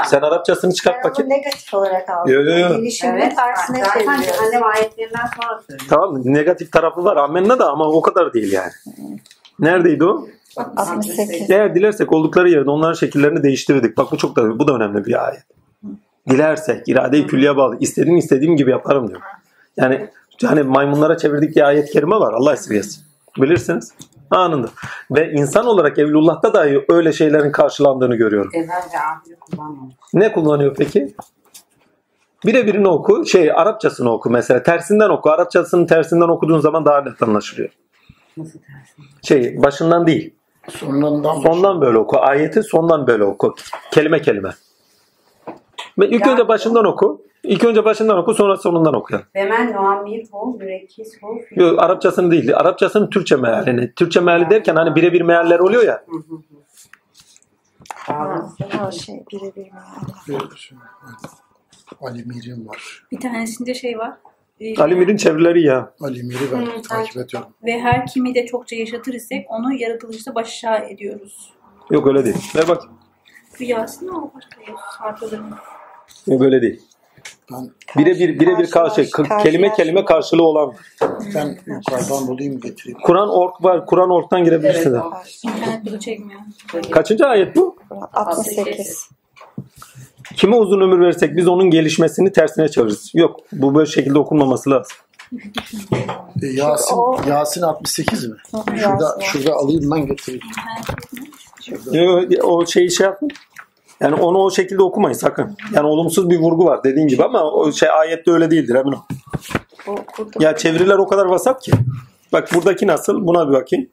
[0.07, 1.31] Sen Arapçasını çıkart bakayım.
[1.31, 2.33] negatif olarak aldım.
[2.35, 2.77] yo, yo.
[2.77, 4.35] Gelişimine Evet, tersine zaten çeviriyor.
[4.47, 5.89] annem ayetlerinden sonra söylüyor.
[5.91, 6.15] Tamam?
[6.25, 7.17] Negatif tarafı var.
[7.17, 8.73] Amenna da ama o kadar değil yani.
[9.59, 10.27] Neredeydi o?
[10.57, 11.51] 68.
[11.51, 13.97] Eğer dilersek oldukları yerde onların şekillerini değiştirirdik.
[13.97, 15.43] Bak bu çok da bu da önemli bir ayet.
[16.31, 17.77] Dilersek irade-i külliye bağlı.
[17.81, 19.21] İstediğim istediğim gibi yaparım diyor.
[19.77, 20.09] Yani
[20.45, 22.33] hani maymunlara çevirdik diye ayet-i kerime var.
[22.33, 23.05] Allah esirgesin.
[23.39, 23.93] Bilirsiniz.
[24.31, 24.69] Anında.
[25.11, 28.51] Ve insan olarak Evlullah'ta dahi öyle şeylerin karşılandığını görüyorum.
[30.15, 31.15] Ne kullanıyor peki?
[32.47, 34.63] Birebirini oku, şey Arapçasını oku mesela.
[34.63, 35.31] Tersinden oku.
[35.31, 37.71] Arapçasının tersinden okuduğun zaman daha net anlaşılıyor.
[38.37, 39.27] Nasıl tersi?
[39.29, 40.35] Şey başından değil.
[40.71, 42.19] Sonlarından Sondan böyle oku.
[42.19, 43.55] Ayeti sondan böyle oku.
[43.91, 44.51] Kelime kelime.
[45.99, 47.23] Ve ilk önce başından oku.
[47.43, 49.13] İlk önce başından oku sonra sonundan oku.
[49.15, 49.25] yani.
[49.35, 52.57] Ve men nuammir hu mürekkis hu fi- Yok, Arapçasını değil.
[52.57, 53.95] Arapçasının Türkçe mealini.
[53.95, 56.05] Türkçe meali derken hani birebir mealler oluyor ya.
[56.07, 56.61] Hı hı hı.
[58.79, 60.41] Ha, şey birebir meali.
[62.01, 63.05] Ali Mir'in var.
[63.13, 64.13] Bir tanesinde şey var.
[64.61, 65.93] Ee, Ali Mir'in çevirileri ya.
[66.01, 67.49] Ali Mir'i ben Hı, takip ediyorum.
[67.65, 71.53] Ve her kimi de çokça yaşatır isek onu yaratılışta baş aşağı ediyoruz.
[71.91, 72.37] Yok öyle değil.
[72.57, 72.83] Ver bak.
[73.61, 76.43] Rüyasında ama başka yok.
[76.43, 76.83] Öyle değil.
[77.53, 79.07] Ben, Birebir birebir karşı
[79.43, 80.75] kelime kelime karşılığı olan.
[81.35, 82.99] ben yukarıdan bulayım getireyim.
[83.05, 83.87] Kur'an ork var.
[83.87, 84.81] Kur'an orktan girebilirsin.
[84.81, 85.01] Evet, de.
[85.01, 85.13] o.
[85.45, 86.41] İnternet bunu çekmiyor.
[86.91, 87.77] Kaçıncı ayet bu?
[88.13, 89.11] 68.
[90.37, 93.11] Kime uzun ömür verirsek biz onun gelişmesini tersine çeviririz.
[93.15, 94.97] Yok bu böyle şekilde okunmaması lazım.
[96.43, 96.97] E, Yasin,
[97.29, 98.37] Yasin 68 mi?
[98.51, 100.43] Şurada, şurada alayım ben getireyim.
[101.93, 103.29] Yok, o şeyi şey yapın.
[104.01, 105.57] Yani onu o şekilde okumayın sakın.
[105.75, 109.01] Yani olumsuz bir vurgu var dediğin gibi ama o şey ayette öyle değildir emin ol.
[110.41, 111.73] Ya çeviriler o kadar vasat ki.
[112.33, 113.27] Bak buradaki nasıl?
[113.27, 113.89] Buna bir bakayım.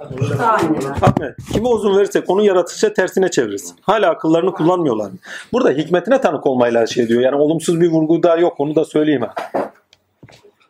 [0.00, 3.74] Ahmet, kime uzun verirsek onun yaratışa tersine çeviririz.
[3.80, 5.10] Hala akıllarını kullanmıyorlar.
[5.52, 7.20] Burada hikmetine tanık olmayla şey diyor.
[7.20, 8.54] Yani olumsuz bir vurgu da yok.
[8.58, 9.34] Onu da söyleyeyim ha.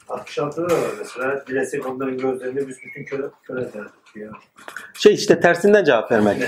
[0.08, 1.46] 66'da da var mesela.
[1.46, 4.34] Dilesek onların gözlerini büsbütün köre eder diyor.
[4.94, 6.42] Şey işte tersinden cevap vermek.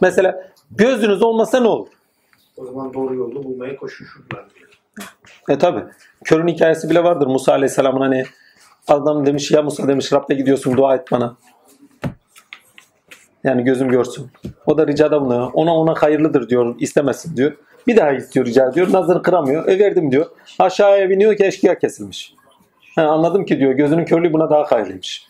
[0.00, 1.88] Mesela gözünüz olmasa ne olur?
[2.56, 4.68] O zaman doğru yolu bulmaya koşuşurlar diyor.
[5.48, 5.84] E tabi.
[6.24, 7.26] Körün hikayesi bile vardır.
[7.26, 8.24] Musa Aleyhisselam'ın hani
[8.88, 11.36] adam demiş ya Musa demiş Rab'de gidiyorsun dua et bana.
[13.48, 14.30] Yani gözüm görsün.
[14.66, 15.50] O da ricada bulunuyor.
[15.52, 16.74] Ona ona hayırlıdır diyor.
[16.78, 17.52] istemesin diyor.
[17.86, 18.92] Bir daha istiyor rica ediyor.
[18.92, 19.68] Nazarını kıramıyor.
[19.68, 20.26] E verdim diyor.
[20.58, 22.34] Aşağıya biniyor ki eşkıya kesilmiş.
[22.94, 25.28] Ha, anladım ki diyor gözünün körlüğü buna daha hayırlıymış.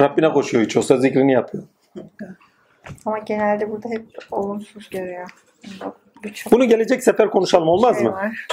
[0.00, 1.64] Rabbine koşuyor hiç olsa zikrini yapıyor.
[3.06, 5.30] Ama genelde burada hep olumsuz görüyor.
[6.50, 8.12] Bunu gelecek sefer konuşalım olmaz şey mı?
[8.12, 8.46] var.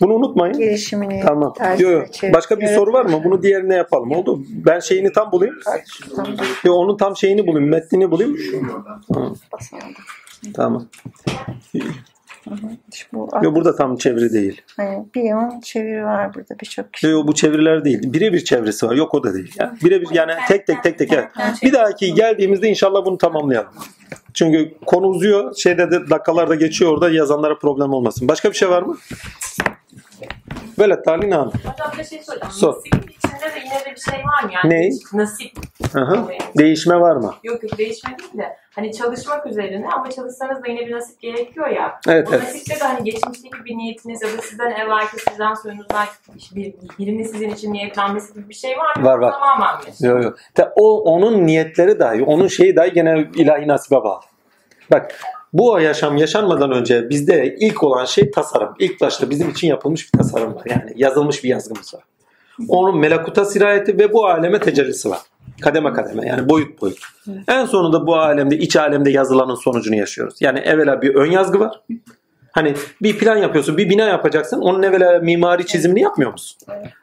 [0.00, 0.58] Bunu unutmayın.
[0.58, 1.54] Gelişimini Tamam.
[1.78, 2.02] Yo, yo.
[2.34, 3.20] Başka bir soru var mı?
[3.24, 4.12] Bunu diğerine yapalım.
[4.12, 4.42] Oldu.
[4.48, 5.54] Ben şeyini tam bulayım.
[6.64, 7.68] Yo, onun tam şeyini bulayım.
[7.68, 8.36] Metnini bulayım.
[9.14, 9.32] Hı,
[10.54, 10.88] tamam.
[13.42, 14.62] Yo, burada tam çeviri değil.
[14.76, 17.06] hani bir yığın çeviri var burada birçok kişi.
[17.06, 18.12] Yo, bu çeviriler değil.
[18.12, 18.94] Birebir çevresi var.
[18.94, 19.54] Yok o da değil.
[19.58, 21.12] Yani birebir yani tek tek tek tek.
[21.12, 21.28] evet.
[21.62, 23.70] Bir dahaki geldiğimizde inşallah bunu tamamlayalım.
[24.34, 25.56] Çünkü konu uzuyor.
[25.56, 28.28] Şeyde de dakikalarda geçiyor orada yazanlara problem olmasın.
[28.28, 28.96] Başka bir şey var mı?
[30.78, 31.52] Böyle Talin Hanım.
[31.52, 32.52] Hocam bir şey soracağım.
[32.52, 32.74] Sor.
[32.76, 34.50] Nasibin içinde de yine de bir şey var mı?
[34.52, 35.18] Yani Ne?
[35.18, 35.52] Nasip.
[35.94, 36.28] Aha.
[36.58, 37.34] Değişme var mı?
[37.44, 41.68] Yok yok değişme değil de hani çalışmak üzerine ama çalışsanız da yine bir nasip gerekiyor
[41.68, 42.00] ya.
[42.08, 42.42] Evet, o evet.
[42.42, 46.06] nasipte de hani geçmişteki bir niyetiniz ya da sizden evvelki sizden soyunuzdan
[46.54, 49.04] bir, birinin sizin için niyetlenmesi gibi bir şey var mı?
[49.04, 49.32] Var, var.
[49.32, 50.08] Tamamen mi?
[50.08, 50.38] Yok yok.
[50.76, 54.20] O onun niyetleri dahi, onun şeyi dahi gene ilahi nasibe bağlı.
[54.90, 55.20] Bak
[55.54, 58.74] bu yaşam yaşanmadan önce bizde ilk olan şey tasarım.
[58.78, 60.62] İlk başta bizim için yapılmış bir tasarım var.
[60.66, 62.02] Yani yazılmış bir yazgımız var.
[62.68, 65.18] Onun melakuta sirayeti ve bu aleme tecellisi var.
[65.60, 66.98] Kademe kademe yani boyut boyut.
[67.48, 70.34] En sonunda bu alemde iç alemde yazılanın sonucunu yaşıyoruz.
[70.40, 71.80] Yani evvela bir ön yazgı var.
[72.52, 74.60] Hani bir plan yapıyorsun, bir bina yapacaksın.
[74.60, 76.58] Onun evvela mimari çizimini yapmıyor musun?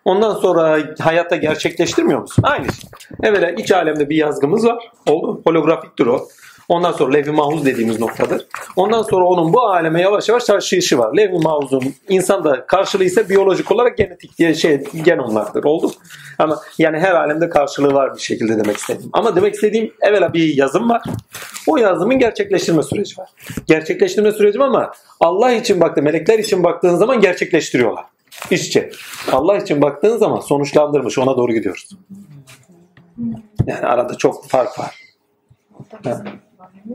[0.06, 2.44] Ondan sonra hayatta gerçekleştirmiyor musun?
[2.48, 2.90] Aynı şey.
[3.24, 4.92] Evvela iç alemde bir yazgımız var.
[5.08, 5.42] Oldu.
[5.46, 6.28] Holografiktir o.
[6.72, 8.46] Ondan sonra levh-i mahfuz dediğimiz noktadır.
[8.76, 11.18] Ondan sonra onun bu aleme yavaş yavaş taşıyışı var.
[11.18, 15.64] Levh-i mahfuzun insanda karşılığı ise biyolojik olarak genetik diye şey gen onlardır.
[15.64, 15.92] Oldu.
[16.40, 19.10] Ama yani her alemde karşılığı var bir şekilde demek istedim.
[19.14, 21.02] Ama demek istediğim evvela bir yazım var.
[21.68, 23.30] O yazımın gerçekleştirme süreci var.
[23.68, 28.06] Gerçekleştirme süreci ama Allah için baktı, melekler için baktığın zaman gerçekleştiriyorlar.
[28.52, 28.92] İç içe.
[29.32, 31.18] Allah için baktığın zaman sonuçlandırmış.
[31.18, 31.90] Ona doğru gidiyoruz.
[33.68, 34.96] Yani arada çok fark var.
[36.90, 36.94] Ha.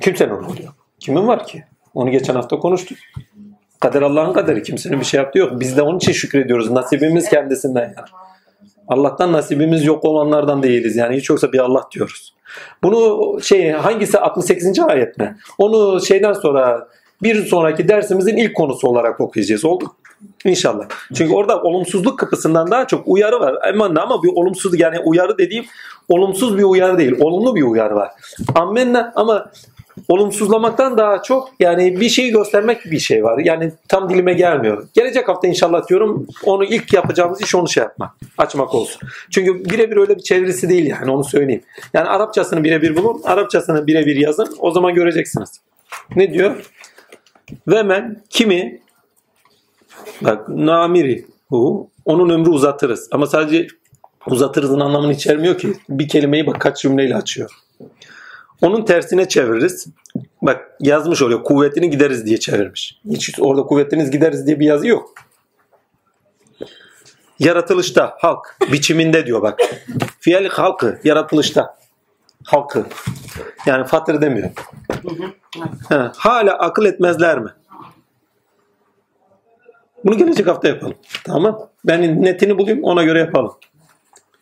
[0.00, 0.74] Kimsenin umuru yok.
[1.00, 1.64] Kimin var ki?
[1.94, 2.98] Onu geçen hafta konuştuk.
[3.80, 4.62] Kader Allah'ın kaderi.
[4.62, 5.60] Kimsenin bir şey yaptığı yok.
[5.60, 6.70] Biz de onun için şükrediyoruz.
[6.70, 8.08] Nasibimiz kendisinden yani.
[8.88, 10.96] Allah'tan nasibimiz yok olanlardan değiliz.
[10.96, 12.34] Yani hiç yoksa bir Allah diyoruz.
[12.82, 14.78] Bunu şey hangisi 68.
[14.78, 15.36] ayet mi?
[15.58, 16.88] Onu şeyden sonra
[17.22, 19.64] bir sonraki dersimizin ilk konusu olarak okuyacağız.
[19.64, 19.84] Oldu?
[20.46, 20.88] İnşallah.
[21.14, 23.54] Çünkü orada olumsuzluk kapısından daha çok uyarı var.
[23.74, 25.64] Ama, ama bir olumsuz yani uyarı dediğim
[26.08, 27.16] olumsuz bir uyarı değil.
[27.20, 28.10] Olumlu bir uyarı var.
[28.54, 29.50] Ammenna ama
[30.08, 33.38] olumsuzlamaktan daha çok yani bir şeyi göstermek bir şey var.
[33.38, 34.88] Yani tam dilime gelmiyor.
[34.94, 38.10] Gelecek hafta inşallah diyorum onu ilk yapacağımız iş onu şey yapmak.
[38.38, 39.08] Açmak olsun.
[39.30, 41.62] Çünkü birebir öyle bir çevirisi değil yani onu söyleyeyim.
[41.94, 43.22] Yani Arapçasını birebir bulun.
[43.24, 44.56] Arapçasını birebir yazın.
[44.58, 45.60] O zaman göreceksiniz.
[46.16, 46.70] Ne diyor?
[47.68, 48.80] Ve men kimi
[50.22, 53.08] bak namiri hu onun ömrü uzatırız.
[53.12, 53.66] Ama sadece
[54.26, 55.74] uzatırızın anlamını içermiyor ki.
[55.88, 57.50] Bir kelimeyi bak kaç cümleyle açıyor.
[58.62, 59.86] Onun tersine çeviririz.
[60.42, 61.44] Bak yazmış oluyor.
[61.44, 63.00] Kuvvetini gideriz diye çevirmiş.
[63.10, 65.14] Hiç orada kuvvetiniz gideriz diye bir yazı yok.
[67.38, 69.60] Yaratılışta halk biçiminde diyor bak.
[70.20, 71.76] Fiyalik halkı yaratılışta
[72.44, 72.86] halkı.
[73.66, 74.50] Yani fatır demiyor.
[75.88, 77.50] Ha, hala akıl etmezler mi?
[80.06, 80.94] Bunu gelecek hafta yapalım.
[81.24, 81.68] Tamam.
[81.84, 83.52] Ben netini bulayım ona göre yapalım.